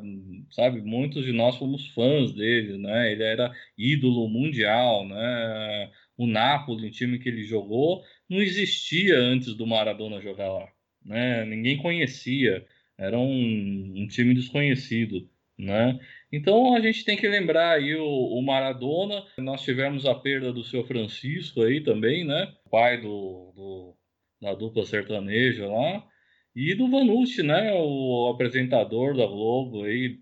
sabe, 0.51 0.81
muitos 0.81 1.25
de 1.25 1.33
nós 1.33 1.57
fomos 1.57 1.89
fãs 1.89 2.33
dele, 2.33 2.79
né? 2.79 3.13
Ele 3.13 3.23
era 3.23 3.53
ídolo 3.77 4.29
mundial, 4.29 5.07
né? 5.07 5.91
O 6.17 6.27
Napoli, 6.27 6.89
o 6.89 6.91
time 6.91 7.19
que 7.19 7.29
ele 7.29 7.43
jogou, 7.45 8.03
não 8.29 8.41
existia 8.41 9.19
antes 9.19 9.55
do 9.55 9.67
Maradona 9.67 10.23
jogar 10.23 10.51
lá, 10.51 10.69
né? 11.05 11.45
Ninguém 11.45 11.77
conhecia, 11.77 12.67
era 12.97 13.19
um, 13.19 13.93
um 13.97 14.07
time 14.07 14.35
desconhecido, 14.35 15.29
né? 15.59 15.99
Então 16.33 16.75
a 16.75 16.81
gente 16.81 17.05
tem 17.05 17.17
que 17.17 17.29
lembrar 17.29 17.73
aí 17.73 17.95
o, 17.95 18.07
o, 18.07 18.43
Maradona. 18.43 19.23
Nós 19.39 19.63
tivemos 19.63 20.07
a 20.07 20.15
perda 20.15 20.53
do 20.53 20.65
seu 20.65 20.85
Francisco 20.85 21.63
aí 21.63 21.81
também, 21.83 22.25
né? 22.25 22.55
Pai 22.71 23.01
do, 23.01 23.53
do 23.55 23.97
da 24.43 24.53
dupla 24.55 24.85
sertaneja 24.85 25.67
lá, 25.69 26.05
e 26.55 26.75
do 26.75 26.91
Vanucci, 26.91 27.43
né, 27.43 27.73
o 27.75 28.29
apresentador 28.35 29.17
da 29.17 29.25
Globo 29.25 29.85
aí. 29.85 30.19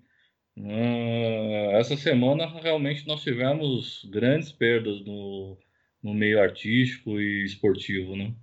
Uh, 0.57 1.71
essa 1.73 1.97
semana 1.97 2.47
realmente 2.47 3.07
nós 3.07 3.23
tivemos 3.23 4.07
grandes 4.13 4.53
perdas 4.53 5.03
no, 5.05 5.57
no 6.03 6.13
meio 6.13 6.41
artístico 6.41 7.19
e 7.19 7.45
esportivo, 7.45 8.15
né? 8.15 8.35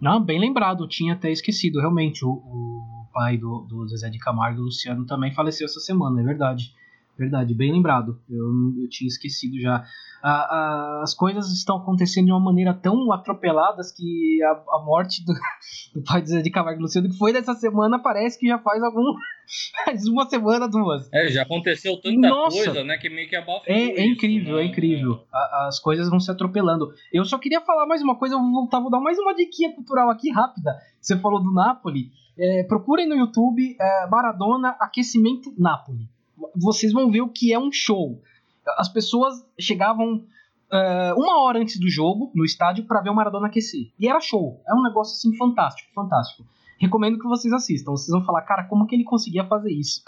Não, 0.00 0.22
bem 0.22 0.38
lembrado, 0.38 0.86
tinha 0.86 1.14
até 1.14 1.30
esquecido, 1.30 1.80
realmente, 1.80 2.24
o, 2.24 2.28
o 2.28 3.08
pai 3.14 3.38
do, 3.38 3.66
do 3.68 3.88
Zezé 3.88 4.10
de 4.10 4.18
Camargo, 4.18 4.60
Luciano, 4.60 5.06
também 5.06 5.32
faleceu 5.32 5.64
essa 5.64 5.80
semana, 5.80 6.20
é 6.20 6.24
verdade. 6.24 6.74
Verdade, 7.16 7.54
bem 7.54 7.72
lembrado. 7.72 8.20
Eu, 8.28 8.82
eu 8.82 8.88
tinha 8.88 9.08
esquecido 9.08 9.60
já. 9.60 9.84
A, 10.24 10.30
a, 10.30 11.00
as 11.02 11.12
coisas 11.12 11.52
estão 11.52 11.76
acontecendo 11.76 12.24
de 12.24 12.32
uma 12.32 12.40
maneira 12.40 12.72
tão 12.72 13.12
atropeladas 13.12 13.92
que 13.92 14.42
a, 14.42 14.76
a 14.76 14.82
morte 14.82 15.22
do, 15.22 15.34
do 15.94 16.02
pai 16.02 16.22
de, 16.22 16.40
de 16.40 16.50
Camargo 16.50 16.80
Luciano, 16.80 17.10
que 17.10 17.18
foi 17.18 17.30
dessa 17.30 17.52
semana, 17.52 17.98
parece 17.98 18.38
que 18.38 18.46
já 18.46 18.58
faz 18.58 18.82
algum. 18.82 19.02
faz 19.84 20.08
uma 20.08 20.26
semana, 20.26 20.66
duas. 20.66 21.12
É, 21.12 21.28
já 21.28 21.42
aconteceu 21.42 22.00
tanta 22.00 22.26
Nossa, 22.26 22.56
coisa, 22.56 22.82
né? 22.82 22.96
Que 22.96 23.10
meio 23.10 23.28
que 23.28 23.36
abafou. 23.36 23.62
É, 23.66 24.00
é 24.00 24.06
incrível, 24.06 24.56
né? 24.56 24.62
é 24.62 24.64
incrível. 24.64 25.20
as 25.66 25.78
coisas 25.78 26.08
vão 26.08 26.18
se 26.18 26.30
atropelando. 26.30 26.90
Eu 27.12 27.26
só 27.26 27.36
queria 27.36 27.60
falar 27.60 27.86
mais 27.86 28.00
uma 28.00 28.16
coisa, 28.16 28.34
eu 28.34 28.40
vou 28.40 28.50
voltar, 28.50 28.80
vou 28.80 28.90
dar 28.90 29.00
mais 29.00 29.18
uma 29.18 29.34
diquinha 29.34 29.74
cultural 29.74 30.08
aqui 30.08 30.30
rápida. 30.30 30.74
Você 31.02 31.18
falou 31.18 31.42
do 31.42 31.52
Napoli. 31.52 32.10
É, 32.38 32.64
procurem 32.64 33.06
no 33.06 33.14
YouTube 33.14 33.76
é, 33.78 34.06
Maradona 34.08 34.70
Aquecimento 34.80 35.54
Napoli 35.56 36.08
vocês 36.54 36.92
vão 36.92 37.10
ver 37.10 37.20
o 37.20 37.28
que 37.28 37.52
é 37.52 37.58
um 37.58 37.72
show. 37.72 38.20
As 38.78 38.88
pessoas 38.88 39.46
chegavam 39.58 40.16
uh, 40.16 41.20
uma 41.20 41.40
hora 41.42 41.60
antes 41.60 41.78
do 41.78 41.88
jogo 41.88 42.30
no 42.34 42.44
estádio 42.44 42.84
para 42.84 43.00
ver 43.00 43.10
o 43.10 43.14
Maradona 43.14 43.46
aquecer. 43.46 43.92
E 43.98 44.08
era 44.08 44.20
show. 44.20 44.60
É 44.68 44.74
um 44.74 44.82
negócio 44.82 45.14
assim 45.14 45.36
fantástico, 45.36 45.90
fantástico. 45.94 46.44
Recomendo 46.78 47.18
que 47.18 47.28
vocês 47.28 47.52
assistam. 47.52 47.92
Vocês 47.92 48.10
vão 48.10 48.24
falar, 48.24 48.42
cara, 48.42 48.64
como 48.64 48.86
que 48.86 48.94
ele 48.94 49.04
conseguia 49.04 49.44
fazer 49.44 49.72
isso? 49.72 50.02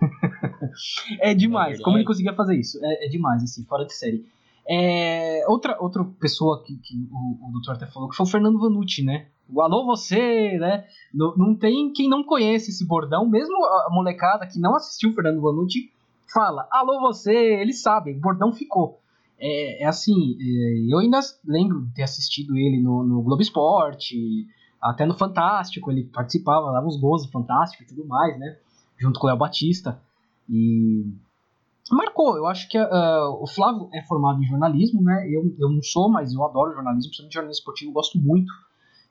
é 1.20 1.34
demais. 1.34 1.78
É 1.78 1.82
como 1.82 1.96
ele 1.96 2.04
conseguia 2.04 2.34
fazer 2.34 2.56
isso? 2.56 2.78
É, 2.82 3.06
é, 3.06 3.08
demais, 3.08 3.42
assim, 3.42 3.64
fora 3.64 3.84
de 3.84 3.94
série. 3.94 4.26
É, 4.68 5.44
outra, 5.46 5.76
outra 5.80 6.04
pessoa 6.18 6.62
que, 6.64 6.76
que 6.78 7.08
o, 7.10 7.48
o 7.48 7.52
doutor 7.52 7.74
até 7.74 7.86
falou 7.86 8.08
que 8.08 8.16
foi 8.16 8.26
o 8.26 8.28
Fernando 8.28 8.58
Vanucci, 8.58 9.04
né? 9.04 9.26
O 9.48 9.60
alô 9.60 9.86
você, 9.86 10.58
né? 10.58 10.86
Não, 11.14 11.36
não 11.36 11.54
tem 11.54 11.92
quem 11.92 12.08
não 12.08 12.24
conhece 12.24 12.70
esse 12.70 12.84
bordão, 12.84 13.28
mesmo 13.28 13.54
a 13.64 13.88
molecada 13.92 14.46
que 14.46 14.58
não 14.58 14.74
assistiu 14.74 15.10
o 15.10 15.14
Fernando 15.14 15.40
Vanucci 15.40 15.92
fala, 16.32 16.66
alô 16.70 17.00
você, 17.00 17.34
eles 17.34 17.82
sabem, 17.82 18.16
o 18.16 18.20
bordão 18.20 18.52
ficou. 18.52 19.00
É, 19.38 19.82
é 19.82 19.86
assim, 19.86 20.36
é, 20.40 20.92
eu 20.92 20.98
ainda 20.98 21.20
lembro 21.44 21.84
de 21.86 21.94
ter 21.94 22.02
assistido 22.02 22.56
ele 22.56 22.80
no, 22.80 23.04
no 23.04 23.22
Globo 23.22 23.42
Esporte, 23.42 24.46
Até 24.80 25.04
no 25.04 25.16
Fantástico 25.16 25.90
ele 25.90 26.04
participava, 26.04 26.72
dava 26.72 26.86
uns 26.86 26.98
gols 26.98 27.26
do 27.26 27.32
Fantástico 27.32 27.82
e 27.82 27.86
tudo 27.86 28.06
mais, 28.06 28.38
né? 28.38 28.56
Junto 28.98 29.20
com 29.20 29.26
o 29.26 29.30
Léo 29.30 29.38
Batista. 29.38 30.00
E 30.48 31.04
marcou. 31.90 32.36
Eu 32.36 32.46
acho 32.46 32.68
que 32.68 32.78
uh, 32.78 33.42
o 33.42 33.46
Flávio 33.46 33.88
é 33.92 34.02
formado 34.02 34.42
em 34.42 34.46
jornalismo, 34.46 35.02
né? 35.02 35.26
Eu, 35.28 35.54
eu 35.58 35.70
não 35.70 35.82
sou, 35.82 36.10
mas 36.10 36.32
eu 36.32 36.44
adoro 36.44 36.72
jornalismo, 36.72 37.08
principalmente 37.08 37.34
jornalismo 37.34 37.60
esportivo, 37.60 37.92
gosto 37.92 38.18
muito. 38.18 38.52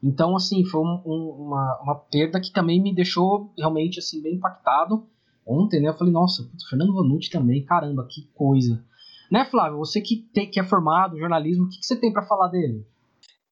Então, 0.04 0.36
assim, 0.36 0.66
foi 0.66 0.82
um, 0.82 1.02
um, 1.06 1.46
uma, 1.46 1.80
uma 1.82 1.96
perda 1.96 2.40
que 2.40 2.52
também 2.52 2.82
me 2.82 2.94
deixou 2.94 3.52
realmente 3.58 4.00
assim 4.00 4.22
bem 4.22 4.36
impactado. 4.36 5.06
Ontem, 5.46 5.80
né? 5.80 5.90
Eu 5.90 5.98
falei, 5.98 6.12
nossa, 6.12 6.44
putz, 6.44 6.68
Fernando 6.68 6.94
Vanucci 6.94 7.30
também, 7.30 7.64
caramba, 7.64 8.08
que 8.10 8.28
coisa. 8.34 8.84
Né, 9.32 9.46
Flávio? 9.46 9.78
Você 9.80 10.02
que, 10.02 10.18
tem, 10.34 10.50
que 10.50 10.60
é 10.60 10.64
formado 10.64 11.16
em 11.16 11.20
jornalismo, 11.20 11.66
o 11.66 11.70
que, 11.70 11.80
que 11.80 11.86
você 11.86 11.96
tem 11.96 12.12
para 12.12 12.26
falar 12.26 12.48
dele? 12.48 12.86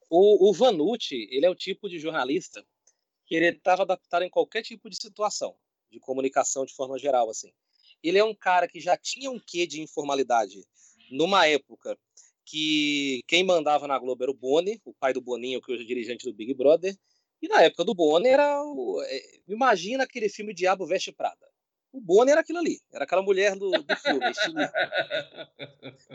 O, 0.10 0.50
o 0.50 0.54
Vanucci, 0.54 1.28
ele 1.32 1.46
é 1.46 1.50
o 1.50 1.56
tipo 1.56 1.90
de 1.90 2.00
jornalista 2.00 2.64
que 3.26 3.36
ele 3.36 3.48
estava 3.48 3.84
adaptado 3.84 4.24
em 4.24 4.30
qualquer 4.30 4.62
tipo 4.62 4.90
de 4.90 4.96
situação, 4.96 5.56
de 5.92 6.00
comunicação 6.00 6.66
de 6.66 6.74
forma 6.74 6.98
geral, 6.98 7.30
assim. 7.30 7.52
Ele 8.04 8.18
é 8.18 8.24
um 8.24 8.36
cara 8.36 8.68
que 8.68 8.80
já 8.80 8.98
tinha 8.98 9.32
um 9.32 9.40
quê 9.40 9.66
de 9.66 9.82
informalidade 9.82 10.64
numa 11.12 11.48
época 11.48 11.98
que 12.46 13.24
quem 13.28 13.44
mandava 13.44 13.88
na 13.88 13.98
Globo 13.98 14.24
era 14.24 14.32
o 14.32 14.36
Boni, 14.36 14.80
o 14.84 14.94
pai 14.94 15.14
do 15.14 15.22
Boninho, 15.22 15.62
que 15.62 15.72
hoje 15.72 15.84
é 15.84 15.88
dirigente 15.88 16.26
do 16.26 16.34
Big 16.34 16.54
Brother, 16.54 16.96
e 17.42 17.48
na 17.48 17.62
época 17.62 17.84
do 17.84 17.96
Boni 17.96 18.28
era 18.28 18.62
o... 18.62 19.02
É, 19.02 19.22
imagina 19.48 20.04
aquele 20.04 20.30
filme 20.30 20.54
Diabo 20.54 20.86
Veste 20.86 21.12
Prada. 21.12 21.53
O 21.94 22.02
Boni 22.02 22.32
era 22.32 22.42
aquilo 22.42 22.58
ali, 22.58 22.82
era 22.92 23.04
aquela 23.04 23.22
mulher 23.22 23.56
do, 23.56 23.70
do 23.70 23.96
filme. 23.98 24.26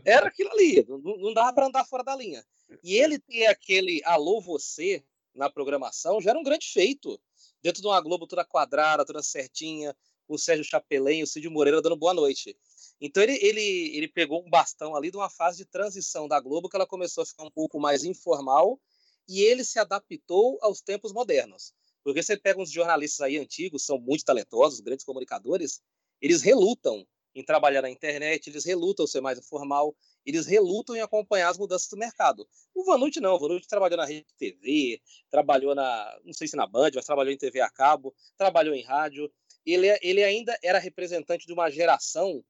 era 0.05 0.27
aquilo 0.27 0.51
ali, 0.51 0.85
não, 0.89 0.99
não 0.99 1.33
dava 1.33 1.53
para 1.53 1.67
andar 1.67 1.85
fora 1.85 2.03
da 2.03 2.17
linha. 2.17 2.45
E 2.83 2.97
ele 2.97 3.21
ter 3.21 3.47
aquele 3.47 4.03
Alô 4.05 4.41
Você 4.41 5.05
na 5.33 5.49
programação 5.49 6.21
já 6.21 6.31
era 6.31 6.39
um 6.39 6.43
grande 6.43 6.67
feito. 6.67 7.21
Dentro 7.63 7.81
de 7.81 7.87
uma 7.87 8.01
Globo 8.01 8.27
toda 8.27 8.45
quadrada, 8.45 9.05
toda 9.05 9.23
certinha, 9.23 9.97
com 10.27 10.35
o 10.35 10.39
Sérgio 10.39 10.65
Chapelin, 10.65 11.23
o 11.23 11.27
Cid 11.27 11.49
Moreira 11.49 11.81
dando 11.81 11.97
boa 11.97 12.13
noite. 12.13 12.57
Então 13.01 13.23
ele, 13.23 13.39
ele, 13.41 13.97
ele 13.97 14.09
pegou 14.09 14.45
um 14.45 14.51
bastão 14.51 14.97
ali 14.97 15.13
de 15.13 15.17
uma 15.17 15.31
fase 15.31 15.59
de 15.59 15.65
transição 15.65 16.27
da 16.27 16.41
Globo, 16.41 16.69
que 16.69 16.77
ela 16.77 16.87
começou 16.87 17.23
a 17.23 17.27
ficar 17.27 17.45
um 17.45 17.51
pouco 17.51 17.79
mais 17.79 18.03
informal, 18.03 18.81
e 19.29 19.43
ele 19.43 19.65
se 19.65 19.79
adaptou 19.79 20.59
aos 20.61 20.81
tempos 20.81 21.13
modernos. 21.13 21.73
Porque 22.03 22.23
você 22.23 22.37
pega 22.37 22.61
uns 22.61 22.71
jornalistas 22.71 23.21
aí 23.21 23.37
antigos, 23.37 23.85
são 23.85 23.99
muito 23.99 24.25
talentosos, 24.25 24.81
grandes 24.81 25.05
comunicadores, 25.05 25.81
eles 26.21 26.43
relutam 26.43 27.07
em 27.35 27.45
trabalhar 27.45 27.83
na 27.83 27.91
internet, 27.91 28.49
eles 28.49 28.65
relutam 28.65 29.07
ser 29.07 29.21
mais 29.21 29.39
informal, 29.39 29.95
eles 30.27 30.47
relutam 30.47 30.97
em 30.97 31.01
acompanhar 31.01 31.49
as 31.49 31.59
mudanças 31.59 31.89
do 31.89 31.97
mercado. 31.97 32.49
O 32.75 32.85
Vanucci 32.85 33.21
não, 33.21 33.35
o 33.35 33.39
Vanucci 33.39 33.69
trabalhou 33.69 33.97
na 33.97 34.05
rede 34.05 34.27
TV, 34.37 35.01
trabalhou 35.31 35.75
na, 35.75 36.19
não 36.25 36.33
sei 36.33 36.49
se 36.49 36.57
na 36.57 36.67
Band, 36.67 36.91
mas 36.95 37.05
trabalhou 37.05 37.33
em 37.33 37.39
TV 37.39 37.61
a 37.61 37.71
cabo, 37.71 38.15
trabalhou 38.37 38.75
em 38.75 38.83
rádio. 38.83 39.31
Ele, 39.65 39.87
ele 40.03 40.25
ainda 40.25 40.59
era 40.63 40.79
representante 40.79 41.47
de 41.47 41.53
uma 41.53 41.71
geração 41.71 42.43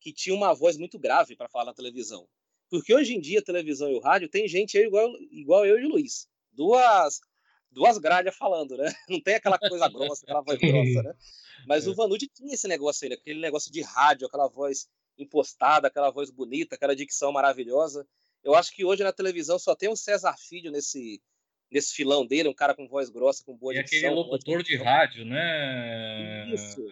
que 0.00 0.12
tinha 0.12 0.34
uma 0.34 0.52
voz 0.52 0.76
muito 0.76 0.98
grave 0.98 1.34
para 1.34 1.48
falar 1.48 1.64
na 1.64 1.74
televisão. 1.74 2.28
Porque 2.68 2.94
hoje 2.94 3.14
em 3.14 3.20
dia, 3.20 3.38
a 3.38 3.44
televisão 3.44 3.90
e 3.90 3.94
o 3.94 4.00
rádio 4.00 4.28
tem 4.28 4.46
gente 4.46 4.76
igual, 4.76 5.10
igual 5.30 5.64
eu 5.64 5.78
e 5.78 5.86
o 5.86 5.88
Luiz. 5.88 6.28
Duas, 6.52 7.20
duas 7.74 7.98
gralhas 7.98 8.34
falando, 8.36 8.76
né? 8.76 8.84
Não 9.08 9.20
tem 9.20 9.34
aquela 9.34 9.58
coisa 9.58 9.88
grossa, 9.88 10.24
aquela 10.24 10.40
voz 10.40 10.58
grossa, 10.58 11.02
né? 11.02 11.14
Mas 11.66 11.86
é. 11.86 11.90
o 11.90 11.94
Vanucci 11.94 12.28
tinha 12.28 12.54
esse 12.54 12.68
negócio 12.68 13.06
aí, 13.06 13.12
aquele 13.12 13.40
negócio 13.40 13.70
de 13.70 13.82
rádio, 13.82 14.26
aquela 14.26 14.48
voz 14.48 14.88
impostada, 15.18 15.88
aquela 15.88 16.10
voz 16.10 16.30
bonita, 16.30 16.74
aquela 16.74 16.96
dicção 16.96 17.32
maravilhosa. 17.32 18.06
Eu 18.42 18.54
acho 18.54 18.74
que 18.74 18.84
hoje 18.84 19.02
na 19.02 19.12
televisão 19.12 19.58
só 19.58 19.74
tem 19.74 19.88
o 19.88 19.96
César 19.96 20.36
Filho 20.36 20.70
nesse, 20.70 21.20
nesse 21.70 21.94
filão 21.94 22.26
dele, 22.26 22.48
um 22.48 22.54
cara 22.54 22.74
com 22.74 22.86
voz 22.86 23.08
grossa, 23.10 23.42
com 23.44 23.56
boa 23.56 23.74
e 23.74 23.82
dicção. 23.82 23.96
E 23.96 24.04
aquele 24.04 24.14
locutor 24.14 24.62
de 24.62 24.76
rádio, 24.76 25.24
né? 25.24 26.52
Isso. 26.52 26.86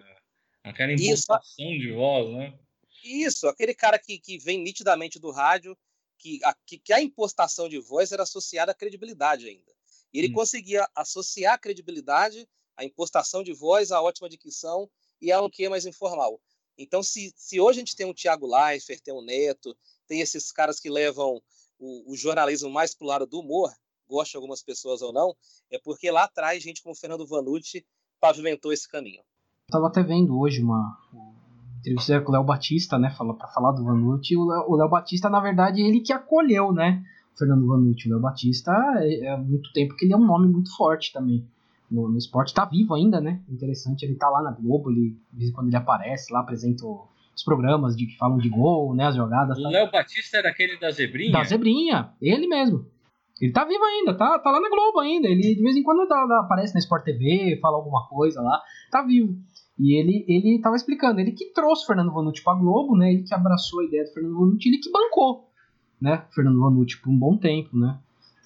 Aquela 0.64 0.92
impostação 0.92 1.70
Isso. 1.70 1.80
de 1.80 1.92
voz, 1.92 2.32
né? 2.34 2.58
Isso, 3.04 3.48
aquele 3.48 3.74
cara 3.74 3.98
que, 3.98 4.18
que 4.18 4.38
vem 4.38 4.58
nitidamente 4.62 5.18
do 5.18 5.30
rádio, 5.30 5.76
que 6.18 6.38
a, 6.44 6.54
que, 6.64 6.78
que 6.78 6.92
a 6.92 7.00
impostação 7.00 7.68
de 7.68 7.80
voz 7.80 8.12
era 8.12 8.22
associada 8.22 8.70
à 8.70 8.74
credibilidade 8.74 9.48
ainda. 9.48 9.72
E 10.12 10.18
ele 10.18 10.28
hum. 10.28 10.34
conseguia 10.34 10.86
associar 10.94 11.54
a 11.54 11.58
credibilidade, 11.58 12.48
a 12.76 12.84
impostação 12.84 13.42
de 13.42 13.52
voz, 13.52 13.90
a 13.90 14.00
ótima 14.00 14.28
dicção 14.28 14.88
e 15.20 15.30
a 15.30 15.40
um 15.40 15.48
que 15.48 15.68
mais 15.68 15.86
informal. 15.86 16.40
Então, 16.76 17.02
se, 17.02 17.32
se 17.36 17.60
hoje 17.60 17.78
a 17.78 17.80
gente 17.80 17.96
tem 17.96 18.06
um 18.06 18.14
Tiago 18.14 18.46
Leifert, 18.46 19.00
tem 19.02 19.14
um 19.14 19.22
Neto, 19.22 19.76
tem 20.06 20.20
esses 20.20 20.50
caras 20.50 20.80
que 20.80 20.90
levam 20.90 21.40
o, 21.78 22.12
o 22.12 22.16
jornalismo 22.16 22.70
mais 22.70 22.94
para 22.94 23.04
o 23.04 23.08
lado 23.08 23.26
do 23.26 23.40
humor, 23.40 23.70
gosta 24.08 24.36
algumas 24.36 24.62
pessoas 24.62 25.02
ou 25.02 25.12
não, 25.12 25.34
é 25.70 25.78
porque 25.78 26.10
lá 26.10 26.24
atrás 26.24 26.62
gente 26.62 26.82
como 26.82 26.94
Fernando 26.94 27.26
Vanucci 27.26 27.84
pavimentou 28.20 28.72
esse 28.72 28.88
caminho. 28.88 29.22
Estava 29.66 29.86
até 29.86 30.02
vendo 30.02 30.38
hoje 30.38 30.62
uma, 30.62 30.98
entrevista 31.78 32.20
com 32.20 32.30
o 32.30 32.34
Léo 32.34 32.44
Batista, 32.44 32.98
né, 32.98 33.14
para 33.16 33.48
falar 33.48 33.72
do 33.72 33.84
Vanucci. 33.84 34.36
O 34.36 34.76
Léo 34.76 34.88
Batista, 34.88 35.28
na 35.28 35.40
verdade, 35.40 35.80
ele 35.80 36.00
que 36.00 36.12
acolheu, 36.12 36.72
né, 36.72 37.02
Fernando 37.38 37.66
Vanucci. 37.66 38.08
O 38.08 38.12
Léo 38.12 38.20
Batista, 38.20 38.72
é, 38.98 39.26
é 39.26 39.36
muito 39.36 39.72
tempo 39.72 39.94
que 39.96 40.04
ele 40.04 40.14
é 40.14 40.16
um 40.16 40.26
nome 40.26 40.48
muito 40.48 40.74
forte 40.76 41.12
também 41.12 41.46
no, 41.90 42.08
no 42.08 42.18
esporte. 42.18 42.54
Tá 42.54 42.64
vivo 42.64 42.94
ainda, 42.94 43.20
né, 43.20 43.40
interessante, 43.48 44.04
ele 44.04 44.16
tá 44.16 44.28
lá 44.28 44.42
na 44.42 44.52
Globo, 44.52 44.90
ele, 44.90 45.16
de 45.32 45.38
vez 45.38 45.50
em 45.50 45.52
quando 45.52 45.68
ele 45.68 45.76
aparece 45.76 46.32
lá, 46.32 46.40
apresenta 46.40 46.84
os 46.86 47.42
programas 47.44 47.96
de 47.96 48.06
que 48.06 48.16
falam 48.16 48.38
de 48.38 48.48
gol, 48.48 48.94
né, 48.94 49.06
as 49.06 49.16
jogadas. 49.16 49.58
O 49.58 49.62
tá... 49.62 49.68
Léo 49.68 49.90
Batista 49.90 50.38
era 50.38 50.48
aquele 50.48 50.78
da 50.78 50.90
Zebrinha? 50.90 51.32
Da 51.32 51.44
Zebrinha, 51.44 52.12
ele 52.20 52.46
mesmo. 52.46 52.86
Ele 53.40 53.52
tá 53.52 53.64
vivo 53.64 53.82
ainda, 53.82 54.14
tá, 54.16 54.38
tá 54.38 54.50
lá 54.50 54.60
na 54.60 54.68
Globo 54.68 55.00
ainda. 55.00 55.26
Ele 55.26 55.54
de 55.54 55.62
vez 55.62 55.76
em 55.76 55.82
quando 55.82 56.06
dá, 56.06 56.26
dá, 56.26 56.40
aparece 56.40 56.74
na 56.74 56.80
Sport 56.80 57.04
TV, 57.04 57.58
fala 57.60 57.76
alguma 57.76 58.06
coisa 58.08 58.40
lá. 58.40 58.60
Tá 58.90 59.02
vivo. 59.02 59.36
E 59.78 59.98
ele 59.98 60.24
ele 60.28 60.56
estava 60.56 60.76
explicando, 60.76 61.18
ele 61.18 61.32
que 61.32 61.52
trouxe 61.52 61.82
o 61.82 61.86
Fernando 61.86 62.12
Vanucci 62.12 62.44
para 62.44 62.52
a 62.52 62.60
Globo, 62.60 62.96
né? 62.96 63.12
Ele 63.12 63.24
que 63.24 63.34
abraçou 63.34 63.80
a 63.80 63.84
ideia 63.84 64.04
do 64.04 64.12
Fernando 64.12 64.38
Vanucci, 64.38 64.68
ele 64.68 64.78
que 64.78 64.92
bancou, 64.92 65.48
né? 66.02 66.24
Fernando 66.34 66.60
Vanucci 66.60 67.00
por 67.00 67.10
um 67.10 67.18
bom 67.18 67.36
tempo, 67.36 67.76
né? 67.76 67.98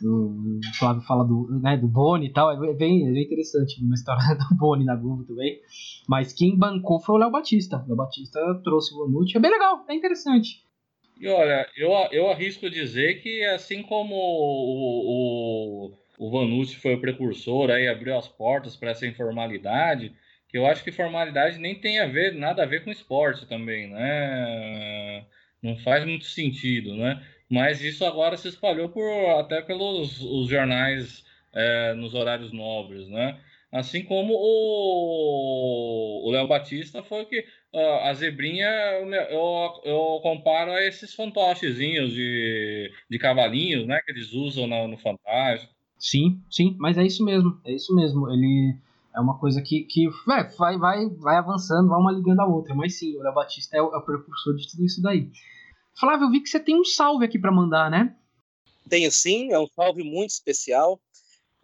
O 0.02 0.60
Flávio 0.78 1.02
fala 1.02 1.24
do, 1.24 1.48
né, 1.58 1.74
do 1.76 1.88
Boni 1.88 2.26
e 2.26 2.32
tal, 2.32 2.52
é 2.52 2.74
bem, 2.74 3.08
é 3.08 3.12
bem 3.12 3.22
interessante 3.22 3.82
uma 3.82 3.94
história 3.94 4.22
do 4.36 4.54
Boni 4.54 4.84
na 4.84 4.94
Globo 4.94 5.24
também. 5.24 5.58
Mas 6.06 6.34
quem 6.34 6.54
bancou 6.54 7.00
foi 7.00 7.14
o 7.14 7.18
Léo 7.18 7.30
Batista. 7.30 7.78
O 7.78 7.88
Léo 7.88 7.96
Batista 7.96 8.38
trouxe 8.62 8.94
o 8.94 8.98
Vanucci, 8.98 9.36
é 9.36 9.40
bem 9.40 9.50
legal, 9.50 9.84
é 9.88 9.94
interessante. 9.94 10.62
E 11.18 11.26
olha, 11.28 11.66
eu, 11.74 11.90
eu 12.12 12.30
arrisco 12.30 12.68
dizer 12.68 13.22
que 13.22 13.42
assim 13.46 13.82
como 13.82 14.14
o, 14.14 15.88
o, 16.18 16.26
o 16.26 16.30
Vanucci 16.30 16.76
foi 16.76 16.94
o 16.94 17.00
precursor, 17.00 17.70
aí 17.70 17.88
abriu 17.88 18.18
as 18.18 18.28
portas 18.28 18.76
para 18.76 18.90
essa 18.90 19.06
informalidade, 19.06 20.14
que 20.46 20.58
eu 20.58 20.66
acho 20.66 20.84
que 20.84 20.92
formalidade 20.92 21.58
nem 21.58 21.74
tem 21.74 22.00
a 22.00 22.06
ver, 22.06 22.34
nada 22.34 22.62
a 22.62 22.66
ver 22.66 22.84
com 22.84 22.90
esporte 22.90 23.46
também, 23.46 23.88
né? 23.88 25.24
Não 25.62 25.74
faz 25.78 26.04
muito 26.04 26.26
sentido, 26.26 26.94
né? 26.94 27.24
Mas 27.50 27.80
isso 27.80 28.04
agora 28.04 28.36
se 28.36 28.48
espalhou 28.48 28.88
por, 28.88 29.08
até 29.38 29.62
pelos 29.62 30.20
os 30.20 30.48
jornais 30.48 31.24
é, 31.52 31.94
nos 31.94 32.14
horários 32.14 32.52
nobres, 32.52 33.08
né? 33.08 33.38
Assim 33.72 34.02
como 34.04 34.32
o 34.34 36.30
Léo 36.30 36.46
Batista 36.46 37.02
foi 37.02 37.24
que 37.26 37.44
a 38.02 38.14
zebrinha 38.14 38.68
eu, 39.30 39.80
eu 39.84 40.20
comparo 40.22 40.70
a 40.72 40.82
esses 40.82 41.14
fantochezinhos 41.14 42.12
de, 42.12 42.90
de 43.10 43.18
cavalinhos, 43.18 43.86
né? 43.86 44.00
Que 44.04 44.12
eles 44.12 44.32
usam 44.32 44.66
no, 44.66 44.88
no 44.88 44.96
Fantástico. 44.96 45.74
Sim, 45.98 46.40
sim, 46.50 46.76
mas 46.78 46.96
é 46.98 47.04
isso 47.04 47.24
mesmo, 47.24 47.58
é 47.64 47.72
isso 47.72 47.94
mesmo. 47.94 48.30
Ele 48.30 48.76
é 49.14 49.20
uma 49.20 49.38
coisa 49.38 49.62
que, 49.62 49.84
que 49.84 50.08
vai, 50.26 50.48
vai, 50.56 50.78
vai, 50.78 51.08
vai 51.08 51.36
avançando, 51.36 51.88
vai 51.88 51.98
uma 51.98 52.12
ligando 52.12 52.40
a 52.40 52.46
outra. 52.46 52.74
Mas 52.74 52.98
sim, 52.98 53.16
o 53.16 53.22
Léo 53.22 53.34
Batista 53.34 53.76
é 53.76 53.82
o, 53.82 53.94
é 53.94 53.96
o 53.96 54.02
precursor 54.02 54.54
de 54.54 54.70
tudo 54.70 54.84
isso 54.84 55.02
daí. 55.02 55.30
Flávio, 55.98 56.26
eu 56.26 56.30
vi 56.30 56.42
que 56.42 56.48
você 56.48 56.60
tem 56.60 56.78
um 56.78 56.84
salve 56.84 57.24
aqui 57.24 57.38
para 57.38 57.50
mandar, 57.50 57.90
né? 57.90 58.14
Tenho 58.88 59.10
sim, 59.10 59.50
é 59.50 59.58
um 59.58 59.66
salve 59.66 60.02
muito 60.02 60.30
especial. 60.30 61.00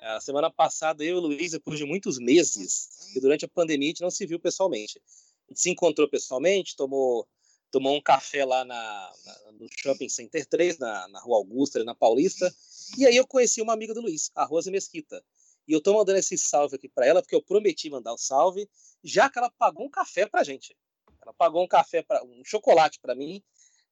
A 0.00 0.20
semana 0.20 0.50
passada, 0.50 1.04
eu 1.04 1.16
e 1.16 1.18
o 1.18 1.20
Luiz, 1.20 1.52
depois 1.52 1.78
de 1.78 1.84
muitos 1.84 2.18
meses, 2.18 3.14
e 3.14 3.20
durante 3.20 3.44
a 3.44 3.48
pandemia 3.48 3.88
a 3.88 3.90
gente 3.90 4.00
não 4.00 4.10
se 4.10 4.26
viu 4.26 4.40
pessoalmente. 4.40 5.00
A 5.46 5.52
gente 5.52 5.60
se 5.60 5.70
encontrou 5.70 6.08
pessoalmente, 6.08 6.74
tomou, 6.74 7.28
tomou 7.70 7.94
um 7.94 8.00
café 8.00 8.44
lá 8.44 8.64
na, 8.64 9.12
na 9.24 9.52
no 9.52 9.68
Shopping 9.70 10.08
Center 10.08 10.46
3, 10.46 10.78
na, 10.78 11.06
na 11.08 11.20
Rua 11.20 11.36
Augusta, 11.36 11.84
na 11.84 11.94
Paulista. 11.94 12.52
E 12.96 13.06
aí 13.06 13.16
eu 13.16 13.26
conheci 13.26 13.60
uma 13.60 13.74
amiga 13.74 13.92
do 13.92 14.00
Luiz, 14.00 14.30
a 14.34 14.44
Rose 14.44 14.70
Mesquita. 14.70 15.22
E 15.68 15.72
eu 15.72 15.80
tô 15.80 15.92
mandando 15.92 16.18
esse 16.18 16.36
salve 16.38 16.76
aqui 16.76 16.88
para 16.88 17.06
ela, 17.06 17.22
porque 17.22 17.34
eu 17.34 17.42
prometi 17.42 17.90
mandar 17.90 18.14
o 18.14 18.18
salve, 18.18 18.68
já 19.04 19.28
que 19.30 19.38
ela 19.38 19.50
pagou 19.50 19.86
um 19.86 19.90
café 19.90 20.26
pra 20.26 20.42
gente. 20.42 20.74
Ela 21.20 21.32
pagou 21.34 21.62
um 21.62 21.68
café, 21.68 22.02
para 22.02 22.24
um 22.24 22.42
chocolate 22.44 22.98
para 22.98 23.14
mim, 23.14 23.42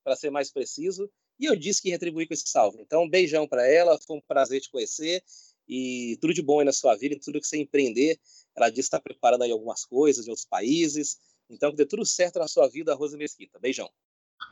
para 0.03 0.17
ser 0.17 0.31
mais 0.31 0.51
preciso, 0.51 1.11
e 1.39 1.47
eu 1.47 1.57
disse 1.57 1.81
que 1.81 1.91
retribuí 1.91 2.27
com 2.27 2.35
esse 2.35 2.49
salve. 2.49 2.81
Então, 2.81 3.05
um 3.05 3.09
beijão 3.09 3.47
para 3.47 3.67
ela, 3.67 3.99
foi 4.07 4.17
um 4.17 4.21
prazer 4.21 4.61
te 4.61 4.71
conhecer, 4.71 5.23
e 5.69 6.19
tudo 6.21 6.35
de 6.35 6.43
bom 6.43 6.59
aí 6.59 6.67
na 6.67 6.73
sua 6.73 6.97
vida, 6.97 7.17
tudo 7.23 7.41
que 7.41 7.47
você 7.47 7.57
empreender. 7.57 8.19
Ela 8.57 8.69
disse 8.69 8.91
que 8.91 8.97
está 8.97 9.01
preparando 9.01 9.43
aí 9.43 9.53
algumas 9.53 9.85
coisas 9.85 10.25
de 10.25 10.31
outros 10.31 10.47
países, 10.47 11.17
então 11.49 11.71
que 11.71 11.77
dê 11.77 11.87
tudo 11.87 12.05
certo 12.05 12.39
na 12.39 12.49
sua 12.49 12.69
vida, 12.69 12.95
Rosa 12.95 13.17
Mesquita. 13.17 13.59
Beijão. 13.59 13.89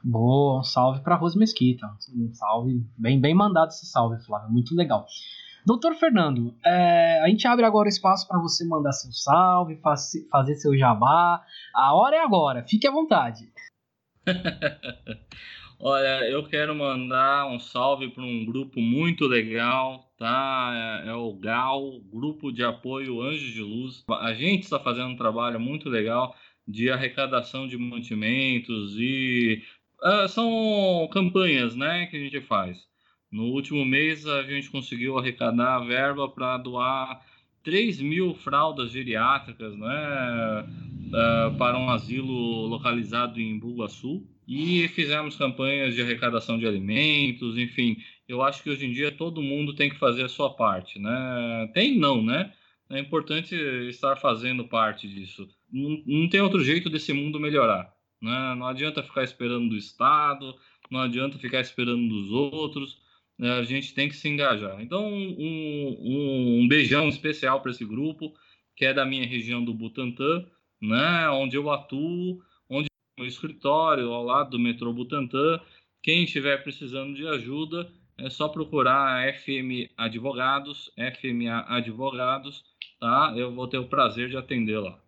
Boa, 0.05 0.61
um 0.61 0.63
salve 0.63 1.03
para 1.03 1.17
Rosa 1.17 1.39
Mesquita. 1.39 1.87
Um 2.15 2.33
salve, 2.33 2.81
bem, 2.97 3.21
bem 3.21 3.35
mandado 3.35 3.71
esse 3.71 3.87
salve, 3.87 4.25
Flávio, 4.25 4.51
muito 4.51 4.75
legal. 4.75 5.07
Doutor 5.67 5.97
Fernando, 5.97 6.55
é, 6.65 7.21
a 7.23 7.29
gente 7.29 7.47
abre 7.47 7.65
agora 7.65 7.87
o 7.87 7.91
espaço 7.91 8.27
para 8.27 8.41
você 8.41 8.65
mandar 8.65 8.93
seu 8.93 9.13
salve, 9.13 9.77
faz, 9.83 10.13
fazer 10.31 10.55
seu 10.55 10.77
jabá. 10.79 11.45
A 11.75 11.95
hora 11.95 12.17
é 12.17 12.21
agora, 12.21 12.65
fique 12.67 12.87
à 12.87 12.91
vontade. 12.91 13.53
Olha, 15.81 16.29
eu 16.29 16.43
quero 16.45 16.74
mandar 16.74 17.47
um 17.47 17.61
salve 17.61 18.09
para 18.09 18.24
um 18.24 18.45
grupo 18.45 18.81
muito 18.81 19.26
legal, 19.26 20.12
tá? 20.18 21.03
É, 21.05 21.11
é, 21.11 21.14
o 21.14 21.33
GAL, 21.35 22.01
Grupo 22.12 22.51
de 22.51 22.64
Apoio 22.64 23.22
Anjos 23.22 23.53
de 23.53 23.62
Luz. 23.62 24.05
A 24.11 24.35
gente 24.35 24.64
está 24.64 24.81
fazendo 24.81 25.11
um 25.11 25.16
trabalho 25.16 25.61
muito 25.61 25.89
legal 25.89 26.35
de 26.66 26.91
arrecadação 26.91 27.68
de 27.68 27.79
mantimentos 27.79 28.97
e 28.99 29.62
uh, 30.03 30.29
são 30.29 31.09
campanhas, 31.12 31.76
né, 31.76 32.07
que 32.07 32.16
a 32.16 32.20
gente 32.20 32.41
faz. 32.41 32.79
No 33.31 33.45
último 33.45 33.85
mês, 33.85 34.26
a 34.26 34.43
gente 34.43 34.70
conseguiu 34.70 35.18
arrecadar 35.18 35.76
a 35.76 35.85
verba 35.85 36.29
para 36.29 36.59
doar 36.59 37.24
3 37.62 38.01
mil 38.01 38.35
fraldas 38.35 38.91
geriátricas 38.91 39.76
né, 39.76 40.66
uh, 41.09 41.57
para 41.57 41.79
um 41.79 41.91
asilo 41.91 42.67
localizado 42.67 43.41
em 43.41 43.59
Bugaçu. 43.59 44.27
E 44.47 44.89
fizemos 44.89 45.37
campanhas 45.37 45.95
de 45.95 46.01
arrecadação 46.01 46.59
de 46.59 46.67
alimentos, 46.67 47.59
enfim. 47.59 47.99
Eu 48.27 48.43
acho 48.43 48.63
que 48.63 48.71
hoje 48.71 48.87
em 48.87 48.93
dia 48.93 49.13
todo 49.13 49.43
mundo 49.43 49.75
tem 49.75 49.91
que 49.91 49.99
fazer 49.99 50.25
a 50.25 50.29
sua 50.29 50.55
parte. 50.55 50.99
Né? 50.99 51.71
Tem 51.75 51.99
não, 51.99 52.23
né? 52.23 52.53
É 52.91 52.99
importante 52.99 53.55
estar 53.89 54.17
fazendo 54.17 54.67
parte 54.67 55.07
disso. 55.07 55.47
Não, 55.71 56.03
não 56.07 56.29
tem 56.29 56.41
outro 56.41 56.65
jeito 56.65 56.89
desse 56.89 57.13
mundo 57.13 57.39
melhorar. 57.39 57.93
Né? 58.23 58.55
Não 58.57 58.67
adianta 58.67 59.03
ficar 59.03 59.23
esperando 59.23 59.69
do 59.69 59.77
Estado, 59.77 60.55
não 60.91 61.01
adianta 61.01 61.39
ficar 61.39 61.61
esperando 61.61 62.09
dos 62.09 62.31
outros 62.31 62.97
né, 63.39 63.53
a 63.53 63.63
gente 63.63 63.95
tem 63.95 64.09
que 64.09 64.17
se 64.17 64.29
engajar. 64.29 64.81
Então, 64.83 65.07
um, 65.07 65.97
um, 66.01 66.61
um 66.63 66.69
beijão 66.69 67.09
especial 67.09 67.61
para 67.61 67.71
esse 67.71 67.85
grupo, 67.85 68.35
que 68.75 68.85
é 68.85 68.93
da 68.93 69.07
minha 69.07 69.27
região 69.27 69.65
do 69.65 69.73
Butantã, 69.73 70.45
né, 70.81 71.29
onde 71.31 71.57
eu 71.57 71.70
atuo, 71.70 72.41
onde 72.68 72.89
o 73.18 73.24
escritório, 73.24 74.12
ao 74.12 74.24
lado 74.24 74.51
do 74.51 74.59
metrô 74.59 74.93
Butantã. 74.93 75.61
Quem 76.03 76.24
estiver 76.24 76.62
precisando 76.62 77.14
de 77.14 77.26
ajuda, 77.26 77.91
é 78.18 78.29
só 78.31 78.49
procurar 78.49 79.16
a 79.16 79.33
FM 79.33 79.91
Advogados, 79.97 80.91
FMA 80.97 81.64
Advogados, 81.68 82.64
tá? 83.01 83.33
Eu 83.37 83.55
vou 83.55 83.68
ter 83.68 83.79
o 83.79 83.89
prazer 83.89 84.29
de 84.29 84.37
atender 84.37 84.79
lá. 84.79 84.99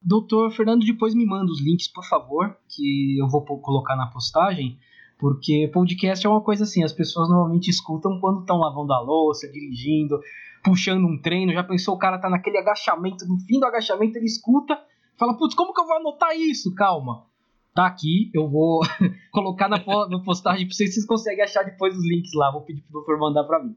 Doutor 0.00 0.50
Fernando, 0.52 0.84
depois 0.84 1.14
me 1.14 1.26
manda 1.26 1.50
os 1.50 1.60
links, 1.60 1.88
por 1.88 2.04
favor, 2.04 2.56
que 2.68 3.18
eu 3.18 3.28
vou 3.28 3.44
colocar 3.44 3.96
na 3.96 4.06
postagem. 4.06 4.78
Porque 5.18 5.68
podcast 5.72 6.24
é 6.24 6.30
uma 6.30 6.40
coisa 6.40 6.62
assim, 6.62 6.84
as 6.84 6.92
pessoas 6.92 7.28
normalmente 7.28 7.68
escutam 7.68 8.20
quando 8.20 8.40
estão 8.40 8.56
lavando 8.58 8.92
a 8.92 9.00
louça, 9.00 9.50
dirigindo, 9.50 10.20
puxando 10.62 11.04
um 11.04 11.20
treino. 11.20 11.52
Já 11.52 11.64
pensou, 11.64 11.96
o 11.96 11.98
cara 11.98 12.18
tá 12.18 12.30
naquele 12.30 12.58
agachamento, 12.58 13.26
no 13.26 13.38
fim 13.40 13.58
do 13.58 13.66
agachamento 13.66 14.16
ele 14.16 14.26
escuta, 14.26 14.78
fala, 15.18 15.36
putz, 15.36 15.54
como 15.54 15.74
que 15.74 15.80
eu 15.80 15.86
vou 15.86 15.96
anotar 15.96 16.36
isso? 16.36 16.74
Calma. 16.74 17.26
Tá 17.74 17.86
aqui, 17.86 18.30
eu 18.34 18.48
vou 18.48 18.80
colocar 19.30 19.68
na, 19.68 19.78
postagem 20.24 20.66
pra 20.66 20.74
vocês, 20.74 20.94
vocês 20.94 21.06
conseguem 21.06 21.44
achar 21.44 21.62
depois 21.62 21.96
os 21.96 22.04
links 22.04 22.32
lá. 22.34 22.50
Vou 22.50 22.62
pedir 22.62 22.82
pro 22.82 22.92
doutor 22.92 23.18
mandar 23.18 23.44
pra 23.44 23.62
mim. 23.62 23.76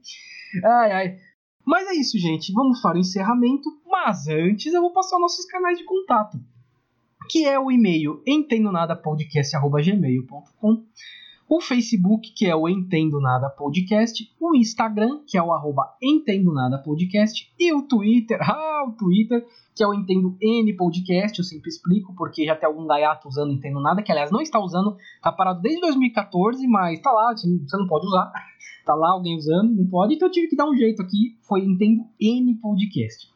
Ai, 0.64 0.92
ai. 0.92 1.18
Mas 1.64 1.86
é 1.88 1.94
isso, 1.94 2.18
gente. 2.18 2.52
Vamos 2.52 2.80
para 2.80 2.96
o 2.96 3.00
encerramento. 3.00 3.68
Mas 3.86 4.26
antes 4.26 4.72
eu 4.72 4.80
vou 4.80 4.92
passar 4.92 5.18
nossos 5.18 5.44
canais 5.46 5.78
de 5.78 5.84
contato. 5.84 6.40
Que 7.30 7.44
é 7.44 7.56
o 7.58 7.70
e-mail 7.70 8.20
entendonadapodcast.gmail.com 8.26 10.84
o 11.54 11.60
Facebook, 11.60 12.32
que 12.32 12.46
é 12.46 12.56
o 12.56 12.66
Entendo 12.66 13.20
Nada 13.20 13.50
Podcast, 13.50 14.26
o 14.40 14.56
Instagram, 14.56 15.20
que 15.26 15.36
é 15.36 15.42
o 15.42 15.52
arroba 15.52 15.82
Entendo 16.02 16.50
Nada 16.50 16.78
Podcast, 16.78 17.46
e 17.60 17.74
o 17.74 17.82
Twitter, 17.82 18.38
ah, 18.50 18.86
o 18.88 18.92
Twitter, 18.92 19.46
que 19.76 19.84
é 19.84 19.86
o 19.86 19.92
Entendo 19.92 20.34
N 20.40 20.74
Podcast, 20.74 21.38
eu 21.38 21.44
sempre 21.44 21.68
explico, 21.68 22.14
porque 22.16 22.46
já 22.46 22.56
tem 22.56 22.66
algum 22.66 22.86
gaiato 22.86 23.28
usando 23.28 23.52
Entendo 23.52 23.82
Nada, 23.82 24.02
que 24.02 24.10
aliás 24.10 24.30
não 24.30 24.40
está 24.40 24.58
usando, 24.58 24.96
tá 25.22 25.30
parado 25.30 25.60
desde 25.60 25.82
2014, 25.82 26.66
mas 26.66 26.98
tá 27.02 27.12
lá, 27.12 27.34
você 27.36 27.76
não 27.76 27.86
pode 27.86 28.06
usar, 28.06 28.32
tá 28.86 28.94
lá 28.94 29.10
alguém 29.10 29.36
usando, 29.36 29.74
não 29.74 29.86
pode, 29.90 30.14
então 30.14 30.28
eu 30.28 30.32
tive 30.32 30.48
que 30.48 30.56
dar 30.56 30.66
um 30.66 30.74
jeito 30.74 31.02
aqui, 31.02 31.36
foi 31.42 31.60
Entendo 31.60 32.06
N 32.18 32.54
Podcast. 32.62 33.30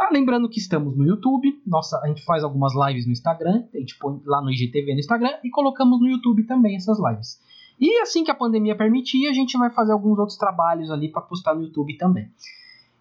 Ah, 0.00 0.08
lembrando 0.10 0.48
que 0.48 0.58
estamos 0.58 0.96
no 0.96 1.06
YouTube, 1.06 1.60
nossa, 1.66 2.00
a 2.02 2.08
gente 2.08 2.24
faz 2.24 2.42
algumas 2.42 2.72
lives 2.74 3.04
no 3.04 3.12
Instagram, 3.12 3.64
a 3.74 3.76
gente 3.76 3.98
põe 3.98 4.18
lá 4.24 4.40
no 4.40 4.50
IGTV 4.50 4.94
no 4.94 4.98
Instagram 4.98 5.38
e 5.44 5.50
colocamos 5.50 6.00
no 6.00 6.08
YouTube 6.08 6.44
também 6.44 6.74
essas 6.74 6.98
lives. 6.98 7.38
E 7.78 8.00
assim 8.00 8.24
que 8.24 8.30
a 8.30 8.34
pandemia 8.34 8.74
permitir, 8.74 9.28
a 9.28 9.32
gente 9.34 9.58
vai 9.58 9.68
fazer 9.68 9.92
alguns 9.92 10.18
outros 10.18 10.38
trabalhos 10.38 10.90
ali 10.90 11.12
para 11.12 11.20
postar 11.20 11.54
no 11.54 11.64
YouTube 11.64 11.98
também. 11.98 12.30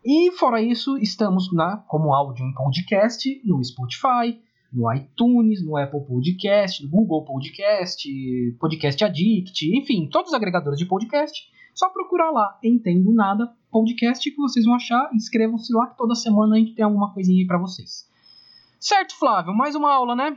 E 0.04 0.30
fora 0.34 0.62
isso, 0.62 0.98
estamos 0.98 1.54
na 1.54 1.78
como 1.78 2.14
áudio 2.14 2.46
em 2.46 2.54
podcast 2.54 3.42
no 3.46 3.64
Spotify, 3.64 4.38
no 4.70 4.94
iTunes, 4.94 5.64
no 5.64 5.78
Apple 5.78 6.02
Podcast, 6.02 6.84
no 6.84 6.90
Google 6.90 7.24
Podcast, 7.24 8.10
Podcast 8.60 9.06
Addict, 9.06 9.74
enfim, 9.74 10.10
todos 10.12 10.32
os 10.32 10.36
agregadores 10.36 10.78
de 10.78 10.86
podcast. 10.86 11.50
Só 11.80 11.90
procurar 11.90 12.30
lá, 12.32 12.60
Entendo 12.62 13.14
Nada 13.14 13.56
Podcast, 13.72 14.30
que 14.30 14.36
vocês 14.36 14.66
vão 14.66 14.76
achar. 14.76 15.10
Inscrevam-se 15.14 15.72
lá, 15.74 15.88
que 15.88 15.96
toda 15.96 16.14
semana 16.14 16.58
a 16.58 16.60
gente 16.60 16.76
tem 16.76 16.84
alguma 16.84 17.14
coisinha 17.14 17.42
aí 17.42 17.48
pra 17.48 17.58
vocês. 17.58 18.06
Certo, 18.82 19.16
Flávio? 19.16 19.54
Mais 19.54 19.76
uma 19.76 19.90
aula, 19.90 20.14
né? 20.14 20.36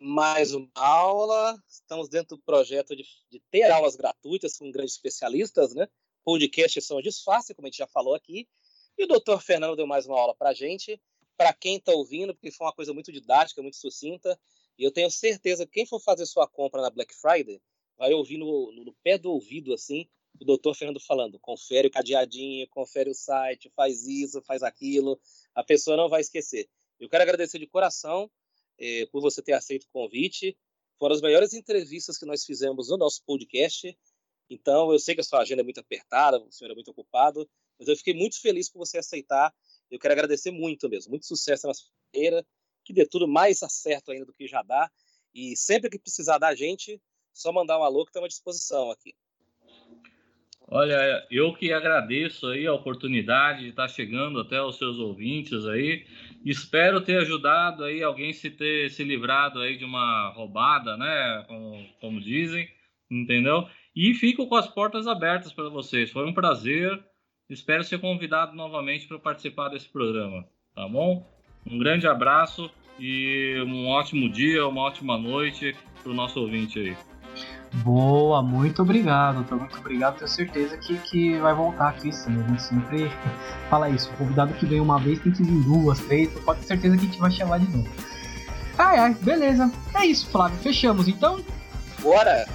Mais 0.00 0.54
uma 0.54 0.70
aula. 0.76 1.60
Estamos 1.68 2.08
dentro 2.08 2.36
do 2.36 2.42
projeto 2.44 2.94
de, 2.94 3.02
de 3.28 3.42
ter 3.50 3.68
aulas 3.68 3.96
gratuitas 3.96 4.56
com 4.56 4.70
grandes 4.70 4.94
especialistas, 4.94 5.74
né? 5.74 5.88
Podcasts 6.24 6.86
são 6.86 7.02
disfarce, 7.02 7.52
como 7.52 7.66
a 7.66 7.68
gente 7.68 7.78
já 7.78 7.88
falou 7.88 8.14
aqui. 8.14 8.46
E 8.96 9.02
o 9.02 9.08
doutor 9.08 9.42
Fernando 9.42 9.74
deu 9.74 9.88
mais 9.88 10.06
uma 10.06 10.16
aula 10.16 10.36
pra 10.36 10.54
gente. 10.54 11.02
Para 11.36 11.52
quem 11.52 11.78
está 11.78 11.90
ouvindo, 11.90 12.32
porque 12.32 12.52
foi 12.52 12.64
uma 12.64 12.72
coisa 12.72 12.94
muito 12.94 13.10
didática, 13.10 13.60
muito 13.60 13.76
sucinta. 13.76 14.38
E 14.78 14.84
eu 14.84 14.92
tenho 14.92 15.10
certeza 15.10 15.66
que 15.66 15.72
quem 15.72 15.84
for 15.84 15.98
fazer 15.98 16.26
sua 16.26 16.46
compra 16.46 16.80
na 16.80 16.90
Black 16.90 17.12
Friday 17.12 17.60
vai 17.96 18.12
ouvir 18.12 18.38
no, 18.38 18.72
no, 18.72 18.94
pé 19.02 19.18
do 19.18 19.30
ouvido, 19.30 19.72
assim, 19.72 20.06
o 20.40 20.44
doutor 20.44 20.74
Fernando 20.74 21.00
falando, 21.00 21.38
confere 21.38 21.88
o 21.88 21.90
cadeadinho, 21.90 22.68
confere 22.68 23.10
o 23.10 23.14
site, 23.14 23.72
faz 23.74 24.06
isso, 24.06 24.42
faz 24.42 24.62
aquilo, 24.62 25.18
a 25.54 25.64
pessoa 25.64 25.96
não 25.96 26.08
vai 26.08 26.20
esquecer. 26.20 26.68
Eu 27.00 27.08
quero 27.08 27.22
agradecer 27.22 27.58
de 27.58 27.66
coração 27.66 28.30
eh, 28.78 29.06
por 29.06 29.20
você 29.20 29.42
ter 29.42 29.52
aceito 29.52 29.84
o 29.84 29.90
convite. 29.90 30.56
Foram 30.98 31.14
as 31.14 31.20
melhores 31.20 31.52
entrevistas 31.52 32.18
que 32.18 32.26
nós 32.26 32.44
fizemos 32.44 32.88
no 32.88 32.96
nosso 32.96 33.22
podcast. 33.24 33.96
Então, 34.48 34.92
eu 34.92 34.98
sei 34.98 35.14
que 35.14 35.20
a 35.20 35.24
sua 35.24 35.40
agenda 35.40 35.62
é 35.62 35.64
muito 35.64 35.80
apertada, 35.80 36.38
o 36.38 36.52
senhor 36.52 36.70
é 36.70 36.74
muito 36.74 36.90
ocupado, 36.90 37.48
mas 37.78 37.88
eu 37.88 37.96
fiquei 37.96 38.14
muito 38.14 38.40
feliz 38.40 38.70
por 38.70 38.78
você 38.78 38.98
aceitar. 38.98 39.52
Eu 39.90 39.98
quero 39.98 40.12
agradecer 40.12 40.50
muito 40.50 40.88
mesmo. 40.88 41.10
Muito 41.10 41.26
sucesso 41.26 41.66
na 41.66 41.74
sua 41.74 41.88
carreira, 42.12 42.46
que 42.84 42.92
dê 42.92 43.06
tudo 43.06 43.26
mais 43.26 43.62
acerto 43.62 44.10
ainda 44.10 44.24
do 44.24 44.32
que 44.32 44.46
já 44.46 44.62
dá. 44.62 44.90
E 45.34 45.56
sempre 45.56 45.90
que 45.90 45.98
precisar 45.98 46.38
da 46.38 46.54
gente, 46.54 47.00
só 47.36 47.52
mandar 47.52 47.78
um 47.78 47.84
alô 47.84 48.04
que 48.04 48.10
estamos 48.10 48.26
à 48.26 48.28
disposição 48.28 48.90
aqui. 48.90 49.14
Olha, 50.68 51.24
eu 51.30 51.52
que 51.54 51.72
agradeço 51.72 52.48
aí 52.48 52.66
a 52.66 52.72
oportunidade 52.72 53.62
de 53.62 53.68
estar 53.68 53.86
chegando 53.86 54.40
até 54.40 54.60
os 54.60 54.76
seus 54.76 54.98
ouvintes 54.98 55.64
aí. 55.64 56.04
Espero 56.44 57.00
ter 57.00 57.18
ajudado 57.18 57.84
aí 57.84 58.02
alguém 58.02 58.32
se 58.32 58.50
ter 58.50 58.90
se 58.90 59.04
livrado 59.04 59.60
aí 59.60 59.76
de 59.76 59.84
uma 59.84 60.30
roubada, 60.30 60.96
né? 60.96 61.44
Como, 61.46 61.86
como 62.00 62.20
dizem, 62.20 62.68
entendeu? 63.08 63.68
E 63.94 64.12
fico 64.14 64.48
com 64.48 64.56
as 64.56 64.66
portas 64.66 65.06
abertas 65.06 65.52
para 65.52 65.68
vocês. 65.68 66.10
Foi 66.10 66.26
um 66.26 66.34
prazer. 66.34 67.00
Espero 67.48 67.84
ser 67.84 68.00
convidado 68.00 68.56
novamente 68.56 69.06
para 69.06 69.20
participar 69.20 69.68
desse 69.68 69.88
programa, 69.88 70.44
tá 70.74 70.88
bom? 70.88 71.24
Um 71.64 71.78
grande 71.78 72.08
abraço 72.08 72.68
e 72.98 73.62
um 73.64 73.86
ótimo 73.86 74.28
dia, 74.28 74.66
uma 74.66 74.80
ótima 74.80 75.16
noite 75.16 75.76
para 76.02 76.10
o 76.10 76.14
nosso 76.14 76.40
ouvinte 76.40 76.80
aí. 76.80 77.15
Boa, 77.72 78.42
muito 78.42 78.82
obrigado, 78.82 79.36
doutor. 79.36 79.58
Muito 79.58 79.78
obrigado. 79.78 80.16
Tenho 80.16 80.28
certeza 80.28 80.76
que, 80.76 80.96
que 80.98 81.38
vai 81.38 81.54
voltar 81.54 81.88
aqui 81.88 82.12
sim. 82.12 82.38
A 82.38 82.48
gente 82.48 82.62
sempre 82.62 83.12
fala 83.68 83.90
isso. 83.90 84.10
O 84.10 84.16
convidado 84.16 84.54
que 84.54 84.66
vem 84.66 84.80
uma 84.80 84.98
vez 84.98 85.18
tem 85.20 85.32
que 85.32 85.42
vir 85.42 85.62
duas, 85.64 86.00
três. 86.00 86.28
Pode 86.40 86.60
ter 86.60 86.66
certeza 86.66 86.96
que 86.96 87.02
a 87.02 87.06
gente 87.06 87.20
vai 87.20 87.30
chamar 87.30 87.58
de 87.58 87.68
novo. 87.76 87.88
Ai, 88.78 88.98
ai, 88.98 89.16
beleza. 89.20 89.70
É 89.94 90.06
isso, 90.06 90.28
Flávio. 90.28 90.58
Fechamos 90.58 91.08
então? 91.08 91.40
Bora! 92.00 92.46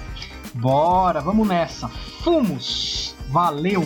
Bora, 0.54 1.20
vamos 1.20 1.48
nessa. 1.48 1.88
Fumos! 1.88 3.14
Valeu! 3.28 3.82